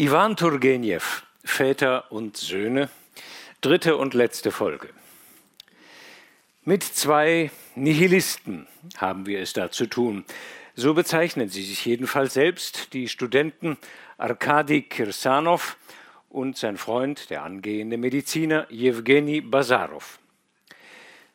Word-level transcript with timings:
Iwan 0.00 0.36
Turgenev, 0.36 1.24
Väter 1.42 2.12
und 2.12 2.36
Söhne, 2.36 2.88
dritte 3.60 3.96
und 3.96 4.14
letzte 4.14 4.52
Folge. 4.52 4.90
Mit 6.64 6.84
zwei 6.84 7.50
Nihilisten 7.74 8.68
haben 8.98 9.26
wir 9.26 9.40
es 9.40 9.54
da 9.54 9.72
zu 9.72 9.86
tun. 9.86 10.24
So 10.76 10.94
bezeichnen 10.94 11.48
sie 11.48 11.64
sich 11.64 11.84
jedenfalls 11.84 12.34
selbst, 12.34 12.92
die 12.92 13.08
Studenten 13.08 13.76
Arkadi 14.18 14.82
Kirsanov 14.82 15.76
und 16.28 16.56
sein 16.56 16.76
Freund, 16.76 17.28
der 17.30 17.42
angehende 17.42 17.96
Mediziner 17.96 18.68
Jewgeni 18.70 19.40
Bazarov. 19.40 20.20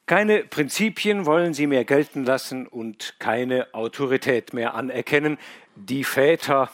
Keine 0.05 0.45
Prinzipien 0.45 1.25
wollen 1.25 1.53
sie 1.53 1.67
mehr 1.67 1.83
gelten 1.83 2.23
lassen 2.23 2.67
und 2.67 3.15
keine 3.19 3.73
Autorität 3.73 4.53
mehr 4.53 4.73
anerkennen. 4.73 5.37
Die 5.75 6.05
Väter 6.05 6.71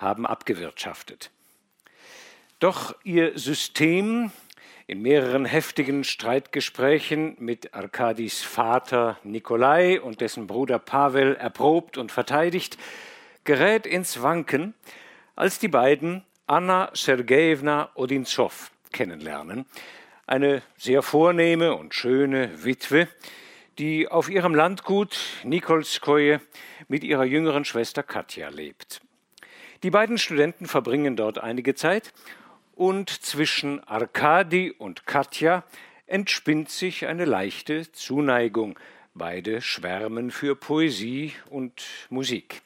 haben 0.00 0.26
abgewirtschaftet. 0.26 1.30
Doch 2.58 2.94
ihr 3.04 3.38
System 3.38 4.32
in 4.86 5.02
mehreren 5.02 5.44
heftigen 5.44 6.02
Streitgesprächen 6.02 7.36
mit 7.38 7.74
Arkadis 7.74 8.42
Vater 8.42 9.18
Nikolai 9.22 10.00
und 10.00 10.20
dessen 10.20 10.46
Bruder 10.46 10.78
Pavel 10.80 11.36
erprobt 11.36 11.96
und 11.96 12.10
verteidigt, 12.10 12.76
gerät 13.44 13.86
ins 13.86 14.20
Wanken, 14.20 14.74
als 15.36 15.58
die 15.58 15.68
beiden 15.68 16.24
Anna 16.46 16.90
Sergejewna 16.92 17.90
Odinzow 17.94 18.72
kennenlernen, 18.92 19.64
eine 20.26 20.62
sehr 20.76 21.02
vornehme 21.02 21.76
und 21.76 21.94
schöne 21.94 22.64
Witwe, 22.64 23.08
die 23.78 24.08
auf 24.08 24.28
ihrem 24.28 24.54
Landgut 24.54 25.18
Nikolskoje 25.44 26.40
mit 26.88 27.04
ihrer 27.04 27.24
jüngeren 27.24 27.64
Schwester 27.64 28.02
Katja 28.02 28.48
lebt. 28.48 29.00
Die 29.82 29.90
beiden 29.90 30.18
Studenten 30.18 30.66
verbringen 30.66 31.16
dort 31.16 31.38
einige 31.38 31.74
Zeit 31.74 32.12
und 32.74 33.08
zwischen 33.08 33.82
Arkadi 33.84 34.70
und 34.70 35.06
Katja 35.06 35.64
entspinnt 36.06 36.68
sich 36.68 37.06
eine 37.06 37.24
leichte 37.24 37.90
Zuneigung. 37.92 38.78
Beide 39.14 39.62
schwärmen 39.62 40.30
für 40.30 40.54
Poesie 40.54 41.32
und 41.48 41.82
Musik. 42.10 42.60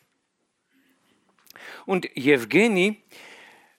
Und 1.87 2.09
Jewgeni, 2.17 2.97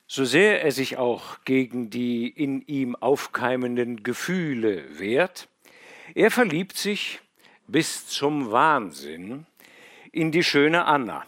so 0.07 0.23
sehr 0.23 0.63
er 0.63 0.71
sich 0.71 0.95
auch 0.95 1.43
gegen 1.43 1.89
die 1.89 2.29
in 2.29 2.61
ihm 2.61 2.95
aufkeimenden 2.95 4.01
Gefühle 4.01 4.97
wehrt, 4.97 5.49
er 6.13 6.31
verliebt 6.31 6.77
sich 6.77 7.19
bis 7.67 8.07
zum 8.07 8.51
Wahnsinn 8.51 9.45
in 10.13 10.31
die 10.31 10.43
schöne 10.43 10.85
Anna 10.85 11.25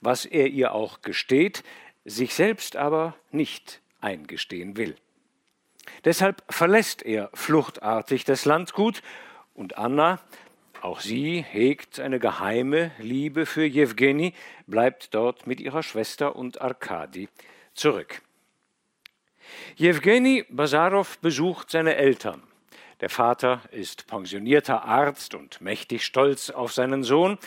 was 0.00 0.24
er 0.24 0.48
ihr 0.48 0.72
auch 0.72 1.02
gesteht, 1.02 1.62
sich 2.04 2.34
selbst 2.34 2.76
aber 2.76 3.14
nicht 3.30 3.80
eingestehen 4.00 4.76
will. 4.76 4.96
Deshalb 6.04 6.42
verlässt 6.48 7.02
er 7.02 7.30
fluchtartig 7.34 8.24
das 8.24 8.44
Landgut 8.44 9.02
und 9.54 9.78
Anna, 9.78 10.20
auch 10.82 11.00
sie 11.00 11.42
hegt 11.42 11.98
eine 11.98 12.18
geheime 12.18 12.92
Liebe 12.98 13.46
für 13.46 13.64
Jewgeni, 13.64 14.34
bleibt 14.66 15.14
dort 15.14 15.46
mit 15.46 15.60
ihrer 15.60 15.82
Schwester 15.82 16.36
und 16.36 16.60
Arkadi 16.60 17.28
zurück. 17.74 18.22
Jewgeni 19.76 20.44
Basarow 20.48 21.18
besucht 21.18 21.70
seine 21.70 21.96
Eltern. 21.96 22.42
Der 23.00 23.10
Vater 23.10 23.62
ist 23.72 24.06
pensionierter 24.06 24.84
Arzt 24.84 25.34
und 25.34 25.60
mächtig 25.60 26.04
stolz 26.04 26.50
auf 26.50 26.72
seinen 26.72 27.02
Sohn, 27.02 27.38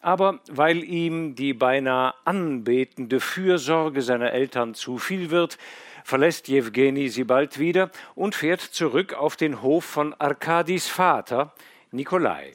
aber 0.00 0.40
weil 0.48 0.84
ihm 0.84 1.34
die 1.34 1.54
beinahe 1.54 2.14
anbetende 2.24 3.20
Fürsorge 3.20 4.02
seiner 4.02 4.32
Eltern 4.32 4.74
zu 4.74 4.98
viel 4.98 5.30
wird, 5.30 5.58
verlässt 6.04 6.48
Jewgeni 6.48 7.08
sie 7.08 7.24
bald 7.24 7.58
wieder 7.58 7.90
und 8.14 8.34
fährt 8.34 8.60
zurück 8.60 9.14
auf 9.14 9.36
den 9.36 9.60
Hof 9.60 9.84
von 9.84 10.14
Arkadis 10.14 10.88
Vater, 10.88 11.52
Nikolai. 11.90 12.54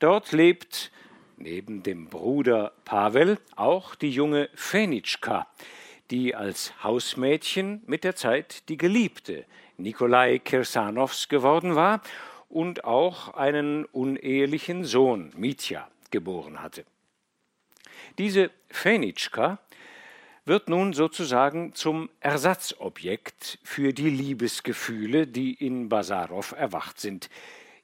Dort 0.00 0.32
lebt 0.32 0.90
neben 1.36 1.82
dem 1.82 2.08
Bruder 2.08 2.72
Pavel 2.84 3.38
auch 3.56 3.94
die 3.94 4.10
junge 4.10 4.50
Fenitschka, 4.54 5.46
die 6.10 6.34
als 6.34 6.74
Hausmädchen 6.82 7.82
mit 7.86 8.02
der 8.04 8.16
Zeit 8.16 8.68
die 8.68 8.76
Geliebte 8.76 9.46
Nikolai 9.76 10.40
Kirsanows 10.40 11.28
geworden 11.28 11.76
war 11.76 12.02
und 12.48 12.84
auch 12.84 13.32
einen 13.34 13.84
unehelichen 13.86 14.84
Sohn, 14.84 15.32
Mitya 15.36 15.88
geboren 16.10 16.62
hatte. 16.62 16.84
Diese 18.18 18.50
Fenitschka 18.70 19.58
wird 20.44 20.68
nun 20.68 20.92
sozusagen 20.92 21.74
zum 21.74 22.10
Ersatzobjekt 22.20 23.58
für 23.62 23.92
die 23.92 24.10
Liebesgefühle, 24.10 25.26
die 25.26 25.54
in 25.54 25.88
Basarow 25.88 26.52
erwacht 26.52 26.98
sind. 26.98 27.30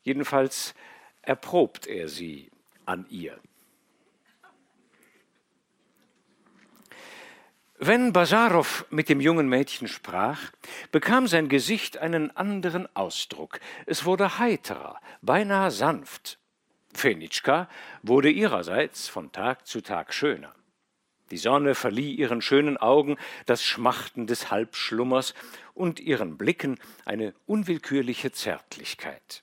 Jedenfalls 0.03 0.75
erprobt 1.23 1.87
er 1.87 2.09
sie 2.09 2.51
an 2.85 3.07
ihr. 3.09 3.39
Wenn 7.79 8.15
Basarow 8.15 8.87
mit 8.89 9.11
dem 9.11 9.21
jungen 9.21 9.49
Mädchen 9.49 9.87
sprach, 9.87 10.41
bekam 10.93 11.27
sein 11.27 11.51
Gesicht 11.51 11.99
einen 11.99 12.35
anderen 12.35 12.89
Ausdruck. 12.97 13.61
Es 13.85 14.07
wurde 14.07 14.39
heiterer, 14.39 14.99
beinahe 15.21 15.71
sanft 15.71 16.39
Fenitschka 16.97 17.69
wurde 18.03 18.31
ihrerseits 18.31 19.09
von 19.09 19.33
Tag 19.33 19.67
zu 19.67 19.81
Tag 19.81 20.13
schöner. 20.13 20.55
Die 21.31 21.39
Sonne 21.39 21.75
verlieh 21.75 22.15
ihren 22.15 22.41
schönen 22.41 22.77
Augen 22.77 23.17
das 23.47 23.65
Schmachten 23.65 24.27
des 24.27 24.51
Halbschlummers 24.51 25.35
und 25.75 25.99
ihren 25.99 26.39
Blicken 26.39 26.79
eine 27.05 27.35
unwillkürliche 27.47 28.31
Zärtlichkeit. 28.31 29.43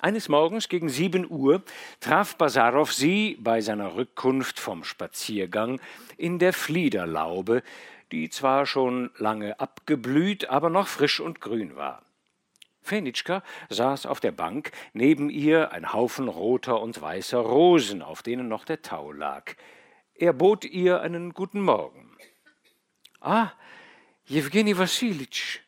Eines 0.00 0.28
Morgens 0.28 0.68
gegen 0.68 0.88
sieben 0.88 1.28
Uhr 1.28 1.62
traf 2.00 2.36
Basarow 2.36 2.92
sie 2.92 3.36
bei 3.40 3.60
seiner 3.60 3.96
Rückkunft 3.96 4.60
vom 4.60 4.84
Spaziergang 4.84 5.80
in 6.16 6.38
der 6.38 6.52
Fliederlaube, 6.52 7.62
die 8.12 8.30
zwar 8.30 8.64
schon 8.66 9.10
lange 9.16 9.58
abgeblüht, 9.58 10.50
aber 10.50 10.70
noch 10.70 10.86
frisch 10.86 11.18
und 11.20 11.40
grün 11.40 11.74
war. 11.76 12.02
Fenitschka 12.82 13.42
saß 13.68 14.06
auf 14.06 14.20
der 14.20 14.32
Bank, 14.32 14.72
neben 14.92 15.30
ihr 15.30 15.72
ein 15.72 15.92
Haufen 15.92 16.28
roter 16.28 16.80
und 16.80 17.00
weißer 17.00 17.38
Rosen, 17.38 18.02
auf 18.02 18.22
denen 18.22 18.48
noch 18.48 18.64
der 18.64 18.82
Tau 18.82 19.12
lag. 19.12 19.54
Er 20.14 20.32
bot 20.32 20.64
ihr 20.64 21.00
einen 21.00 21.32
guten 21.32 21.60
Morgen. 21.60 22.16
Ah, 23.20 23.52
Jewgeni 24.26 24.76
Wassilitsch. 24.76 25.60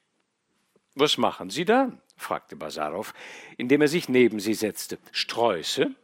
Was 0.94 1.18
machen 1.18 1.50
Sie 1.50 1.64
da? 1.64 1.92
fragte 2.16 2.56
Basarow, 2.56 3.14
indem 3.56 3.80
er 3.80 3.88
sich 3.88 4.08
neben 4.08 4.40
sie 4.40 4.54
setzte. 4.54 4.98
Sträuße? 5.12 5.94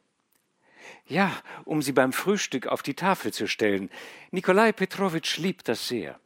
Ja, 1.06 1.30
um 1.64 1.82
sie 1.82 1.92
beim 1.92 2.12
Frühstück 2.12 2.66
auf 2.66 2.82
die 2.82 2.94
Tafel 2.94 3.32
zu 3.32 3.46
stellen. 3.46 3.90
Nikolai 4.30 4.72
Petrowitsch 4.72 5.38
liebt 5.38 5.68
das 5.68 5.86
sehr. 5.86 6.18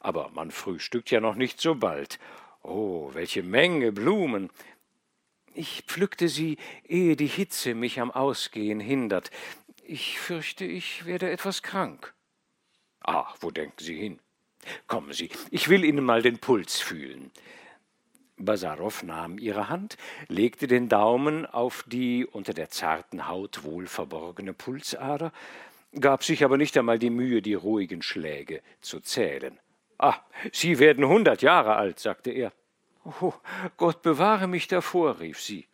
Aber 0.00 0.30
man 0.30 0.50
frühstückt 0.50 1.10
ja 1.10 1.20
noch 1.20 1.36
nicht 1.36 1.60
so 1.60 1.74
bald. 1.74 2.18
Oh, 2.62 3.10
welche 3.12 3.42
Menge 3.42 3.92
Blumen! 3.92 4.50
Ich 5.54 5.82
pflückte 5.86 6.28
sie, 6.28 6.56
ehe 6.84 7.16
die 7.16 7.26
Hitze 7.26 7.74
mich 7.74 8.00
am 8.00 8.10
Ausgehen 8.10 8.80
hindert. 8.80 9.30
Ich 9.84 10.18
fürchte, 10.18 10.64
ich 10.64 11.04
werde 11.04 11.30
etwas 11.30 11.62
krank. 11.62 12.14
Ah, 13.00 13.34
wo 13.40 13.50
denken 13.50 13.82
Sie 13.82 13.96
hin? 13.96 14.18
Kommen 14.86 15.12
Sie, 15.12 15.28
ich 15.50 15.68
will 15.68 15.84
Ihnen 15.84 16.04
mal 16.04 16.22
den 16.22 16.38
Puls 16.38 16.80
fühlen. 16.80 17.32
Basarow 18.38 19.02
nahm 19.02 19.38
ihre 19.38 19.68
Hand, 19.68 19.96
legte 20.28 20.66
den 20.66 20.88
Daumen 20.88 21.46
auf 21.46 21.84
die 21.86 22.26
unter 22.26 22.54
der 22.54 22.70
zarten 22.70 23.28
Haut 23.28 23.64
wohl 23.64 23.86
verborgene 23.86 24.52
Pulsader, 24.52 25.32
gab 25.98 26.24
sich 26.24 26.44
aber 26.44 26.56
nicht 26.56 26.76
einmal 26.76 26.98
die 26.98 27.10
Mühe, 27.10 27.42
die 27.42 27.54
ruhigen 27.54 28.02
Schläge 28.02 28.62
zu 28.80 29.00
zählen. 29.00 29.58
Ah, 30.02 30.20
Sie 30.50 30.80
werden 30.80 31.06
hundert 31.06 31.42
Jahre 31.42 31.76
alt, 31.76 32.00
sagte 32.00 32.32
er. 32.32 32.52
Oh, 33.20 33.32
Gott 33.76 34.02
bewahre 34.02 34.48
mich 34.48 34.66
davor, 34.66 35.20
rief 35.20 35.40
sie. 35.40 35.68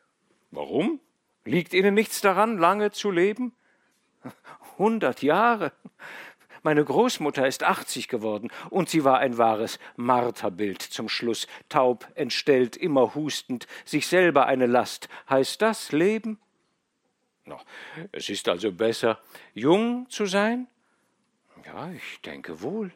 Warum? 0.51 1.01
Liegt 1.47 1.73
Ihnen 1.73 1.95
nichts 1.95 2.21
daran, 2.21 2.59
lange 2.59 2.91
zu 2.91 3.11
leben? 3.11 3.55
Hundert 4.77 5.23
Jahre. 5.23 5.73
Meine 6.63 6.85
Großmutter 6.85 7.47
ist 7.47 7.63
achtzig 7.63 8.09
geworden, 8.09 8.51
und 8.69 8.91
sie 8.91 9.03
war 9.03 9.19
ein 9.19 9.39
wahres 9.39 9.79
Marterbild 9.97 10.83
zum 10.83 11.09
Schluss, 11.09 11.47
taub, 11.71 12.07
entstellt, 12.15 12.77
immer 12.77 13.15
hustend, 13.15 13.67
sich 13.87 14.09
selber 14.09 14.45
eine 14.45 14.67
Last. 14.67 15.09
Heißt 15.31 15.63
das 15.63 15.91
Leben? 15.91 16.39
No, 17.47 17.59
es 18.13 18.29
ist 18.29 18.47
also 18.47 18.73
besser, 18.73 19.21
jung 19.55 20.07
zu 20.11 20.27
sein? 20.27 20.67
Ja, 21.65 21.91
ich 21.93 22.21
denke 22.21 22.61
wohl. 22.61 22.93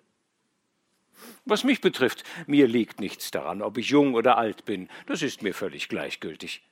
Was 1.44 1.64
mich 1.64 1.80
betrifft, 1.80 2.24
mir 2.46 2.66
liegt 2.66 3.00
nichts 3.00 3.30
daran, 3.30 3.62
ob 3.62 3.78
ich 3.78 3.88
jung 3.88 4.14
oder 4.14 4.38
alt 4.38 4.64
bin, 4.64 4.88
das 5.06 5.22
ist 5.22 5.42
mir 5.42 5.54
völlig 5.54 5.88
gleichgültig. 5.88 6.62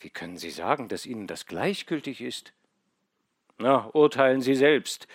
Wie 0.00 0.10
können 0.10 0.36
Sie 0.36 0.50
sagen, 0.50 0.88
dass 0.88 1.06
Ihnen 1.06 1.26
das 1.26 1.46
gleichgültig 1.46 2.20
ist? 2.20 2.52
Na, 3.58 3.88
urteilen 3.92 4.40
Sie 4.40 4.56
selbst. 4.56 5.06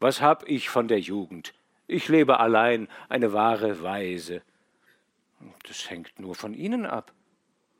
Was 0.00 0.20
hab 0.20 0.48
ich 0.48 0.70
von 0.70 0.88
der 0.88 1.00
Jugend? 1.00 1.52
Ich 1.86 2.08
lebe 2.08 2.40
allein, 2.40 2.88
eine 3.10 3.34
wahre 3.34 3.82
Weise. 3.82 4.42
Das 5.68 5.90
hängt 5.90 6.18
nur 6.18 6.34
von 6.34 6.54
Ihnen 6.54 6.86
ab. 6.86 7.12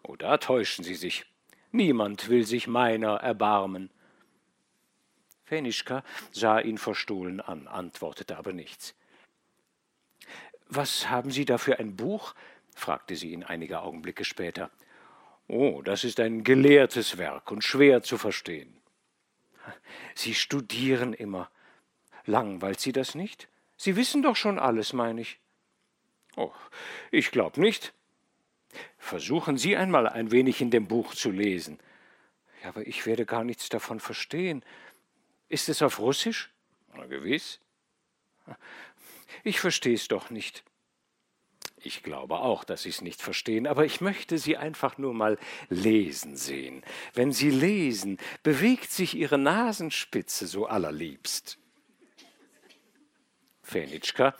Oh, 0.03 0.17
da 0.17 0.37
täuschen 0.37 0.85
Sie 0.85 0.95
sich. 0.95 1.25
Niemand 1.71 2.29
will 2.29 2.45
sich 2.45 2.67
meiner 2.67 3.15
erbarmen. 3.17 3.89
Fenischka 5.45 6.05
sah 6.31 6.61
ihn 6.61 6.79
verstohlen 6.79 7.41
an, 7.41 7.67
antwortete 7.67 8.37
aber 8.37 8.53
nichts. 8.53 8.95
Was 10.75 11.11
haben 11.11 11.31
Sie 11.31 11.45
da 11.45 11.59
für 11.59 11.79
ein 11.79 11.97
Buch? 11.97 12.35
fragte 12.75 13.15
sie 13.15 13.33
ihn 13.33 13.45
einige 13.45 13.83
Augenblicke 13.83 14.25
später. 14.25 14.71
Oh, 15.47 15.83
das 15.83 16.03
ist 16.03 16.19
ein 16.19 16.45
gelehrtes 16.45 17.19
Werk 17.19 17.51
und 17.51 17.63
schwer 17.63 18.03
zu 18.03 18.17
verstehen. 18.17 18.81
Sie 20.15 20.35
studieren 20.35 21.13
immer. 21.13 21.51
Langweilt 22.25 22.81
Sie 22.81 22.93
das 22.93 23.15
nicht? 23.15 23.49
Sie 23.77 23.97
wissen 23.97 24.23
doch 24.23 24.35
schon 24.35 24.59
alles, 24.59 24.95
meine 24.95 25.21
ich. 25.21 25.41
Oh, 26.37 26.55
ich 27.11 27.31
glaub 27.33 27.59
nicht. 27.59 27.93
Versuchen 28.97 29.59
Sie 29.59 29.77
einmal 29.77 30.09
ein 30.09 30.31
wenig 30.31 30.63
in 30.63 30.71
dem 30.71 30.89
Buch 30.89 31.15
zu 31.15 31.31
lesen. 31.31 31.81
Ja, 32.63 32.71
aber 32.71 32.87
ich 32.87 33.05
werde 33.05 33.27
gar 33.27 33.45
nichts 33.45 33.69
davon 33.69 34.01
verstehen. 34.01 34.65
Ist 35.51 35.69
es 35.69 35.83
auf 35.83 35.99
Russisch? 35.99 36.51
Na, 36.95 37.05
gewiss. 37.05 37.61
Ich 39.45 39.61
verstehe 39.61 39.95
es 39.95 40.09
doch 40.09 40.31
nicht. 40.31 40.65
Ich 41.85 42.03
glaube 42.03 42.39
auch, 42.39 42.63
dass 42.63 42.83
Sie 42.83 42.91
es 42.91 43.03
nicht 43.03 43.21
verstehen, 43.21 43.67
aber 43.67 43.85
ich 43.85 44.01
möchte 44.01 44.39
Sie 44.39 44.57
einfach 44.57 44.99
nur 44.99 45.15
mal 45.15 45.39
lesen 45.69 46.37
sehen. 46.37 46.83
Wenn 47.13 47.33
Sie 47.33 47.51
lesen, 47.51 48.19
bewegt 48.45 48.91
sich 48.93 49.15
Ihre 49.15 49.39
Nasenspitze 49.39 50.47
so 50.47 50.67
allerliebst. 50.67 51.59
Fenitschka, 53.63 54.35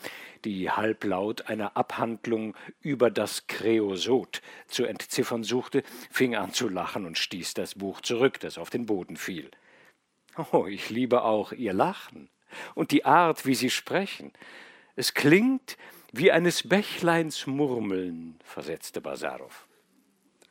die 0.45 0.69
halblaut 0.69 1.47
eine 1.47 1.75
Abhandlung 1.75 2.55
über 2.81 3.09
das 3.09 3.47
Kreosot 3.47 4.41
zu 4.67 4.85
entziffern 4.85 5.43
suchte, 5.43 5.83
fing 6.11 6.35
an 6.35 6.53
zu 6.53 6.69
lachen 6.69 7.05
und 7.05 7.17
stieß 7.17 7.53
das 7.53 7.75
Buch 7.75 8.01
zurück, 8.01 8.39
das 8.39 8.57
auf 8.57 8.69
den 8.69 8.85
Boden 8.85 9.17
fiel. 9.17 9.49
Oh, 10.51 10.65
ich 10.65 10.89
liebe 10.89 11.23
auch 11.23 11.51
Ihr 11.51 11.73
Lachen 11.73 12.29
und 12.75 12.91
die 12.91 13.05
Art, 13.05 13.45
wie 13.45 13.55
Sie 13.55 13.69
sprechen. 13.69 14.33
Es 14.95 15.13
klingt 15.13 15.77
wie 16.11 16.31
eines 16.31 16.67
Bächleins 16.67 17.47
Murmeln, 17.47 18.39
versetzte 18.43 19.01
Basarow. 19.01 19.67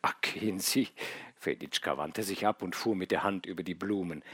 Ach, 0.02 0.20
gehen 0.20 0.58
Sie. 0.58 0.88
Feditschka 1.36 1.96
wandte 1.96 2.24
sich 2.24 2.46
ab 2.46 2.62
und 2.62 2.74
fuhr 2.74 2.96
mit 2.96 3.12
der 3.12 3.22
Hand 3.22 3.46
über 3.46 3.62
die 3.62 3.74
Blumen. 3.74 4.24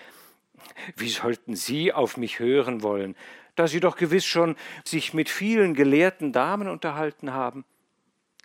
Wie 0.97 1.11
sollten 1.11 1.55
Sie 1.55 1.93
auf 1.93 2.17
mich 2.17 2.39
hören 2.39 2.83
wollen, 2.83 3.17
da 3.55 3.67
Sie 3.67 3.81
doch 3.81 3.97
gewiss 3.97 4.25
schon 4.25 4.57
sich 4.85 5.13
mit 5.13 5.29
vielen 5.29 5.75
gelehrten 5.75 6.33
Damen 6.33 6.69
unterhalten 6.69 7.33
haben? 7.33 7.65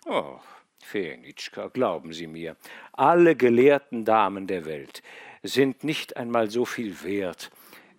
Oh, 0.04 0.38
Fenitschka, 0.82 1.68
glauben 1.68 2.12
Sie 2.12 2.26
mir, 2.26 2.56
alle 2.92 3.36
gelehrten 3.36 4.04
Damen 4.04 4.46
der 4.46 4.66
Welt 4.66 5.02
sind 5.42 5.82
nicht 5.82 6.16
einmal 6.16 6.50
so 6.50 6.66
viel 6.66 7.02
wert 7.02 7.50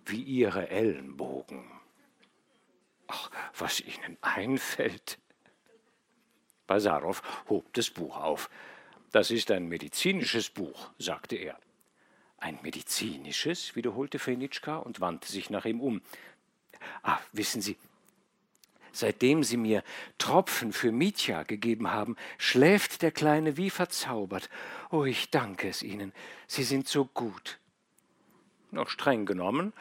wie 0.04 0.22
Ihre 0.22 0.68
Ellenbogen. 0.68 1.64
Ach, 3.08 3.30
was 3.56 3.80
Ihnen 3.80 4.16
einfällt. 4.20 5.18
Basarow 6.66 7.22
hob 7.48 7.72
das 7.74 7.90
Buch 7.90 8.16
auf. 8.16 8.50
Das 9.12 9.30
ist 9.30 9.50
ein 9.50 9.68
medizinisches 9.68 10.50
Buch, 10.50 10.90
sagte 10.98 11.36
er. 11.36 11.58
Ein 12.38 12.58
medizinisches? 12.62 13.76
wiederholte 13.76 14.18
Fenitschka 14.18 14.76
und 14.76 15.00
wandte 15.00 15.30
sich 15.30 15.48
nach 15.48 15.64
ihm 15.64 15.80
um. 15.80 16.02
Ah, 17.02 17.18
wissen 17.32 17.62
Sie, 17.62 17.76
seitdem 18.92 19.42
Sie 19.42 19.56
mir 19.56 19.82
Tropfen 20.18 20.72
für 20.72 20.92
Mitya 20.92 21.44
gegeben 21.44 21.90
haben, 21.90 22.16
schläft 22.38 23.02
der 23.02 23.12
Kleine 23.12 23.56
wie 23.56 23.70
verzaubert. 23.70 24.50
Oh, 24.90 25.04
ich 25.04 25.30
danke 25.30 25.68
es 25.68 25.82
Ihnen. 25.82 26.12
Sie 26.46 26.64
sind 26.64 26.88
so 26.88 27.04
gut. 27.06 27.58
Noch 28.70 28.90
streng 28.90 29.24
genommen 29.24 29.72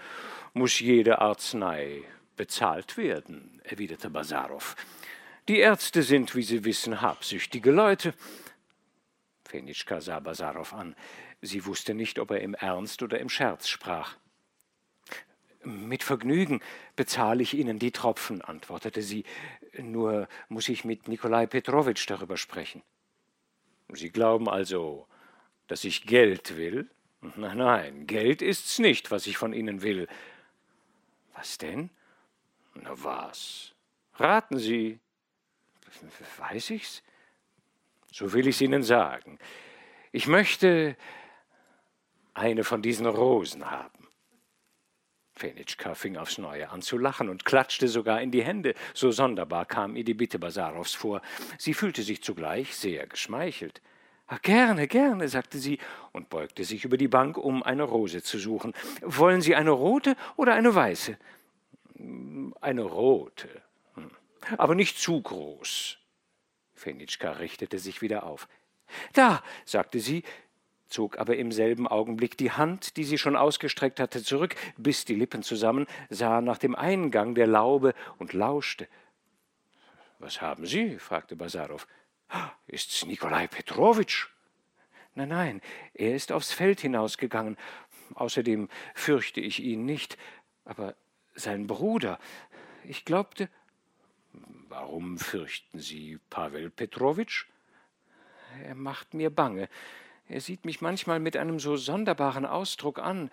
muss 0.53 0.79
jede 0.79 1.19
Arznei 1.19 2.03
bezahlt 2.35 2.97
werden, 2.97 3.61
erwiderte 3.63 4.09
Basarow. 4.09 4.75
Die 5.47 5.59
Ärzte 5.59 6.03
sind, 6.03 6.35
wie 6.35 6.43
Sie 6.43 6.63
wissen, 6.63 7.01
habsüchtige 7.01 7.71
Leute. 7.71 8.13
Fenitschka 9.45 10.01
sah 10.01 10.19
Basarow 10.19 10.73
an. 10.73 10.95
Sie 11.41 11.65
wusste 11.65 11.93
nicht, 11.93 12.17
ob 12.19 12.31
er 12.31 12.41
im 12.41 12.55
Ernst 12.55 13.03
oder 13.03 13.19
im 13.19 13.29
Scherz 13.29 13.67
sprach. 13.67 14.17
Mit 15.63 16.03
Vergnügen 16.03 16.61
bezahle 16.95 17.41
ich 17.41 17.55
Ihnen 17.55 17.79
die 17.79 17.91
Tropfen, 17.91 18.41
antwortete 18.41 19.01
sie. 19.01 19.25
Nur 19.77 20.27
muss 20.47 20.69
ich 20.69 20.85
mit 20.85 21.07
Nikolai 21.07 21.47
Petrowitsch 21.47 22.07
darüber 22.07 22.37
sprechen. 22.37 22.83
Sie 23.89 24.09
glauben 24.09 24.47
also, 24.47 25.07
dass 25.67 25.83
ich 25.83 26.05
Geld 26.05 26.55
will? 26.55 26.89
Nein, 27.35 27.57
nein, 27.57 28.07
Geld 28.07 28.41
ist's 28.41 28.77
nicht, 28.77 29.09
was 29.09 29.25
ich 29.25 29.37
von 29.37 29.53
Ihnen 29.53 29.81
will. 29.81 30.07
Was 31.33 31.57
denn? 31.57 31.89
Na 32.75 32.91
was? 32.95 33.73
Raten 34.15 34.59
Sie. 34.59 34.99
Weiß 36.37 36.69
ich's? 36.71 37.03
So 38.11 38.31
will 38.33 38.47
ich's 38.47 38.61
Ihnen 38.61 38.83
sagen. 38.83 39.39
Ich 40.11 40.27
möchte 40.27 40.95
eine 42.33 42.63
von 42.63 42.81
diesen 42.81 43.05
Rosen 43.05 43.69
haben. 43.69 44.07
Fenitschka 45.37 45.95
fing 45.95 46.15
aufs 46.15 46.37
Neue 46.37 46.69
an 46.69 46.81
zu 46.81 46.97
lachen 46.97 47.27
und 47.27 47.43
klatschte 47.43 47.89
sogar 47.89 48.21
in 48.21 48.31
die 48.31 48.43
Hände. 48.43 48.73
So 48.93 49.11
sonderbar 49.11 49.65
kam 49.65 49.97
ihr 49.97 50.05
die 50.05 50.13
Bitte 50.13 50.39
Basarows 50.39 50.93
vor. 50.93 51.21
Sie 51.57 51.73
fühlte 51.73 52.03
sich 52.03 52.23
zugleich 52.23 52.73
sehr 52.75 53.05
geschmeichelt. 53.07 53.81
Ach, 54.27 54.41
gerne, 54.41 54.87
gerne, 54.87 55.27
sagte 55.27 55.59
sie 55.59 55.77
und 56.13 56.29
beugte 56.29 56.63
sich 56.63 56.85
über 56.85 56.97
die 56.97 57.09
Bank, 57.09 57.37
um 57.37 57.63
eine 57.63 57.83
Rose 57.83 58.23
zu 58.23 58.39
suchen. 58.39 58.73
Wollen 59.01 59.41
Sie 59.41 59.55
eine 59.55 59.71
rote 59.71 60.15
oder 60.35 60.55
eine 60.55 60.73
weiße? 60.73 61.17
Eine 62.61 62.83
rote, 62.83 63.61
hm. 63.95 64.11
aber 64.57 64.75
nicht 64.75 64.97
zu 64.97 65.21
groß. 65.21 65.97
Fenitschka 66.73 67.31
richtete 67.31 67.79
sich 67.79 68.01
wieder 68.01 68.23
auf. 68.23 68.47
Da, 69.13 69.43
sagte 69.63 69.99
sie, 69.99 70.23
zog 70.87 71.17
aber 71.17 71.37
im 71.37 71.51
selben 71.51 71.87
Augenblick 71.87 72.37
die 72.37 72.51
Hand, 72.51 72.97
die 72.97 73.03
sie 73.03 73.17
schon 73.17 73.35
ausgestreckt 73.35 73.99
hatte, 73.99 74.23
zurück, 74.23 74.55
biss 74.77 75.05
die 75.05 75.15
Lippen 75.15 75.41
zusammen, 75.41 75.87
sah 76.09 76.41
nach 76.41 76.57
dem 76.57 76.75
Eingang 76.75 77.33
der 77.35 77.47
Laube 77.47 77.93
und 78.17 78.33
lauschte. 78.33 78.87
Was 80.19 80.41
haben 80.41 80.65
Sie? 80.65 80.97
fragte 80.97 81.35
Basarow. 81.35 81.87
Ist's 82.67 83.05
Nikolai 83.05 83.47
Petrowitsch? 83.47 84.27
Nein, 85.13 85.29
nein, 85.29 85.61
er 85.93 86.15
ist 86.15 86.31
aufs 86.31 86.51
Feld 86.51 86.81
hinausgegangen. 86.81 87.57
Außerdem 88.15 88.69
fürchte 88.93 89.39
ich 89.39 89.61
ihn 89.61 89.85
nicht. 89.85 90.17
Aber 90.65 90.95
sein 91.35 91.67
Bruder. 91.67 92.19
Ich 92.83 93.05
glaubte. 93.05 93.49
Warum 94.67 95.17
fürchten 95.17 95.79
Sie 95.79 96.19
Pawel 96.29 96.69
Petrowitsch? 96.69 97.45
Er 98.63 98.75
macht 98.75 99.13
mir 99.13 99.29
bange. 99.29 99.69
Er 100.27 100.41
sieht 100.41 100.65
mich 100.65 100.81
manchmal 100.81 101.19
mit 101.19 101.37
einem 101.37 101.59
so 101.59 101.77
sonderbaren 101.77 102.45
Ausdruck 102.45 102.99
an. 102.99 103.29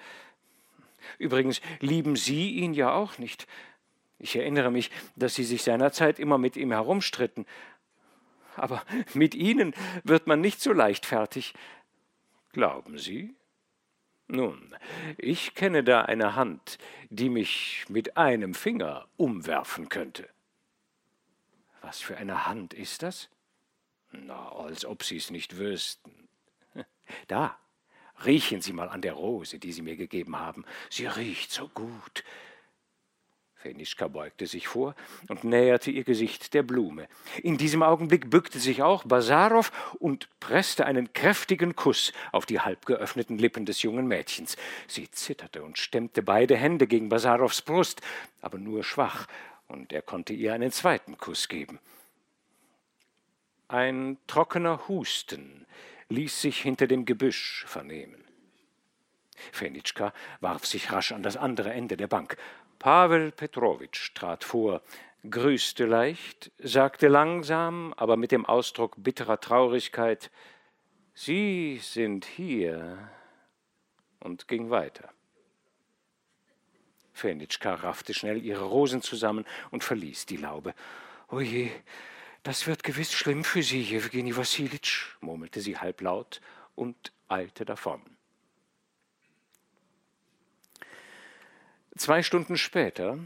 Übrigens 1.18 1.60
lieben 1.80 2.16
Sie 2.16 2.50
ihn 2.50 2.74
ja 2.74 2.92
auch 2.92 3.18
nicht. 3.18 3.46
Ich 4.18 4.36
erinnere 4.36 4.70
mich, 4.70 4.90
dass 5.16 5.34
Sie 5.34 5.44
sich 5.44 5.62
seinerzeit 5.62 6.18
immer 6.18 6.38
mit 6.38 6.56
ihm 6.56 6.70
herumstritten. 6.70 7.46
Aber 8.56 8.82
mit 9.14 9.34
Ihnen 9.34 9.74
wird 10.04 10.26
man 10.26 10.40
nicht 10.40 10.60
so 10.60 10.72
leichtfertig. 10.72 11.54
Glauben 12.52 12.98
Sie? 12.98 13.34
Nun, 14.32 14.74
ich 15.18 15.54
kenne 15.54 15.84
da 15.84 16.06
eine 16.06 16.36
Hand, 16.36 16.78
die 17.10 17.28
mich 17.28 17.84
mit 17.90 18.16
einem 18.16 18.54
Finger 18.54 19.06
umwerfen 19.18 19.90
könnte. 19.90 20.26
Was 21.82 22.00
für 22.00 22.16
eine 22.16 22.46
Hand 22.46 22.72
ist 22.72 23.02
das? 23.02 23.28
Na, 24.10 24.50
als 24.52 24.86
ob 24.86 25.02
Sie 25.02 25.18
es 25.18 25.30
nicht 25.30 25.58
wüssten. 25.58 26.28
Da, 27.28 27.58
riechen 28.24 28.62
Sie 28.62 28.72
mal 28.72 28.88
an 28.88 29.02
der 29.02 29.12
Rose, 29.12 29.58
die 29.58 29.70
Sie 29.70 29.82
mir 29.82 29.96
gegeben 29.96 30.38
haben. 30.38 30.64
Sie 30.88 31.04
riecht 31.04 31.52
so 31.52 31.68
gut. 31.68 32.24
Fenischka 33.62 34.08
beugte 34.08 34.48
sich 34.48 34.66
vor 34.66 34.96
und 35.28 35.44
näherte 35.44 35.92
ihr 35.92 36.02
Gesicht 36.02 36.52
der 36.52 36.64
Blume. 36.64 37.06
In 37.44 37.58
diesem 37.58 37.84
Augenblick 37.84 38.28
bückte 38.28 38.58
sich 38.58 38.82
auch 38.82 39.04
Basarow 39.04 39.70
und 40.00 40.28
presste 40.40 40.84
einen 40.84 41.12
kräftigen 41.12 41.76
Kuss 41.76 42.12
auf 42.32 42.44
die 42.44 42.58
halb 42.58 42.86
geöffneten 42.86 43.38
Lippen 43.38 43.64
des 43.64 43.82
jungen 43.82 44.08
Mädchens. 44.08 44.56
Sie 44.88 45.08
zitterte 45.12 45.62
und 45.62 45.78
stemmte 45.78 46.24
beide 46.24 46.56
Hände 46.56 46.88
gegen 46.88 47.08
Basarows 47.08 47.62
Brust, 47.62 48.00
aber 48.40 48.58
nur 48.58 48.82
schwach, 48.82 49.28
und 49.68 49.92
er 49.92 50.02
konnte 50.02 50.32
ihr 50.32 50.52
einen 50.54 50.72
zweiten 50.72 51.16
Kuss 51.16 51.46
geben. 51.46 51.78
Ein 53.68 54.18
trockener 54.26 54.88
Husten 54.88 55.66
ließ 56.08 56.42
sich 56.42 56.60
hinter 56.60 56.88
dem 56.88 57.04
Gebüsch 57.04 57.64
vernehmen. 57.68 58.22
Fenitschka 59.50 60.12
warf 60.40 60.66
sich 60.66 60.92
rasch 60.92 61.12
an 61.12 61.22
das 61.22 61.36
andere 61.36 61.72
Ende 61.72 61.96
der 61.96 62.06
Bank. 62.06 62.36
Pavel 62.82 63.30
Petrowitsch 63.30 64.12
trat 64.12 64.42
vor, 64.42 64.82
grüßte 65.30 65.86
leicht, 65.86 66.50
sagte 66.58 67.06
langsam, 67.06 67.94
aber 67.96 68.16
mit 68.16 68.32
dem 68.32 68.44
Ausdruck 68.44 68.96
bitterer 68.96 69.38
Traurigkeit 69.38 70.32
Sie 71.14 71.78
sind 71.80 72.24
hier 72.24 73.08
und 74.18 74.48
ging 74.48 74.70
weiter. 74.70 75.10
Fenitschka 77.12 77.72
raffte 77.72 78.14
schnell 78.14 78.42
ihre 78.44 78.64
Rosen 78.64 79.00
zusammen 79.00 79.44
und 79.70 79.84
verließ 79.84 80.26
die 80.26 80.38
Laube. 80.38 80.74
Oje, 81.28 81.70
das 82.42 82.66
wird 82.66 82.82
gewiss 82.82 83.12
schlimm 83.12 83.44
für 83.44 83.62
Sie, 83.62 83.82
Jewgeni 83.82 84.36
Wassilitsch, 84.36 85.14
murmelte 85.20 85.60
sie 85.60 85.78
halblaut 85.78 86.40
und 86.74 87.12
eilte 87.28 87.64
davon. 87.64 88.02
Zwei 91.96 92.22
Stunden 92.22 92.56
später 92.56 93.18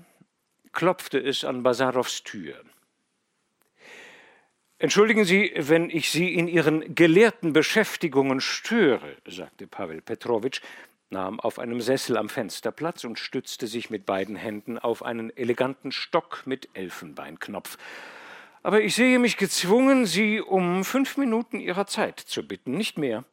klopfte 0.72 1.18
es 1.18 1.44
an 1.44 1.62
Basarows 1.62 2.24
Tür. 2.24 2.60
Entschuldigen 4.78 5.24
Sie, 5.24 5.52
wenn 5.56 5.88
ich 5.88 6.10
Sie 6.10 6.34
in 6.34 6.48
Ihren 6.48 6.94
gelehrten 6.94 7.52
Beschäftigungen 7.52 8.40
störe, 8.40 9.16
sagte 9.26 9.66
Pavel 9.66 10.02
Petrowitsch, 10.02 10.60
nahm 11.08 11.40
auf 11.40 11.58
einem 11.58 11.80
Sessel 11.80 12.16
am 12.16 12.28
Fenster 12.28 12.72
Platz 12.72 13.04
und 13.04 13.18
stützte 13.18 13.68
sich 13.68 13.88
mit 13.88 14.04
beiden 14.04 14.36
Händen 14.36 14.78
auf 14.78 15.02
einen 15.02 15.34
eleganten 15.34 15.92
Stock 15.92 16.42
mit 16.44 16.68
Elfenbeinknopf. 16.74 17.78
Aber 18.62 18.80
ich 18.82 18.96
sehe 18.96 19.20
mich 19.20 19.36
gezwungen, 19.36 20.06
Sie 20.06 20.40
um 20.40 20.84
fünf 20.84 21.16
Minuten 21.16 21.60
Ihrer 21.60 21.86
Zeit 21.86 22.18
zu 22.18 22.46
bitten, 22.46 22.72
nicht 22.72 22.98
mehr. 22.98 23.24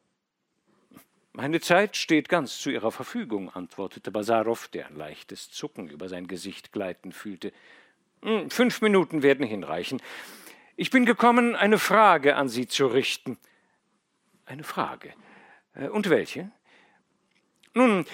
Meine 1.35 1.59
Zeit 1.61 1.97
steht 1.97 2.29
ganz 2.29 2.59
zu 2.59 2.69
Ihrer 2.69 2.91
Verfügung, 2.91 3.49
antwortete 3.49 4.11
Basarow, 4.11 4.67
der 4.67 4.85
ein 4.85 4.95
leichtes 4.95 5.49
Zucken 5.49 5.89
über 5.89 6.07
sein 6.07 6.27
Gesicht 6.27 6.71
gleiten 6.71 7.11
fühlte. 7.11 7.51
Hm, 8.21 8.51
fünf 8.51 8.81
Minuten 8.81 9.23
werden 9.23 9.43
hinreichen. 9.43 9.99
Ich 10.75 10.91
bin 10.91 11.07
gekommen, 11.07 11.55
eine 11.55 11.79
Frage 11.79 12.35
an 12.35 12.49
Sie 12.49 12.67
zu 12.67 12.85
richten. 12.85 13.39
Eine 14.45 14.63
Frage. 14.63 15.11
Äh, 15.73 15.87
und 15.87 16.11
welche? 16.11 16.51
Nun, 17.73 18.05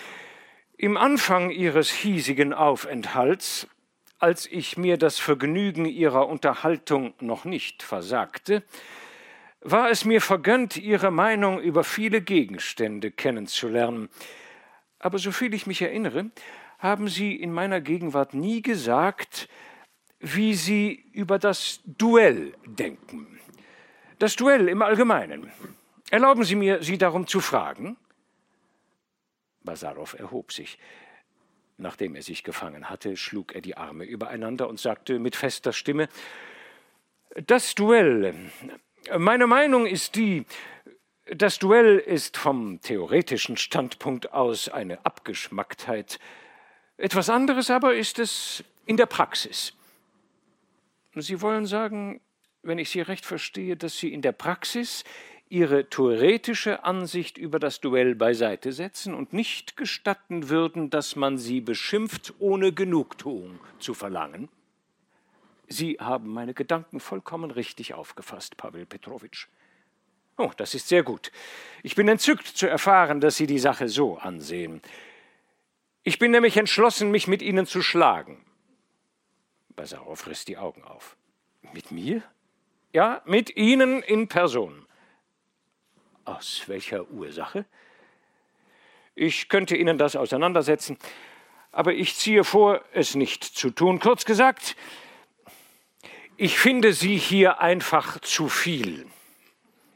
im 0.78 0.96
Anfang 0.96 1.50
Ihres 1.50 1.92
hiesigen 1.92 2.54
Aufenthalts, 2.54 3.68
als 4.20 4.46
ich 4.46 4.78
mir 4.78 4.96
das 4.96 5.20
Vergnügen 5.20 5.84
Ihrer 5.84 6.26
Unterhaltung 6.30 7.14
noch 7.20 7.44
nicht 7.44 7.84
versagte, 7.84 8.64
war 9.62 9.90
es 9.90 10.06
mir 10.06 10.22
vergönnt, 10.22 10.78
Ihre 10.78 11.12
Meinung 11.12 11.60
über 11.60 11.84
viele 11.84 12.22
Gegenstände 12.22 13.12
kennenzulernen. 13.12 14.10
Aber 15.00 15.18
soviel 15.18 15.54
ich 15.54 15.68
mich 15.68 15.82
erinnere, 15.82 16.32
haben 16.78 17.08
Sie 17.08 17.36
in 17.36 17.54
meiner 17.54 17.82
Gegenwart 17.82 18.34
nie 18.34 18.62
gesagt, 18.62 19.50
wie 20.20 20.54
Sie 20.54 21.06
über 21.14 21.40
das 21.40 21.82
Duell 21.86 22.54
denken. 22.66 23.40
Das 24.18 24.36
Duell 24.36 24.68
im 24.68 24.82
Allgemeinen. 24.82 25.52
Erlauben 26.10 26.44
Sie 26.44 26.56
mir, 26.56 26.84
Sie 26.84 26.98
darum 26.98 27.28
zu 27.28 27.40
fragen? 27.40 27.98
Basarow 29.64 30.14
erhob 30.14 30.52
sich. 30.52 30.80
Nachdem 31.78 32.16
er 32.16 32.24
sich 32.24 32.44
gefangen 32.44 32.90
hatte, 32.90 33.16
schlug 33.16 33.54
er 33.54 33.62
die 33.62 33.78
Arme 33.78 34.04
übereinander 34.04 34.68
und 34.68 34.80
sagte 34.80 35.20
mit 35.20 35.36
fester 35.36 35.72
Stimme 35.72 36.10
Das 37.46 37.76
Duell. 37.76 38.34
Meine 39.18 39.48
Meinung 39.48 39.86
ist 39.86 40.16
die, 40.16 40.46
das 41.26 41.60
Duell 41.60 41.98
ist 41.98 42.38
vom 42.38 42.82
theoretischen 42.82 43.58
Standpunkt 43.58 44.34
aus 44.34 44.70
eine 44.70 45.06
Abgeschmacktheit. 45.06 46.20
Etwas 46.98 47.30
anderes 47.30 47.70
aber 47.70 47.96
ist 47.96 48.20
es 48.20 48.64
in 48.86 48.98
der 48.98 49.06
Praxis. 49.06 49.74
Sie 51.16 51.42
wollen 51.42 51.66
sagen, 51.66 52.22
wenn 52.62 52.78
ich 52.78 52.90
Sie 52.90 53.02
recht 53.02 53.26
verstehe, 53.26 53.78
dass 53.78 53.98
Sie 53.98 54.14
in 54.14 54.22
der 54.22 54.32
Praxis 54.32 55.04
Ihre 55.50 55.90
theoretische 55.90 56.84
Ansicht 56.84 57.38
über 57.38 57.58
das 57.58 57.80
Duell 57.82 58.14
beiseite 58.16 58.72
setzen 58.72 59.16
und 59.16 59.34
nicht 59.34 59.78
gestatten 59.78 60.50
würden, 60.50 60.90
dass 60.90 61.16
man 61.16 61.38
Sie 61.38 61.62
beschimpft, 61.62 62.34
ohne 62.38 62.72
Genugtuung 62.74 63.60
zu 63.80 63.96
verlangen? 63.96 64.50
Sie 65.70 65.98
haben 66.00 66.30
meine 66.30 66.56
Gedanken 66.56 67.00
vollkommen 67.00 67.52
richtig 67.52 67.94
aufgefasst, 67.94 68.58
Pavel 68.58 68.88
Petrowitsch. 68.88 69.48
Oh, 70.36 70.52
das 70.58 70.74
ist 70.74 70.88
sehr 70.88 71.04
gut. 71.04 71.32
Ich 71.84 71.96
bin 71.96 72.08
entzückt 72.08 72.48
zu 72.48 72.68
erfahren, 72.68 73.22
dass 73.22 73.38
Sie 73.38 73.46
die 73.46 73.60
Sache 73.60 73.88
so 73.88 74.18
ansehen. 74.18 74.82
Ich 76.04 76.18
bin 76.18 76.32
nämlich 76.32 76.58
entschlossen, 76.58 77.12
mich 77.12 77.28
mit 77.28 77.44
Ihnen 77.44 77.68
zu 77.68 77.84
schlagen. 77.84 78.44
Basarow 79.76 80.26
riss 80.28 80.44
die 80.44 80.58
Augen 80.58 80.84
auf. 80.84 81.16
Mit 81.74 81.92
mir? 81.92 82.24
Ja, 82.92 83.22
mit 83.26 83.56
Ihnen 83.56 84.02
in 84.02 84.28
Person. 84.28 84.88
Aus 86.26 86.64
welcher 86.66 87.08
Ursache? 87.12 87.66
Ich 89.14 89.50
könnte 89.50 89.76
Ihnen 89.76 90.00
das 90.00 90.16
auseinandersetzen, 90.16 90.98
aber 91.72 91.94
ich 91.94 92.16
ziehe 92.16 92.44
vor, 92.44 92.82
es 92.94 93.14
nicht 93.14 93.44
zu 93.44 93.70
tun. 93.70 94.00
Kurz 94.00 94.26
gesagt, 94.26 94.76
ich 96.40 96.58
finde 96.58 96.94
Sie 96.94 97.18
hier 97.18 97.60
einfach 97.60 98.22
zu 98.22 98.48
viel. 98.48 99.06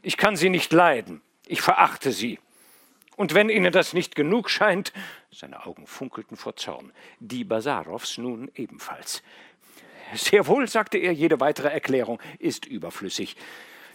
Ich 0.01 0.17
kann 0.17 0.35
Sie 0.35 0.49
nicht 0.49 0.73
leiden. 0.73 1.21
Ich 1.47 1.61
verachte 1.61 2.11
Sie. 2.11 2.37
Und 3.15 3.33
wenn 3.33 3.47
Ihnen 3.47 3.71
das 3.71 3.93
nicht 3.93 4.13
genug 4.13 4.49
scheint, 4.49 4.91
seine 5.31 5.65
Augen 5.65 5.87
funkelten 5.87 6.35
vor 6.35 6.57
Zorn, 6.57 6.91
die 7.21 7.45
Basarows 7.45 8.17
nun 8.17 8.51
ebenfalls. 8.55 9.23
Sehr 10.15 10.45
wohl, 10.47 10.67
sagte 10.67 10.97
er, 10.97 11.13
jede 11.13 11.39
weitere 11.39 11.69
Erklärung 11.69 12.19
ist 12.39 12.65
überflüssig. 12.65 13.37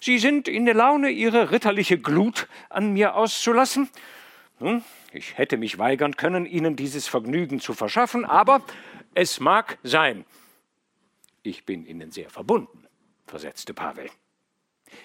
Sie 0.01 0.19
sind 0.19 0.49
in 0.49 0.65
der 0.65 0.75
Laune, 0.75 1.11
Ihre 1.11 1.51
ritterliche 1.51 1.99
Glut 1.99 2.49
an 2.71 2.95
mir 2.95 3.15
auszulassen? 3.15 3.91
Nun, 4.59 4.83
ich 5.13 5.37
hätte 5.37 5.59
mich 5.59 5.79
weigern 5.79 6.17
können, 6.17 6.47
Ihnen 6.47 6.77
dieses 6.77 7.09
Vergnügen 7.09 7.61
zu 7.61 7.75
verschaffen, 7.75 8.25
aber 8.25 8.63
es 9.15 9.39
mag 9.39 9.77
sein. 9.83 10.25
Ich 11.49 11.65
bin 11.65 11.87
Ihnen 11.87 12.11
sehr 12.11 12.29
verbunden, 12.29 12.87
versetzte 13.27 13.73
Pavel. 13.73 14.11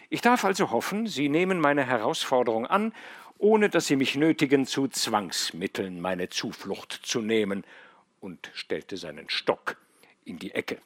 Ich 0.10 0.20
darf 0.20 0.44
also 0.44 0.72
hoffen, 0.72 1.08
Sie 1.08 1.30
nehmen 1.30 1.58
meine 1.58 1.86
Herausforderung 1.86 2.68
an, 2.68 2.94
ohne 3.38 3.70
dass 3.70 3.88
Sie 3.88 3.96
mich 3.96 4.16
nötigen, 4.16 4.66
zu 4.66 4.90
Zwangsmitteln 4.90 6.02
meine 6.02 6.28
Zuflucht 6.28 7.00
zu 7.02 7.22
nehmen, 7.22 7.64
und 8.20 8.52
stellte 8.54 8.98
seinen 8.98 9.30
Stock 9.30 9.78
in 10.26 10.38
die 10.38 10.52
Ecke. 10.52 10.80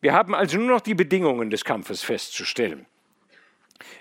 Wir 0.00 0.12
haben 0.12 0.34
also 0.34 0.58
nur 0.58 0.70
noch 0.70 0.80
die 0.80 0.94
Bedingungen 0.94 1.48
des 1.50 1.64
Kampfes 1.64 2.02
festzustellen. 2.02 2.86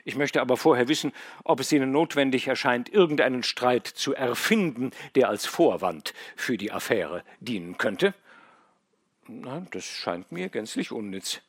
Ich 0.05 0.15
möchte 0.15 0.41
aber 0.41 0.57
vorher 0.57 0.87
wissen, 0.87 1.13
ob 1.43 1.59
es 1.59 1.71
Ihnen 1.71 1.91
notwendig 1.91 2.47
erscheint, 2.47 2.89
irgendeinen 2.89 3.43
Streit 3.43 3.85
zu 3.85 4.15
erfinden, 4.15 4.89
der 5.13 5.29
als 5.29 5.45
Vorwand 5.45 6.15
für 6.35 6.57
die 6.57 6.71
Affäre 6.71 7.23
dienen 7.39 7.77
könnte. 7.77 8.15
Nein, 9.27 9.67
das 9.71 9.85
scheint 9.85 10.31
mir 10.31 10.49
gänzlich 10.49 10.91
unnütz. 10.91 11.41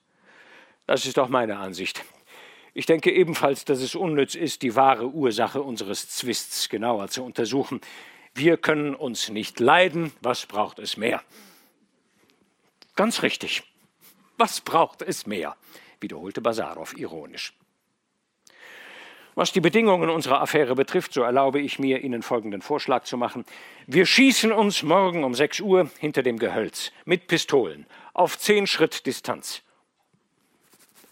Das 0.87 1.07
ist 1.07 1.19
auch 1.19 1.29
meine 1.29 1.59
Ansicht. 1.59 2.05
Ich 2.75 2.87
denke 2.87 3.13
ebenfalls, 3.13 3.65
dass 3.65 3.81
es 3.81 3.95
unnütz 3.95 4.35
ist, 4.35 4.63
die 4.63 4.75
wahre 4.77 5.09
Ursache 5.09 5.63
unseres 5.63 6.09
Zwists 6.09 6.69
genauer 6.69 7.09
zu 7.09 7.25
untersuchen. 7.25 7.81
Wir 8.35 8.57
können 8.57 8.95
uns 8.95 9.29
nicht 9.29 9.61
leiden, 9.61 10.13
was 10.23 10.47
braucht 10.47 10.79
es 10.79 10.97
mehr? 10.97 11.23
Ganz 12.97 13.23
richtig. 13.23 13.63
Was 14.39 14.61
braucht 14.61 15.03
es 15.03 15.27
mehr? 15.27 15.57
wiederholte 16.03 16.41
Basarow 16.41 16.93
ironisch. 16.97 17.55
Was 19.35 19.53
die 19.53 19.61
Bedingungen 19.61 20.11
unserer 20.11 20.43
Affäre 20.43 20.75
betrifft, 20.75 21.15
so 21.15 21.23
erlaube 21.23 21.59
ich 21.59 21.79
mir, 21.79 22.05
Ihnen 22.05 22.23
folgenden 22.23 22.61
Vorschlag 22.61 23.05
zu 23.05 23.17
machen. 23.17 23.47
Wir 23.87 24.05
schießen 24.05 24.53
uns 24.53 24.83
morgen 24.83 25.25
um 25.25 25.35
6 25.35 25.61
Uhr 25.61 25.91
hinter 25.99 26.23
dem 26.23 26.39
Gehölz 26.39 26.93
mit 27.07 27.29
Pistolen 27.29 27.87
auf 28.13 28.39
zehn 28.39 28.67
Schritt 28.67 29.07
Distanz. 29.07 29.63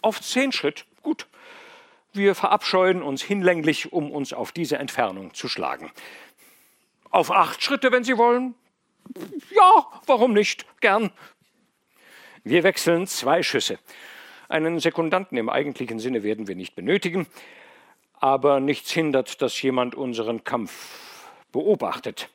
Auf 0.01 0.21
zehn 0.21 0.51
Schritt? 0.51 0.85
Gut. 1.01 1.27
Wir 2.13 2.35
verabscheuen 2.35 3.01
uns 3.01 3.23
hinlänglich, 3.23 3.91
um 3.91 4.11
uns 4.11 4.33
auf 4.33 4.51
diese 4.51 4.77
Entfernung 4.77 5.33
zu 5.33 5.47
schlagen. 5.47 5.91
Auf 7.09 7.31
acht 7.31 7.63
Schritte, 7.63 7.91
wenn 7.91 8.03
Sie 8.03 8.17
wollen? 8.17 8.53
Ja, 9.55 9.87
warum 10.05 10.33
nicht? 10.33 10.65
Gern. 10.79 11.11
Wir 12.43 12.63
wechseln 12.63 13.07
zwei 13.07 13.41
Schüsse. 13.41 13.79
Einen 14.47 14.79
Sekundanten 14.79 15.37
im 15.37 15.49
eigentlichen 15.49 15.99
Sinne 15.99 16.23
werden 16.23 16.47
wir 16.47 16.55
nicht 16.55 16.75
benötigen, 16.75 17.27
aber 18.21 18.59
nichts 18.59 18.91
hindert, 18.91 19.41
dass 19.41 19.61
jemand 19.61 19.95
unseren 19.95 20.43
Kampf 20.43 21.27
beobachtet. 21.51 22.29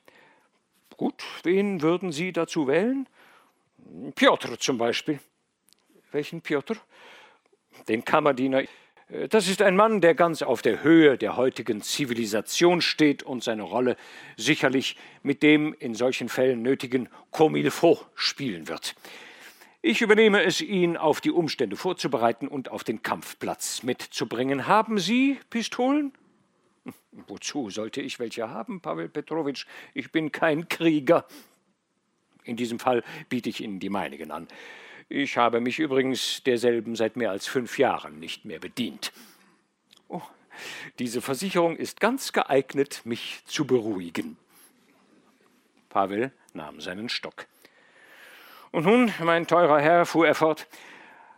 Gut, 0.97 1.23
wen 1.45 1.81
würden 1.81 2.13
Sie 2.13 2.33
dazu 2.33 2.67
wählen? 2.67 3.09
Piotr 4.15 4.59
zum 4.59 4.79
Beispiel. 4.79 5.21
Welchen 6.11 6.43
Piotr? 6.43 6.77
Den 7.89 8.05
Kammerdiener. 8.05 8.65
Äh, 9.09 9.29
das 9.29 9.49
ist 9.49 9.63
ein 9.63 9.77
Mann, 9.77 10.01
der 10.01 10.15
ganz 10.15 10.43
auf 10.43 10.61
der 10.61 10.83
Höhe 10.83 11.17
der 11.19 11.37
heutigen 11.37 11.83
Zivilisation 11.83 12.81
steht 12.81 13.23
und 13.23 13.45
seine 13.45 13.63
Rolle 13.63 13.97
sicherlich 14.37 14.97
mit 15.23 15.43
dem 15.43 15.75
in 15.79 15.95
solchen 15.95 16.29
Fällen 16.29 16.63
nötigen 16.63 17.09
Comme 17.31 17.59
il 17.59 17.71
faut 17.71 18.07
spielen 18.15 18.67
wird. 18.67 18.97
Ich 19.89 20.03
übernehme 20.03 20.43
es, 20.43 20.61
ihn 20.61 20.97
auf 20.97 21.21
die 21.21 21.31
Umstände 21.31 21.77
vorzubereiten 21.77 22.49
und 22.49 22.73
auf 22.73 22.83
den 22.83 23.05
Kampfplatz 23.05 23.85
mitzubringen. 23.85 24.67
Haben 24.67 24.99
Sie 24.99 25.39
Pistolen? 25.49 26.13
Wozu 27.13 27.71
sollte 27.71 28.01
ich 28.01 28.19
welche 28.19 28.51
haben, 28.51 28.81
Pavel 28.81 29.09
Petrowitsch? 29.09 29.65
Ich 29.95 30.11
bin 30.11 30.33
kein 30.33 30.69
Krieger. 30.69 31.25
In 32.43 32.57
diesem 32.57 32.81
Fall 32.81 33.05
biete 33.29 33.49
ich 33.49 33.61
Ihnen 33.61 33.79
die 33.79 33.89
meinigen 33.89 34.33
an. 34.33 34.49
Ich 35.09 35.37
habe 35.37 35.61
mich 35.61 35.79
übrigens 35.79 36.43
derselben 36.43 36.97
seit 36.97 37.15
mehr 37.15 37.31
als 37.31 37.47
fünf 37.47 37.79
Jahren 37.79 38.19
nicht 38.19 38.45
mehr 38.45 38.59
bedient. 38.59 39.13
Oh, 40.09 40.23
diese 40.99 41.21
Versicherung 41.23 41.77
ist 41.77 42.01
ganz 42.01 42.33
geeignet, 42.33 43.03
mich 43.05 43.45
zu 43.45 43.69
beruhigen. 43.69 44.37
Pavel 45.91 46.33
nahm 46.55 46.81
seinen 46.81 47.09
Stock. 47.09 47.47
Und 48.77 48.85
nun, 48.85 49.11
mein 49.21 49.47
teurer 49.47 49.81
Herr, 49.81 50.05
fuhr 50.05 50.27
er 50.27 50.35
fort, 50.35 50.67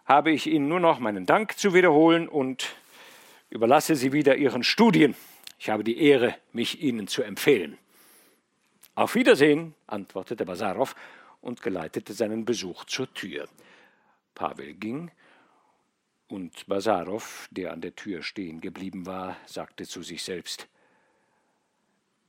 habe 0.06 0.32
ich 0.32 0.48
Ihnen 0.48 0.66
nur 0.66 0.80
noch 0.80 0.98
meinen 0.98 1.24
Dank 1.24 1.56
zu 1.56 1.72
wiederholen 1.72 2.28
und 2.28 2.74
überlasse 3.48 3.94
Sie 3.94 4.12
wieder 4.12 4.34
Ihren 4.34 4.64
Studien. 4.64 5.14
Ich 5.56 5.70
habe 5.70 5.84
die 5.84 6.02
Ehre, 6.02 6.34
mich 6.52 6.82
Ihnen 6.82 7.06
zu 7.06 7.22
empfehlen. 7.22 7.78
Auf 8.96 9.14
Wiedersehen, 9.14 9.76
antwortete 9.86 10.44
Basarow 10.44 10.96
und 11.40 11.62
geleitete 11.62 12.12
seinen 12.12 12.44
Besuch 12.44 12.86
zur 12.86 13.14
Tür. 13.14 13.48
Pavel 14.34 14.74
ging, 14.74 15.12
und 16.26 16.66
Basarow, 16.66 17.46
der 17.52 17.72
an 17.72 17.80
der 17.80 17.94
Tür 17.94 18.24
stehen 18.24 18.60
geblieben 18.60 19.06
war, 19.06 19.36
sagte 19.46 19.86
zu 19.86 20.02
sich 20.02 20.24
selbst 20.24 20.66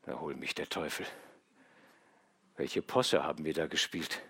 Da 0.03 0.19
hol 0.19 0.35
mich 0.35 0.53
der 0.53 0.69
Teufel. 0.69 1.07
Welche 2.57 2.83
Posse 2.83 3.23
haben 3.23 3.43
wir 3.43 3.55
da 3.55 3.65
gespielt? 3.65 4.21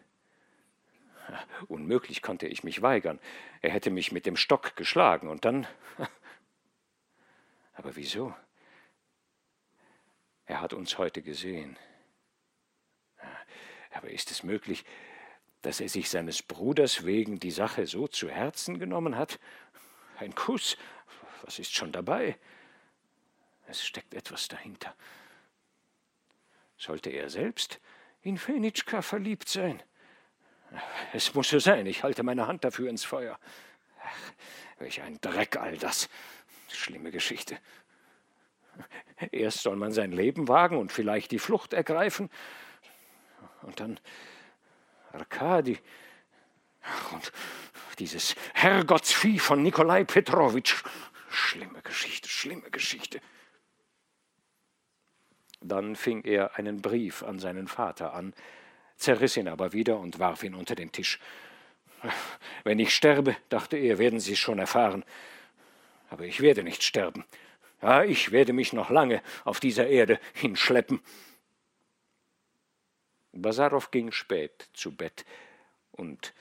Unmöglich 1.68 2.22
konnte 2.22 2.48
ich 2.48 2.64
mich 2.64 2.82
weigern. 2.82 3.20
Er 3.62 3.72
hätte 3.72 3.90
mich 3.90 4.12
mit 4.12 4.26
dem 4.26 4.36
Stock 4.36 4.76
geschlagen 4.76 5.30
und 5.30 5.46
dann. 5.46 5.68
Aber 7.74 7.96
wieso? 7.96 8.34
Er 10.46 10.62
hat 10.62 10.74
uns 10.74 10.98
heute 10.98 11.22
gesehen. 11.22 11.78
Aber 13.92 14.10
ist 14.10 14.32
es 14.32 14.44
möglich, 14.44 14.86
dass 15.62 15.80
er 15.80 15.90
sich 15.90 16.10
seines 16.10 16.42
Bruders 16.42 17.06
wegen 17.06 17.40
die 17.40 17.52
Sache 17.52 17.86
so 17.86 18.08
zu 18.08 18.30
Herzen 18.30 18.80
genommen 18.80 19.16
hat? 19.16 19.40
Ein 20.18 20.36
Kuss, 20.36 20.78
was 21.44 21.60
ist 21.60 21.74
schon 21.74 21.92
dabei? 21.92 22.38
Es 23.68 23.86
steckt 23.86 24.14
etwas 24.14 24.48
dahinter. 24.48 24.96
Sollte 26.78 27.10
er 27.10 27.30
selbst 27.30 27.80
in 28.22 28.38
Fenitschka 28.38 29.02
verliebt 29.02 29.50
sein? 29.50 29.84
Es 31.14 31.34
muss 31.34 31.50
so 31.50 31.60
sein, 31.60 31.86
ich 31.86 32.04
halte 32.04 32.24
meine 32.24 32.48
Hand 32.48 32.64
dafür 32.64 32.90
ins 32.90 33.04
Feuer. 33.04 33.40
Ach, 34.04 34.80
welch 34.80 35.02
ein 35.02 35.20
Dreck 35.22 35.58
all 35.58 35.78
das. 35.78 36.10
Schlimme 36.72 37.12
Geschichte. 37.12 37.58
Erst 39.32 39.64
soll 39.64 39.76
man 39.76 39.92
sein 39.92 40.12
Leben 40.12 40.48
wagen 40.48 40.78
und 40.78 40.92
vielleicht 40.92 41.32
die 41.32 41.40
Flucht 41.40 41.74
ergreifen, 41.74 42.30
und 43.62 43.80
dann 43.80 44.00
Arkadi. 45.12 45.80
Und 47.12 47.32
dieses 48.00 48.36
Herrgottsvieh 48.54 49.40
von 49.40 49.62
Nikolai 49.62 50.04
Petrowitsch. 50.04 50.84
Schlimme 51.30 51.82
Geschichte, 51.82 52.30
schlimme 52.30 52.72
Geschichte. 52.72 53.20
Dann 55.62 55.96
fing 55.96 56.24
er 56.24 56.56
einen 56.58 56.82
Brief 56.82 57.22
an 57.22 57.38
seinen 57.38 57.68
Vater 57.68 58.14
an, 58.14 58.34
zerriss 59.00 59.38
ihn 59.38 59.48
aber 59.48 59.74
wieder 59.74 59.98
und 59.98 60.20
warf 60.20 60.44
ihn 60.44 60.54
unter 60.54 60.76
den 60.76 60.92
Tisch. 60.92 61.20
Wenn 62.64 62.80
ich 62.80 62.94
sterbe, 62.94 63.36
dachte 63.50 63.78
er, 63.78 63.98
werden 63.98 64.20
Sie 64.20 64.34
es 64.34 64.40
schon 64.40 64.60
erfahren. 64.60 65.04
Aber 66.10 66.26
ich 66.26 66.42
werde 66.42 66.64
nicht 66.64 66.84
sterben. 66.84 67.26
Ja, 67.82 68.04
ich 68.04 68.32
werde 68.32 68.54
mich 68.54 68.74
noch 68.74 68.90
lange 68.90 69.22
auf 69.46 69.60
dieser 69.60 69.88
Erde 69.88 70.20
hinschleppen. 70.34 71.02
Basarow 73.32 73.90
ging 73.92 74.12
spät 74.12 74.70
zu 74.74 74.96
Bett, 74.96 75.26
und 75.92 76.34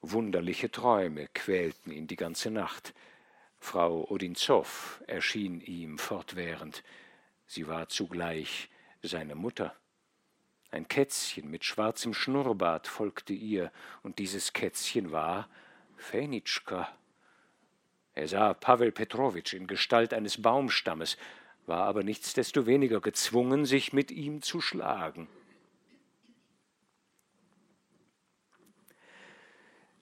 wunderliche 0.00 0.70
Träume 0.70 1.28
quälten 1.28 1.92
ihn 1.92 2.06
die 2.06 2.16
ganze 2.16 2.50
Nacht. 2.50 2.94
Frau 3.60 4.04
Odinzow 4.10 5.02
erschien 5.06 5.60
ihm 5.60 5.98
fortwährend. 5.98 6.82
Sie 7.46 7.68
war 7.68 7.88
zugleich 7.88 8.68
seine 9.02 9.34
Mutter. 9.34 9.76
Ein 10.72 10.88
Kätzchen 10.88 11.50
mit 11.50 11.66
schwarzem 11.66 12.14
Schnurrbart 12.14 12.88
folgte 12.88 13.34
ihr, 13.34 13.70
und 14.02 14.18
dieses 14.18 14.54
Kätzchen 14.54 15.12
war 15.12 15.50
Fenitschka. 15.98 16.88
Er 18.14 18.26
sah 18.26 18.54
Pavel 18.54 18.90
Petrowitsch 18.90 19.52
in 19.52 19.66
Gestalt 19.66 20.14
eines 20.14 20.40
Baumstammes, 20.40 21.18
war 21.66 21.84
aber 21.84 22.02
nichtsdestoweniger 22.02 23.02
gezwungen, 23.02 23.66
sich 23.66 23.92
mit 23.92 24.10
ihm 24.10 24.40
zu 24.40 24.62
schlagen. 24.62 25.28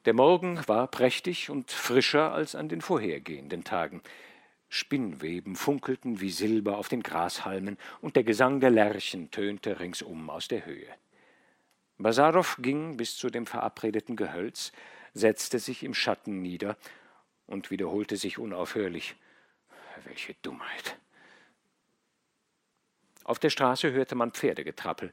Der 0.05 0.15
Morgen 0.15 0.67
war 0.69 0.87
prächtig 0.87 1.51
und 1.51 1.73
frischer 1.73 2.33
als 2.33 2.55
an 2.55 2.69
den 2.69 2.81
vorhergehenden 2.81 3.65
Tagen. 3.65 4.03
Spinnweben 4.73 5.57
funkelten 5.57 6.21
wie 6.21 6.31
Silber 6.31 6.79
auf 6.79 6.89
den 6.89 7.03
Grashalmen, 7.03 7.77
und 8.01 8.15
der 8.15 8.23
Gesang 8.23 8.61
der 8.61 8.71
Lerchen 8.71 9.31
tönte 9.33 9.81
ringsum 9.81 10.31
aus 10.31 10.47
der 10.47 10.65
Höhe. 10.65 10.87
Basarow 11.99 12.57
ging 12.61 12.97
bis 12.97 13.17
zu 13.17 13.31
dem 13.31 13.47
verabredeten 13.47 14.15
Gehölz, 14.15 14.71
setzte 15.13 15.59
sich 15.59 15.83
im 15.83 15.93
Schatten 15.93 16.41
nieder 16.41 16.79
und 17.47 17.73
wiederholte 17.73 18.17
sich 18.17 18.39
unaufhörlich 18.39 19.17
Welche 20.05 20.35
Dummheit. 20.41 20.97
Auf 23.25 23.39
der 23.39 23.51
Straße 23.51 23.91
hörte 23.93 24.15
man 24.15 24.31
Pferdegetrappel. 24.31 25.13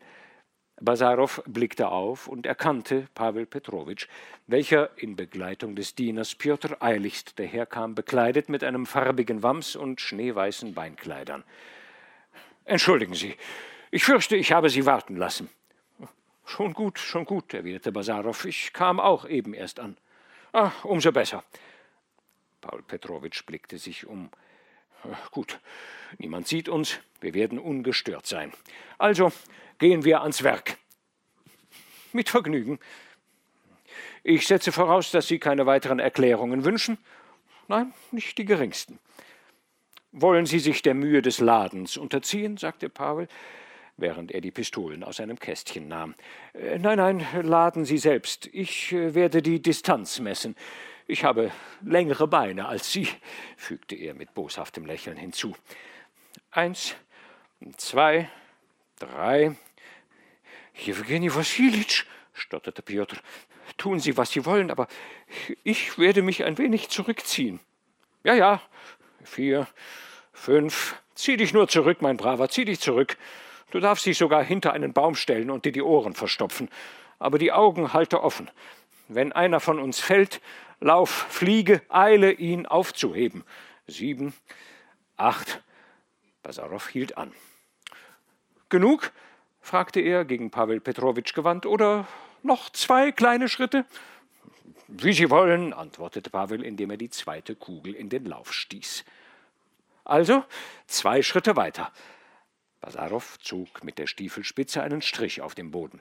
Basarow 0.79 1.41
blickte 1.47 1.89
auf 1.89 2.27
und 2.27 2.45
erkannte 2.45 3.07
Pavel 3.15 3.45
Petrowitsch, 3.45 4.07
welcher 4.45 4.91
in 4.97 5.15
Begleitung 5.15 5.75
des 5.75 5.95
Dieners 5.95 6.35
Pjotr 6.35 6.81
eiligst 6.81 7.39
daherkam, 7.39 7.95
bekleidet 7.95 8.47
mit 8.47 8.63
einem 8.63 8.85
farbigen 8.85 9.41
Wams 9.41 9.75
und 9.75 10.01
schneeweißen 10.01 10.73
Beinkleidern. 10.73 11.43
Entschuldigen 12.65 13.15
Sie, 13.15 13.35
ich 13.89 14.03
fürchte, 14.03 14.35
ich 14.35 14.51
habe 14.51 14.69
Sie 14.69 14.85
warten 14.85 15.15
lassen. 15.15 15.49
Schon 16.45 16.73
gut, 16.73 16.99
schon 16.99 17.25
gut, 17.25 17.53
erwiderte 17.53 17.91
Basarow. 17.91 18.45
Ich 18.45 18.71
kam 18.71 18.99
auch 18.99 19.27
eben 19.27 19.53
erst 19.53 19.79
an. 19.79 19.97
Ah, 20.53 20.71
umso 20.83 21.11
besser. 21.11 21.43
Paul 22.61 22.83
Petrowitsch 22.83 23.45
blickte 23.45 23.77
sich 23.77 24.05
um. 24.07 24.29
Gut, 25.31 25.59
niemand 26.17 26.47
sieht 26.47 26.69
uns, 26.69 26.99
wir 27.21 27.33
werden 27.33 27.59
ungestört 27.59 28.25
sein. 28.25 28.51
Also 28.97 29.31
gehen 29.77 30.03
wir 30.03 30.21
ans 30.21 30.43
Werk. 30.43 30.77
Mit 32.13 32.29
Vergnügen. 32.29 32.79
Ich 34.23 34.47
setze 34.47 34.71
voraus, 34.71 35.11
dass 35.11 35.27
Sie 35.27 35.39
keine 35.39 35.65
weiteren 35.65 35.99
Erklärungen 35.99 36.65
wünschen. 36.65 36.97
Nein, 37.67 37.93
nicht 38.11 38.37
die 38.37 38.45
geringsten. 38.45 38.99
Wollen 40.11 40.45
Sie 40.45 40.59
sich 40.59 40.81
der 40.81 40.93
Mühe 40.93 41.21
des 41.21 41.39
Ladens 41.39 41.97
unterziehen? 41.97 42.57
sagte 42.57 42.89
Pavel, 42.89 43.27
während 43.97 44.31
er 44.31 44.41
die 44.41 44.51
Pistolen 44.51 45.03
aus 45.03 45.19
einem 45.19 45.37
Kästchen 45.37 45.87
nahm. 45.87 46.15
Äh, 46.53 46.79
nein, 46.79 46.97
nein, 46.97 47.25
laden 47.43 47.85
Sie 47.85 47.97
selbst. 47.97 48.47
Ich 48.53 48.93
äh, 48.93 49.13
werde 49.13 49.41
die 49.41 49.61
Distanz 49.61 50.19
messen. 50.19 50.55
Ich 51.09 51.23
habe 51.23 51.51
längere 51.81 52.27
Beine 52.27 52.67
als 52.67 52.91
Sie, 52.91 53.07
fügte 53.55 53.95
er 53.95 54.13
mit 54.13 54.33
boshaftem 54.33 54.85
Lächeln 54.85 55.15
hinzu. 55.15 55.55
Eins, 56.51 56.95
zwei, 57.77 58.29
drei. 58.99 59.55
Jewgeni 60.73 61.33
Wassilitsch, 61.33 62.05
stotterte 62.33 62.81
Piotr, 62.81 63.17
tun 63.77 64.01
Sie, 64.01 64.17
was 64.17 64.31
Sie 64.31 64.45
wollen, 64.45 64.69
aber 64.69 64.87
ich 65.63 65.97
werde 65.97 66.21
mich 66.21 66.43
ein 66.43 66.57
wenig 66.57 66.89
zurückziehen. 66.89 67.61
Ja, 68.23 68.33
ja, 68.33 68.61
vier, 69.23 69.65
fünf. 70.33 71.01
Zieh 71.15 71.37
dich 71.37 71.53
nur 71.53 71.69
zurück, 71.69 72.01
mein 72.01 72.17
Braver, 72.17 72.49
zieh 72.49 72.65
dich 72.65 72.81
zurück. 72.81 73.17
Du 73.71 73.79
darfst 73.79 74.05
dich 74.05 74.17
sogar 74.17 74.43
hinter 74.43 74.73
einen 74.73 74.91
Baum 74.91 75.15
stellen 75.15 75.51
und 75.51 75.63
dir 75.63 75.71
die 75.71 75.81
Ohren 75.81 76.13
verstopfen. 76.13 76.69
Aber 77.17 77.39
die 77.39 77.53
Augen 77.53 77.93
halte 77.93 78.21
offen. 78.21 78.51
Wenn 79.07 79.31
einer 79.31 79.61
von 79.61 79.79
uns 79.79 79.99
fällt, 79.99 80.41
lauf, 80.79 81.09
fliege, 81.29 81.81
eile, 81.89 82.31
ihn 82.31 82.65
aufzuheben. 82.65 83.43
Sieben, 83.87 84.33
acht. 85.15 85.61
Basarow 86.43 86.87
hielt 86.89 87.17
an. 87.17 87.33
Genug? 88.69 89.11
fragte 89.61 89.99
er, 89.99 90.23
gegen 90.23 90.49
Pavel 90.49 90.79
Petrowitsch 90.79 91.33
gewandt, 91.33 91.65
oder 91.65 92.07
noch 92.41 92.69
zwei 92.69 93.11
kleine 93.11 93.49
Schritte? 93.49 93.85
Wie 94.87 95.11
Sie 95.11 95.29
wollen, 95.29 95.73
antwortete 95.73 96.29
Pavel, 96.29 96.63
indem 96.63 96.91
er 96.91 96.97
die 96.97 97.09
zweite 97.09 97.55
Kugel 97.55 97.93
in 97.93 98.07
den 98.07 98.25
Lauf 98.25 98.53
stieß. 98.53 99.03
Also 100.05 100.45
zwei 100.85 101.21
Schritte 101.21 101.57
weiter. 101.57 101.91
Basarow 102.79 103.37
zog 103.39 103.83
mit 103.83 103.97
der 103.97 104.07
Stiefelspitze 104.07 104.81
einen 104.81 105.01
Strich 105.01 105.41
auf 105.41 105.55
dem 105.55 105.71
Boden. 105.71 105.99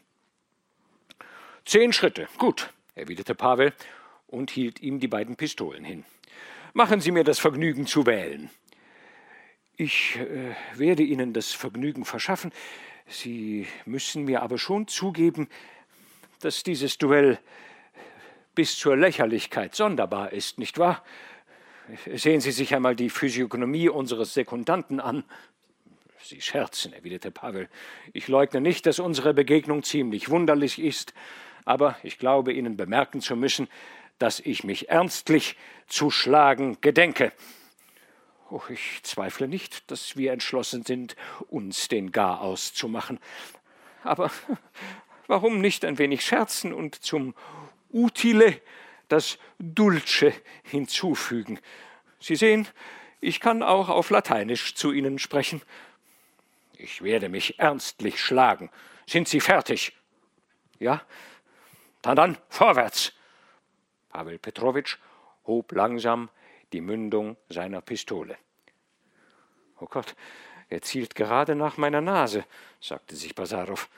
Zehn 1.65 1.93
Schritte, 1.93 2.29
gut, 2.39 2.73
erwiderte 2.95 3.35
Pavel 3.35 3.73
und 4.27 4.51
hielt 4.51 4.81
ihm 4.81 5.01
die 5.01 5.09
beiden 5.09 5.37
Pistolen 5.37 5.85
hin. 5.85 6.05
Machen 6.73 7.01
Sie 7.01 7.11
mir 7.11 7.25
das 7.25 7.39
Vergnügen 7.39 7.87
zu 7.87 8.07
wählen. 8.07 8.51
Ich 9.77 10.17
äh, 10.17 10.55
werde 10.79 11.03
Ihnen 11.03 11.33
das 11.33 11.53
Vergnügen 11.53 12.05
verschaffen. 12.05 12.53
Sie 13.07 13.67
müssen 13.85 14.25
mir 14.25 14.43
aber 14.43 14.59
schon 14.59 14.89
zugeben, 14.89 15.49
dass 16.41 16.63
dieses 16.63 16.99
Duell 16.99 17.39
bis 18.55 18.79
zur 18.79 18.97
Lächerlichkeit 18.97 19.75
sonderbar 19.75 20.33
ist, 20.33 20.59
nicht 20.59 20.79
wahr? 20.79 21.05
Sehen 22.15 22.41
Sie 22.41 22.51
sich 22.51 22.75
einmal 22.75 22.97
die 22.97 23.11
Physiognomie 23.11 23.89
unseres 23.89 24.35
Sekundanten 24.35 24.99
an. 24.99 25.25
Sie 26.21 26.41
scherzen, 26.41 26.93
erwiderte 26.93 27.31
Pavel. 27.31 27.69
Ich 28.13 28.27
leugne 28.27 28.61
nicht, 28.61 28.87
dass 28.87 28.99
unsere 28.99 29.35
Begegnung 29.35 29.85
ziemlich 29.85 30.29
wunderlich 30.29 30.81
ist, 30.81 31.15
aber 31.65 31.97
ich 32.03 32.19
glaube 32.19 32.53
Ihnen 32.53 32.77
bemerken 32.77 33.21
zu 33.21 33.37
müssen, 33.37 33.69
dass 34.19 34.41
ich 34.41 34.65
mich 34.65 34.89
ernstlich 34.89 35.57
zu 35.87 36.11
schlagen 36.11 36.79
gedenke. 36.81 37.33
Oh, 38.51 38.63
ich 38.69 39.01
zweifle 39.03 39.49
nicht, 39.49 39.91
dass 39.91 40.17
wir 40.17 40.33
entschlossen 40.33 40.85
sind, 40.85 41.17
uns 41.49 41.89
den 41.89 42.13
Garaus 42.13 42.73
zu 42.73 42.89
machen. 42.89 43.19
Aber 44.05 44.31
warum 45.27 45.61
nicht 45.61 45.85
ein 45.85 45.99
wenig 45.99 46.25
scherzen 46.25 46.73
und 46.73 46.95
zum 46.95 47.35
Utile 47.93 48.61
das 49.09 49.39
Dulce 49.59 50.33
hinzufügen? 50.63 51.59
Sie 52.21 52.37
sehen, 52.37 52.69
ich 53.21 53.41
kann 53.41 53.63
auch 53.63 53.89
auf 53.89 54.11
Lateinisch 54.11 54.75
zu 54.75 54.93
Ihnen 54.93 55.19
sprechen. 55.19 55.63
Ich 56.79 57.03
werde 57.03 57.29
mich 57.29 57.59
ernstlich 57.59 58.21
schlagen. 58.21 58.71
Sind 59.07 59.27
Sie 59.29 59.41
fertig? 59.41 59.93
Ja? 60.79 61.03
Dann 62.03 62.17
dann 62.17 62.39
vorwärts. 62.49 63.13
Pavel 64.17 64.39
Petrowitsch 64.39 64.97
hob 65.47 65.73
langsam 65.73 66.31
die 66.73 66.81
Mündung 66.81 67.37
seiner 67.51 67.83
Pistole. 67.83 68.39
Oh 69.79 69.85
Gott, 69.85 70.17
er 70.71 70.81
zielt 70.81 71.15
gerade 71.15 71.55
nach 71.55 71.77
meiner 71.77 72.01
Nase, 72.01 72.47
sagte 72.81 73.15
sich 73.15 73.35
Basarow. 73.35 73.91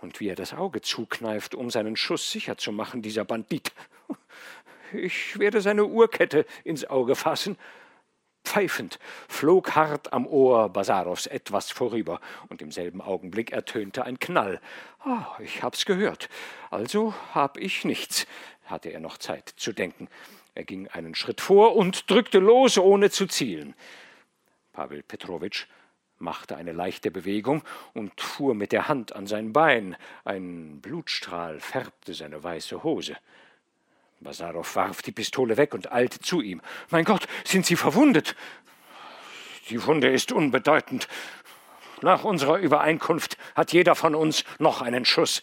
Und 0.00 0.20
wie 0.20 0.28
er 0.28 0.36
das 0.36 0.54
Auge 0.54 0.80
zukneift, 0.80 1.54
um 1.54 1.68
seinen 1.68 1.96
Schuss 1.96 2.32
sicher 2.32 2.56
zu 2.56 2.72
machen, 2.72 3.02
dieser 3.02 3.26
Bandit. 3.26 3.72
Ich 4.94 5.38
werde 5.38 5.60
seine 5.60 5.84
Uhrkette 5.84 6.46
ins 6.64 6.86
Auge 6.86 7.14
fassen. 7.14 7.58
Pfeifend 8.44 8.98
flog 9.28 9.74
hart 9.76 10.14
am 10.14 10.26
Ohr 10.26 10.70
Basarows 10.70 11.26
etwas 11.26 11.70
vorüber, 11.70 12.22
und 12.48 12.62
im 12.62 12.72
selben 12.72 13.02
Augenblick 13.02 13.52
ertönte 13.52 14.06
ein 14.06 14.18
Knall. 14.18 14.62
Oh, 15.04 15.42
ich 15.42 15.62
hab's 15.62 15.84
gehört. 15.84 16.30
Also 16.70 17.12
hab 17.34 17.58
ich 17.58 17.84
nichts, 17.84 18.26
hatte 18.70 18.90
er 18.90 19.00
noch 19.00 19.18
Zeit 19.18 19.48
zu 19.56 19.72
denken. 19.72 20.08
Er 20.54 20.64
ging 20.64 20.88
einen 20.88 21.14
Schritt 21.14 21.40
vor 21.40 21.76
und 21.76 22.10
drückte 22.10 22.38
los, 22.38 22.78
ohne 22.78 23.10
zu 23.10 23.26
zielen. 23.26 23.74
Pavel 24.72 25.02
Petrowitsch 25.02 25.66
machte 26.18 26.56
eine 26.56 26.72
leichte 26.72 27.10
Bewegung 27.10 27.62
und 27.94 28.20
fuhr 28.20 28.54
mit 28.54 28.72
der 28.72 28.88
Hand 28.88 29.14
an 29.14 29.26
sein 29.26 29.52
Bein. 29.52 29.96
Ein 30.24 30.80
Blutstrahl 30.80 31.60
färbte 31.60 32.14
seine 32.14 32.42
weiße 32.42 32.82
Hose. 32.82 33.16
Basarow 34.20 34.74
warf 34.74 35.02
die 35.02 35.12
Pistole 35.12 35.56
weg 35.56 35.74
und 35.74 35.92
eilte 35.92 36.18
zu 36.18 36.40
ihm. 36.40 36.60
Mein 36.90 37.04
Gott, 37.04 37.28
sind 37.44 37.66
Sie 37.66 37.76
verwundet? 37.76 38.34
Die 39.70 39.84
Wunde 39.86 40.10
ist 40.10 40.32
unbedeutend. 40.32 41.08
Nach 42.02 42.24
unserer 42.24 42.58
Übereinkunft 42.58 43.36
hat 43.54 43.72
jeder 43.72 43.94
von 43.94 44.14
uns 44.14 44.44
noch 44.58 44.82
einen 44.82 45.04
Schuss. 45.04 45.42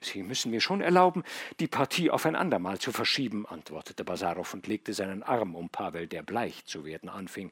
Sie 0.00 0.22
müssen 0.22 0.50
mir 0.50 0.60
schon 0.60 0.80
erlauben, 0.80 1.24
die 1.60 1.66
Partie 1.66 2.10
auf 2.10 2.26
ein 2.26 2.36
andermal 2.36 2.78
zu 2.78 2.92
verschieben, 2.92 3.46
antwortete 3.46 4.04
Basarow 4.04 4.52
und 4.54 4.66
legte 4.66 4.92
seinen 4.92 5.22
Arm 5.22 5.54
um 5.54 5.68
Pavel, 5.68 6.06
der 6.06 6.22
bleich 6.22 6.64
zu 6.66 6.84
werden 6.84 7.08
anfing. 7.08 7.50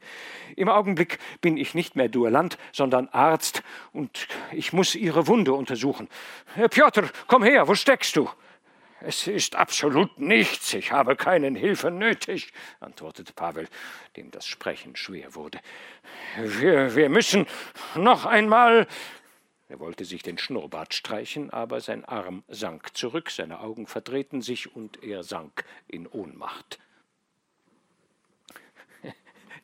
Im 0.57 0.69
Augenblick 0.69 1.19
bin 1.41 1.57
ich 1.57 1.75
nicht 1.75 1.97
mehr 1.97 2.09
Duellant, 2.09 2.59
sondern 2.73 3.09
Arzt, 3.09 3.63
und 3.93 4.29
ich 4.53 4.73
muss 4.73 4.95
Ihre 4.95 5.27
Wunde 5.27 5.53
untersuchen. 5.53 6.09
Herr 6.55 6.69
Piotr, 6.69 7.09
komm 7.27 7.43
her, 7.43 7.69
wo 7.69 7.75
steckst 7.75 8.17
du? 8.17 8.29
Es 9.05 9.27
ist 9.27 9.57
absolut 9.57 10.21
nichts, 10.21 10.75
ich 10.75 10.93
habe 10.93 11.17
keinen 11.17 11.57
Hilfe 11.57 11.91
nötig, 11.91 12.53
antwortete 12.79 13.33
Pavel, 13.33 13.67
dem 14.17 14.31
das 14.31 14.47
Sprechen 14.47 14.95
schwer 14.95 15.35
wurde. 15.35 15.59
Wir, 16.37 16.95
wir 16.95 17.09
müssen 17.09 17.47
noch 17.97 18.27
einmal. 18.27 18.87
Er 19.73 19.81
wollte 19.81 20.05
sich 20.05 20.23
den 20.23 20.37
Schnurrbart 20.37 20.93
streichen, 20.93 21.49
aber 21.49 21.81
sein 21.81 22.05
Arm 22.05 22.45
sank 22.47 22.95
zurück, 22.95 23.31
seine 23.31 23.61
Augen 23.61 23.87
verdrehten 23.87 24.43
sich 24.43 24.77
und 24.77 25.03
er 25.03 25.23
sank 25.23 25.65
in 25.89 26.07
Ohnmacht. 26.07 26.79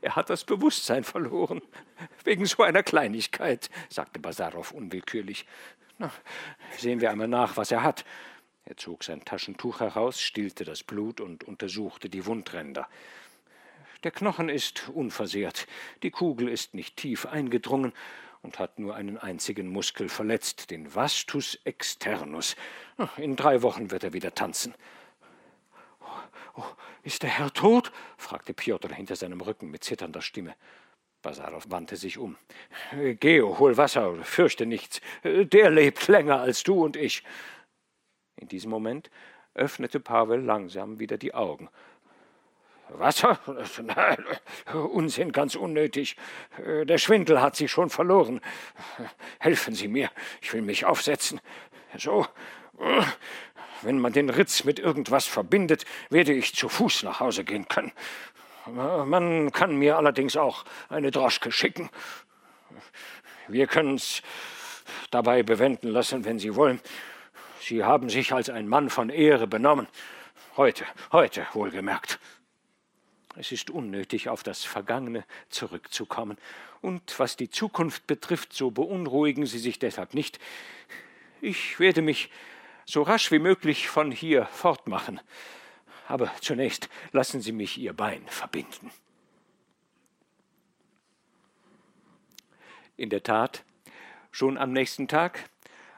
Er 0.01 0.17
hat 0.17 0.31
das 0.31 0.45
Bewusstsein 0.45 1.05
verloren, 1.05 1.61
wegen 2.25 2.47
so 2.47 2.63
einer 2.63 2.83
Kleinigkeit, 2.83 3.69
sagte 3.91 4.19
Basarow 4.19 4.73
unwillkürlich. 4.73 5.45
Na, 5.99 6.11
sehen 6.79 7.03
wir 7.03 7.11
einmal 7.11 7.29
nach, 7.29 7.59
was 7.59 7.71
er 7.71 7.83
hat. 7.83 8.07
Er 8.65 8.79
zog 8.79 9.05
sein 9.05 9.27
Taschentuch 9.27 9.81
heraus, 9.81 10.23
stillte 10.23 10.65
das 10.65 10.85
Blut 10.85 11.21
und 11.21 11.45
untersuchte 11.45 12.09
die 12.09 12.25
Wundränder. 12.25 12.89
Der 14.05 14.13
Knochen 14.13 14.49
ist 14.49 14.89
unversehrt, 14.89 15.67
die 16.03 16.13
Kugel 16.13 16.49
ist 16.49 16.73
nicht 16.73 16.97
tief 16.97 17.27
eingedrungen 17.27 17.93
und 18.43 18.59
hat 18.59 18.79
nur 18.79 18.95
einen 18.95 19.19
einzigen 19.19 19.69
Muskel 19.69 20.09
verletzt, 20.09 20.71
den 20.71 20.95
Vastus 20.95 21.59
externus. 21.65 22.57
In 23.17 23.37
drei 23.37 23.63
Wochen 23.63 23.91
wird 23.91 24.05
er 24.05 24.13
wieder 24.13 24.35
tanzen. 24.35 24.75
Oh, 26.57 26.65
ist 27.03 27.23
der 27.23 27.31
Herr 27.31 27.53
tot? 27.53 27.93
fragte 28.17 28.55
Piotr 28.55 28.93
hinter 28.95 29.17
seinem 29.17 29.41
Rücken 29.41 29.71
mit 29.71 29.85
zitternder 29.85 30.23
Stimme. 30.23 30.55
Basarow 31.23 31.65
wandte 31.69 31.97
sich 31.97 32.19
um. 32.19 32.37
Geo, 32.93 33.59
hol 33.59 33.77
Wasser, 33.77 34.15
fürchte 34.25 34.67
nichts. 34.67 35.01
Der 35.25 35.71
lebt 35.71 36.07
länger 36.09 36.41
als 36.41 36.63
du 36.63 36.85
und 36.85 36.97
ich. 36.97 37.25
In 38.37 38.49
diesem 38.49 38.71
Moment 38.71 39.11
öffnete 39.55 39.99
Pavel 39.99 40.41
langsam 40.41 41.01
wieder 41.01 41.19
die 41.19 41.35
Augen. 41.35 41.69
Wasser? 42.91 43.39
Nein, 43.83 44.25
Unsinn, 44.73 45.33
ganz 45.33 45.55
unnötig. 45.55 46.17
Der 46.59 46.99
Schwindel 46.99 47.41
hat 47.41 47.57
sich 47.57 47.71
schon 47.71 47.91
verloren. 47.91 48.41
Helfen 49.39 49.75
Sie 49.75 49.89
mir, 49.89 50.11
ich 50.41 50.53
will 50.53 50.63
mich 50.63 50.85
aufsetzen. 50.85 51.41
So. 51.97 52.27
Wenn 53.83 53.99
man 53.99 54.13
den 54.13 54.31
Ritz 54.31 54.65
mit 54.65 54.79
irgendwas 54.79 55.27
verbindet, 55.27 55.85
werde 56.11 56.33
ich 56.33 56.55
zu 56.55 56.69
Fuß 56.69 57.05
nach 57.05 57.21
Hause 57.21 57.45
gehen 57.45 57.69
können. 57.69 57.93
Man 58.67 59.53
kann 59.53 59.77
mir 59.77 59.97
allerdings 59.97 60.37
auch 60.37 60.65
eine 60.89 61.11
Droschke 61.11 61.53
schicken. 61.53 61.89
Wir 63.47 63.67
können 63.67 63.95
es 63.95 64.23
dabei 65.11 65.43
bewenden 65.43 65.89
lassen, 65.89 66.25
wenn 66.25 66.39
Sie 66.39 66.55
wollen. 66.55 66.81
Sie 67.61 67.83
haben 67.85 68.09
sich 68.11 68.33
als 68.33 68.51
ein 68.51 68.69
Mann 68.69 68.91
von 68.91 69.11
Ehre 69.11 69.47
benommen. 69.47 69.87
Heute, 70.57 70.85
heute 71.13 71.47
wohlgemerkt. 71.53 72.19
Es 73.39 73.53
ist 73.53 73.71
unnötig, 73.71 74.29
auf 74.29 74.43
das 74.43 74.65
Vergangene 74.65 75.25
zurückzukommen. 75.49 76.39
Und 76.81 77.21
was 77.21 77.37
die 77.37 77.49
Zukunft 77.49 78.09
betrifft, 78.09 78.53
so 78.53 78.73
beunruhigen 78.73 79.47
Sie 79.47 79.61
sich 79.61 79.79
deshalb 79.79 80.13
nicht. 80.13 80.41
Ich 81.41 81.79
werde 81.79 82.03
mich 82.03 82.31
so 82.85 83.03
rasch 83.03 83.31
wie 83.31 83.39
möglich 83.39 83.89
von 83.89 84.11
hier 84.11 84.47
fortmachen. 84.47 85.21
Aber 86.09 86.33
zunächst 86.41 86.89
lassen 87.13 87.41
Sie 87.41 87.53
mich 87.53 87.79
Ihr 87.79 87.93
Bein 87.93 88.27
verbinden. 88.27 88.91
In 92.97 93.09
der 93.09 93.23
Tat, 93.23 93.63
schon 94.33 94.59
am 94.59 94.73
nächsten 94.73 95.07
Tag 95.07 95.49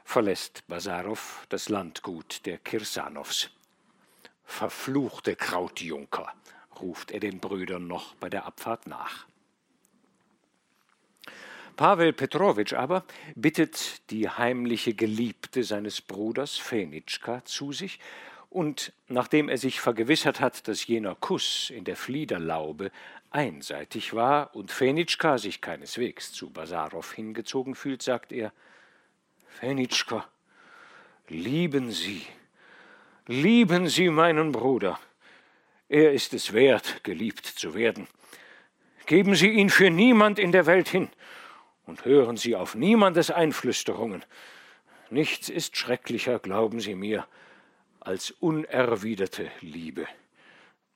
verlässt 0.03 0.67
Basarow 0.67 1.47
das 1.49 1.69
Landgut 1.69 2.45
der 2.45 2.59
Kirsanows. 2.59 3.49
Verfluchte 4.43 5.35
Krautjunker, 5.35 6.31
ruft 6.81 7.11
er 7.11 7.19
den 7.19 7.39
Brüdern 7.39 7.87
noch 7.87 8.15
bei 8.15 8.29
der 8.29 8.45
Abfahrt 8.45 8.87
nach. 8.87 9.25
Pavel 11.75 12.13
Petrowitsch 12.13 12.73
aber 12.73 13.05
bittet 13.35 14.09
die 14.11 14.29
heimliche 14.29 14.93
Geliebte 14.93 15.63
seines 15.63 16.01
Bruders 16.01 16.57
Fenitschka 16.57 17.43
zu 17.45 17.71
sich, 17.71 17.99
und 18.51 18.91
nachdem 19.07 19.47
er 19.47 19.57
sich 19.57 19.79
vergewissert 19.79 20.41
hat, 20.41 20.67
dass 20.67 20.85
jener 20.85 21.15
Kuss 21.15 21.69
in 21.69 21.85
der 21.85 21.95
Fliederlaube 21.95 22.91
einseitig 23.31 24.13
war 24.13 24.53
und 24.53 24.71
Fenitschka 24.71 25.37
sich 25.37 25.61
keineswegs 25.61 26.33
zu 26.33 26.49
Basarow 26.49 27.13
hingezogen 27.13 27.75
fühlt, 27.75 28.01
sagt 28.01 28.33
er 28.33 28.51
Fenitschka, 29.47 30.27
lieben 31.29 31.91
Sie, 31.91 32.25
lieben 33.25 33.87
Sie 33.87 34.09
meinen 34.09 34.51
Bruder. 34.51 34.99
Er 35.91 36.13
ist 36.13 36.33
es 36.33 36.53
wert, 36.53 37.03
geliebt 37.03 37.45
zu 37.45 37.73
werden. 37.73 38.07
Geben 39.07 39.35
Sie 39.35 39.49
ihn 39.49 39.69
für 39.69 39.89
niemand 39.89 40.39
in 40.39 40.53
der 40.53 40.65
Welt 40.65 40.87
hin 40.87 41.09
und 41.85 42.05
hören 42.05 42.37
Sie 42.37 42.55
auf 42.55 42.75
niemandes 42.75 43.29
Einflüsterungen. 43.29 44.23
Nichts 45.09 45.49
ist 45.49 45.75
schrecklicher, 45.75 46.39
glauben 46.39 46.79
Sie 46.79 46.95
mir, 46.95 47.27
als 47.99 48.31
unerwiderte 48.31 49.51
Liebe. 49.59 50.07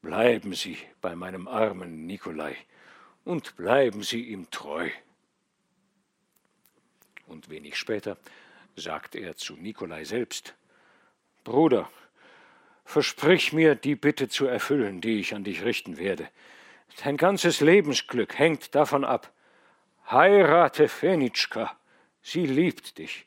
Bleiben 0.01 0.53
Sie 0.53 0.77
bei 1.01 1.13
meinem 1.13 1.49
armen 1.49 2.05
Nikolai 2.05 2.55
und 3.25 3.57
bleiben 3.57 4.01
Sie 4.01 4.21
ihm 4.21 4.49
treu. 4.49 4.89
Und 7.27 7.49
wenig 7.49 7.75
später 7.75 8.17
sagte 8.77 9.19
er 9.19 9.35
zu 9.35 9.57
Nikolai 9.57 10.05
selbst 10.05 10.55
Bruder, 11.43 11.91
versprich 12.85 13.51
mir, 13.51 13.75
die 13.75 13.95
Bitte 13.95 14.29
zu 14.29 14.45
erfüllen, 14.45 15.01
die 15.01 15.19
ich 15.19 15.35
an 15.35 15.43
dich 15.43 15.63
richten 15.65 15.97
werde. 15.97 16.29
Dein 17.03 17.17
ganzes 17.17 17.59
Lebensglück 17.59 18.39
hängt 18.39 18.73
davon 18.73 19.03
ab. 19.03 19.33
Heirate 20.09 20.87
Fenitschka, 20.87 21.75
sie 22.21 22.45
liebt 22.45 22.99
dich, 22.99 23.25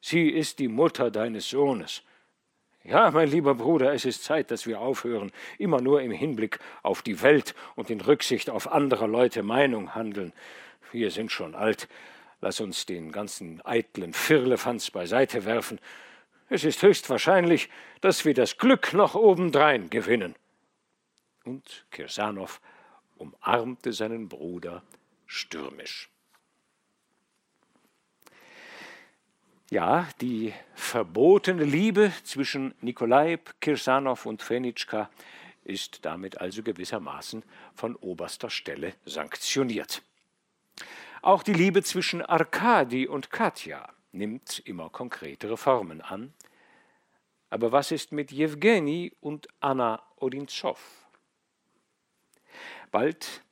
sie 0.00 0.28
ist 0.28 0.58
die 0.58 0.68
Mutter 0.68 1.10
deines 1.10 1.48
Sohnes. 1.48 2.02
Ja, 2.84 3.10
mein 3.10 3.28
lieber 3.28 3.54
Bruder, 3.54 3.92
es 3.92 4.04
ist 4.04 4.24
Zeit, 4.24 4.50
dass 4.50 4.66
wir 4.66 4.80
aufhören, 4.80 5.32
immer 5.58 5.80
nur 5.80 6.00
im 6.00 6.10
Hinblick 6.10 6.58
auf 6.82 7.02
die 7.02 7.20
Welt 7.22 7.54
und 7.74 7.90
in 7.90 8.00
Rücksicht 8.00 8.50
auf 8.50 8.70
anderer 8.70 9.08
Leute 9.08 9.42
Meinung 9.42 9.94
handeln. 9.94 10.32
Wir 10.92 11.10
sind 11.10 11.32
schon 11.32 11.54
alt. 11.54 11.88
Lass 12.40 12.60
uns 12.60 12.86
den 12.86 13.10
ganzen 13.10 13.60
eitlen 13.64 14.12
Firlefanz 14.12 14.90
beiseite 14.90 15.44
werfen. 15.44 15.80
Es 16.50 16.64
ist 16.64 16.82
höchst 16.82 17.10
wahrscheinlich, 17.10 17.68
dass 18.00 18.24
wir 18.24 18.32
das 18.32 18.56
Glück 18.56 18.94
noch 18.94 19.14
obendrein 19.14 19.90
gewinnen. 19.90 20.34
Und 21.44 21.86
Kirsanow 21.90 22.60
umarmte 23.16 23.92
seinen 23.92 24.28
Bruder 24.28 24.82
stürmisch. 25.26 26.08
Ja, 29.70 30.08
die 30.22 30.54
verbotene 30.74 31.64
Liebe 31.64 32.12
zwischen 32.24 32.74
Nikolai 32.80 33.38
Kirsanow 33.60 34.24
und 34.24 34.42
Fenitschka 34.42 35.10
ist 35.64 36.06
damit 36.06 36.40
also 36.40 36.62
gewissermaßen 36.62 37.42
von 37.74 37.94
oberster 37.96 38.48
Stelle 38.48 38.94
sanktioniert. 39.04 40.02
Auch 41.20 41.42
die 41.42 41.52
Liebe 41.52 41.82
zwischen 41.82 42.22
Arkadi 42.22 43.06
und 43.06 43.30
Katja 43.30 43.90
nimmt 44.18 44.58
immer 44.66 44.90
konkretere 44.90 45.56
Formen 45.56 46.02
an. 46.02 46.34
Aber 47.50 47.72
was 47.72 47.90
ist 47.92 48.12
mit 48.12 48.30
Jewgeni 48.30 49.12
und 49.20 49.48
Anna 49.60 50.02
Odinzow? 50.16 50.78
Bald 52.90 53.42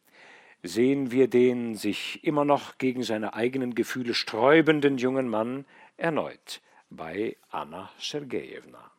sehen 0.63 1.11
wir 1.11 1.29
den 1.29 1.77
sich 1.77 2.23
immer 2.25 2.45
noch 2.45 2.77
gegen 2.79 3.03
seine 3.03 3.35
eigenen 3.35 3.75
Gefühle 3.75 4.13
sträubenden 4.13 4.99
jungen 4.99 5.29
Mann 5.29 5.65
erneut 5.97 6.61
bei 6.91 7.37
Anna 7.51 7.91
Sergejewna. 7.99 8.91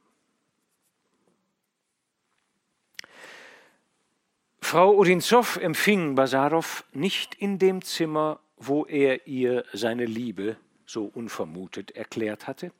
Frau 4.61 4.95
Odinzow 4.97 5.57
empfing 5.57 6.15
Basarow 6.15 6.83
nicht 6.91 7.35
in 7.35 7.59
dem 7.59 7.81
Zimmer, 7.81 8.39
wo 8.57 8.85
er 8.85 9.27
ihr 9.27 9.63
seine 9.71 10.05
Liebe 10.05 10.57
so 10.87 11.05
unvermutet 11.05 11.91
erklärt 11.91 12.47
hatte, 12.47 12.71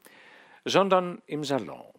sondern 0.65 1.21
im 1.27 1.43
Salon. 1.43 1.93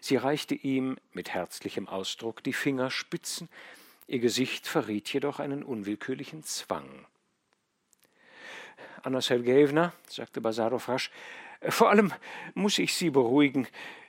Sie 0.00 0.16
reichte 0.16 0.54
ihm 0.54 0.96
mit 1.12 1.30
herzlichem 1.30 1.88
Ausdruck 1.88 2.42
die 2.42 2.52
Fingerspitzen, 2.52 3.48
ihr 4.06 4.18
Gesicht 4.18 4.66
verriet 4.66 5.12
jedoch 5.12 5.40
einen 5.40 5.62
unwillkürlichen 5.62 6.42
Zwang. 6.42 7.06
Anna 9.02 9.20
Sergejewna, 9.20 9.92
sagte 10.08 10.40
Basarow 10.40 10.88
rasch, 10.88 11.10
vor 11.68 11.90
allem 11.90 12.12
muss 12.54 12.78
ich 12.78 12.94
Sie 12.94 13.10
beruhigen. 13.10 13.66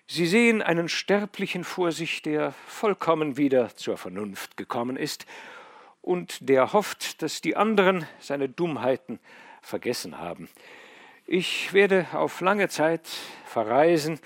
Sie 0.07 0.27
sehen 0.27 0.61
einen 0.61 0.87
Sterblichen 0.87 1.63
vor 1.63 1.91
sich, 1.91 2.21
der 2.21 2.51
vollkommen 2.51 3.37
wieder 3.37 3.75
zur 3.75 3.97
Vernunft 3.97 4.55
gekommen 4.55 4.97
ist 4.97 5.25
und 6.01 6.47
der 6.47 6.73
hofft, 6.73 7.21
dass 7.21 7.41
die 7.41 7.55
anderen 7.55 8.05
seine 8.19 8.47
Dummheiten 8.47 9.19
vergessen 9.65 10.19
haben. 10.19 10.49
Ich 11.25 11.73
werde 11.73 12.07
auf 12.13 12.41
lange 12.41 12.69
Zeit 12.69 13.07
verreisen 13.45 14.19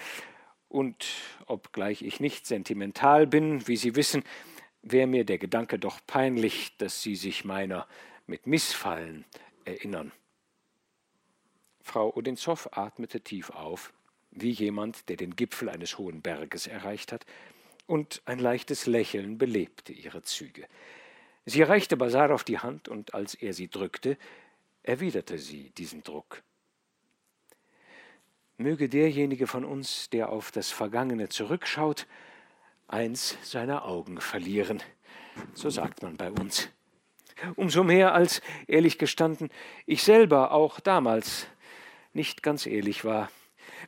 und 0.68 1.08
obgleich 1.46 2.02
ich 2.02 2.20
nicht 2.20 2.46
sentimental 2.46 3.26
bin, 3.26 3.68
wie 3.68 3.78
Sie 3.78 3.96
wissen, 3.96 4.24
wäre 4.82 5.08
mir 5.08 5.26
der 5.26 5.38
Gedanke 5.38 5.80
doch 5.80 6.00
peinlich, 6.06 6.78
dass 6.78 7.02
Sie 7.02 7.16
sich 7.16 7.46
meiner 7.46 7.88
mit 8.28 8.48
Missfallen 8.48 9.26
erinnern. 9.66 10.12
Frau 11.82 12.14
Odinzow 12.16 12.70
atmete 12.72 13.22
tief 13.22 13.50
auf, 13.50 13.94
wie 14.32 14.52
jemand, 14.52 15.10
der 15.10 15.18
den 15.18 15.36
Gipfel 15.36 15.70
eines 15.70 15.98
hohen 15.98 16.22
Berges 16.22 16.68
erreicht 16.68 17.12
hat, 17.12 17.26
und 17.88 18.22
ein 18.26 18.38
leichtes 18.38 18.86
Lächeln 18.86 19.40
belebte 19.40 19.92
ihre 19.92 20.22
Züge. 20.22 20.68
Sie 21.46 21.64
reichte 21.64 21.98
Basarow 21.98 22.44
die 22.44 22.60
Hand, 22.60 22.88
und 22.88 23.16
als 23.16 23.34
er 23.34 23.54
sie 23.54 23.70
drückte, 23.70 24.18
erwiderte 24.84 25.38
sie 25.38 25.72
diesen 25.72 26.04
Druck. 26.04 26.44
Möge 28.58 28.90
derjenige 28.90 29.48
von 29.48 29.64
uns, 29.64 30.10
der 30.10 30.30
auf 30.30 30.52
das 30.52 30.70
Vergangene 30.70 31.30
zurückschaut, 31.30 32.08
eins 32.88 33.38
seiner 33.42 33.86
Augen 33.86 34.20
verlieren, 34.20 34.84
so 35.54 35.70
sagt 35.70 36.04
man 36.04 36.18
bei 36.18 36.32
uns. 36.32 36.70
Umso 37.56 37.84
mehr 37.84 38.14
als, 38.14 38.42
ehrlich 38.68 38.98
gestanden, 38.98 39.50
ich 39.86 40.04
selber 40.04 40.52
auch 40.52 40.80
damals 40.82 41.48
nicht 42.12 42.44
ganz 42.44 42.66
ehrlich 42.66 43.06
war. 43.06 43.32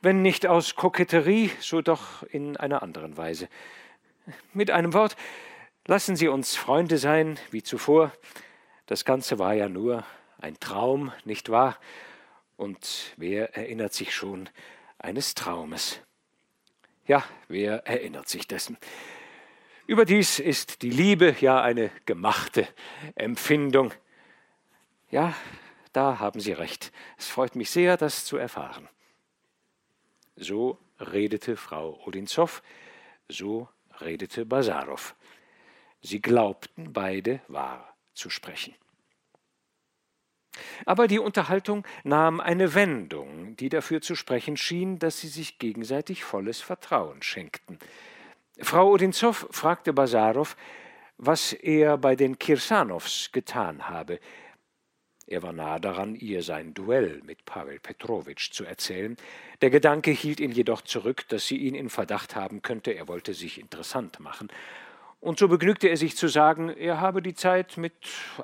Wenn 0.01 0.21
nicht 0.21 0.47
aus 0.47 0.75
Koketterie, 0.75 1.51
so 1.59 1.81
doch 1.81 2.23
in 2.23 2.55
einer 2.55 2.81
anderen 2.81 3.17
Weise. 3.17 3.49
Mit 4.53 4.71
einem 4.71 4.93
Wort, 4.93 5.17
lassen 5.85 6.15
Sie 6.15 6.29
uns 6.29 6.55
Freunde 6.55 6.97
sein, 6.97 7.37
wie 7.49 7.63
zuvor. 7.63 8.13
Das 8.85 9.03
Ganze 9.03 9.37
war 9.37 9.53
ja 9.53 9.67
nur 9.67 10.05
ein 10.41 10.59
Traum, 10.59 11.11
nicht 11.25 11.49
wahr? 11.49 11.77
Und 12.57 13.13
wer 13.17 13.55
erinnert 13.55 13.93
sich 13.93 14.13
schon 14.13 14.49
eines 14.99 15.33
Traumes? 15.35 15.99
Ja, 17.07 17.23
wer 17.47 17.87
erinnert 17.87 18.29
sich 18.29 18.47
dessen? 18.47 18.77
Überdies 19.87 20.39
ist 20.39 20.83
die 20.83 20.89
Liebe 20.89 21.35
ja 21.39 21.61
eine 21.61 21.91
gemachte 22.05 22.67
Empfindung. 23.15 23.93
Ja, 25.09 25.33
da 25.91 26.19
haben 26.19 26.39
Sie 26.39 26.53
recht. 26.53 26.91
Es 27.17 27.27
freut 27.27 27.55
mich 27.55 27.69
sehr, 27.69 27.97
das 27.97 28.25
zu 28.25 28.37
erfahren. 28.37 28.87
So 30.35 30.77
redete 30.99 31.57
Frau 31.57 31.99
Odinzow, 32.05 32.61
so 33.27 33.67
redete 33.99 34.45
Basarow. 34.45 35.15
Sie 36.01 36.21
glaubten 36.21 36.93
beide 36.93 37.41
wahr 37.47 37.95
zu 38.13 38.29
sprechen. 38.29 38.73
Aber 40.85 41.07
die 41.07 41.19
Unterhaltung 41.19 41.85
nahm 42.03 42.39
eine 42.39 42.73
Wendung, 42.73 43.55
die 43.57 43.69
dafür 43.69 44.01
zu 44.01 44.15
sprechen 44.15 44.57
schien, 44.57 44.99
dass 44.99 45.19
sie 45.19 45.27
sich 45.27 45.59
gegenseitig 45.59 46.23
volles 46.23 46.61
Vertrauen 46.61 47.21
schenkten. 47.21 47.79
Frau 48.59 48.91
Odinzow 48.91 49.47
fragte 49.49 49.93
Basarow, 49.93 50.55
was 51.17 51.53
er 51.53 51.97
bei 51.97 52.15
den 52.15 52.37
Kirsanows 52.39 53.29
getan 53.31 53.89
habe, 53.89 54.19
er 55.31 55.43
war 55.43 55.53
nahe 55.53 55.79
daran, 55.79 56.15
ihr 56.15 56.43
sein 56.43 56.73
Duell 56.73 57.21
mit 57.23 57.45
Pavel 57.45 57.79
Petrowitsch 57.79 58.51
zu 58.51 58.65
erzählen. 58.65 59.15
Der 59.61 59.69
Gedanke 59.69 60.11
hielt 60.11 60.41
ihn 60.41 60.51
jedoch 60.51 60.81
zurück, 60.81 61.25
dass 61.29 61.47
sie 61.47 61.55
ihn 61.55 61.73
in 61.73 61.89
Verdacht 61.89 62.35
haben 62.35 62.61
könnte, 62.61 62.91
er 62.91 63.07
wollte 63.07 63.33
sich 63.33 63.57
interessant 63.57 64.19
machen. 64.19 64.49
Und 65.21 65.39
so 65.39 65.47
begnügte 65.47 65.87
er 65.87 65.95
sich 65.95 66.17
zu 66.17 66.27
sagen, 66.27 66.67
er 66.67 66.99
habe 66.99 67.21
die 67.21 67.33
Zeit 67.33 67.77
mit 67.77 67.93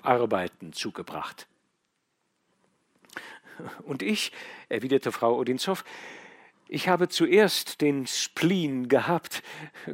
Arbeiten 0.01 0.71
zugebracht. 0.71 1.47
Und 3.83 4.01
ich, 4.01 4.31
erwiderte 4.69 5.11
Frau 5.11 5.37
Odinzow, 5.37 5.83
ich 6.69 6.89
habe 6.89 7.07
zuerst 7.07 7.81
den 7.81 8.07
Spleen 8.07 8.89
gehabt, 8.89 9.41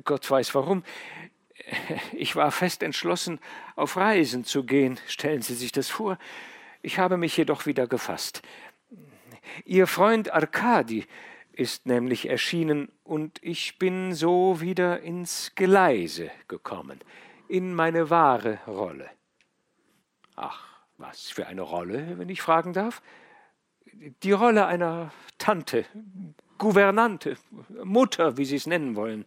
Gott 0.04 0.30
weiß 0.30 0.56
warum. 0.56 0.84
Ich 2.12 2.36
war 2.36 2.52
fest 2.52 2.84
entschlossen, 2.84 3.40
auf 3.76 3.96
Reisen 3.96 4.44
zu 4.44 4.66
gehen. 4.66 5.00
Stellen 5.08 5.42
Sie 5.42 5.54
sich 5.54 5.72
das 5.72 5.90
vor. 5.90 6.18
Ich 6.82 7.00
habe 7.00 7.18
mich 7.18 7.38
jedoch 7.38 7.66
wieder 7.66 7.88
gefasst. 7.88 8.42
Ihr 9.66 9.88
Freund 9.88 10.34
Arkadi 10.34 11.06
ist 11.54 11.86
nämlich 11.86 12.28
erschienen 12.28 12.92
und 13.04 13.40
ich 13.44 13.78
bin 13.78 14.14
so 14.14 14.60
wieder 14.60 15.02
ins 15.02 15.54
Geleise 15.56 16.32
gekommen, 16.48 17.00
in 17.48 17.74
meine 17.76 18.10
wahre 18.10 18.60
Rolle. 18.66 19.10
Ach, 20.36 20.68
was 20.98 21.30
für 21.30 21.46
eine 21.48 21.62
Rolle, 21.62 22.18
wenn 22.18 22.30
ich 22.30 22.42
fragen 22.42 22.74
darf? 22.74 23.02
Die 24.24 24.32
Rolle 24.32 24.66
einer 24.66 25.12
Tante, 25.38 25.86
Gouvernante, 26.58 27.38
Mutter, 27.84 28.38
wie 28.38 28.46
Sie 28.46 28.56
es 28.56 28.68
nennen 28.68 28.96
wollen. 28.96 29.26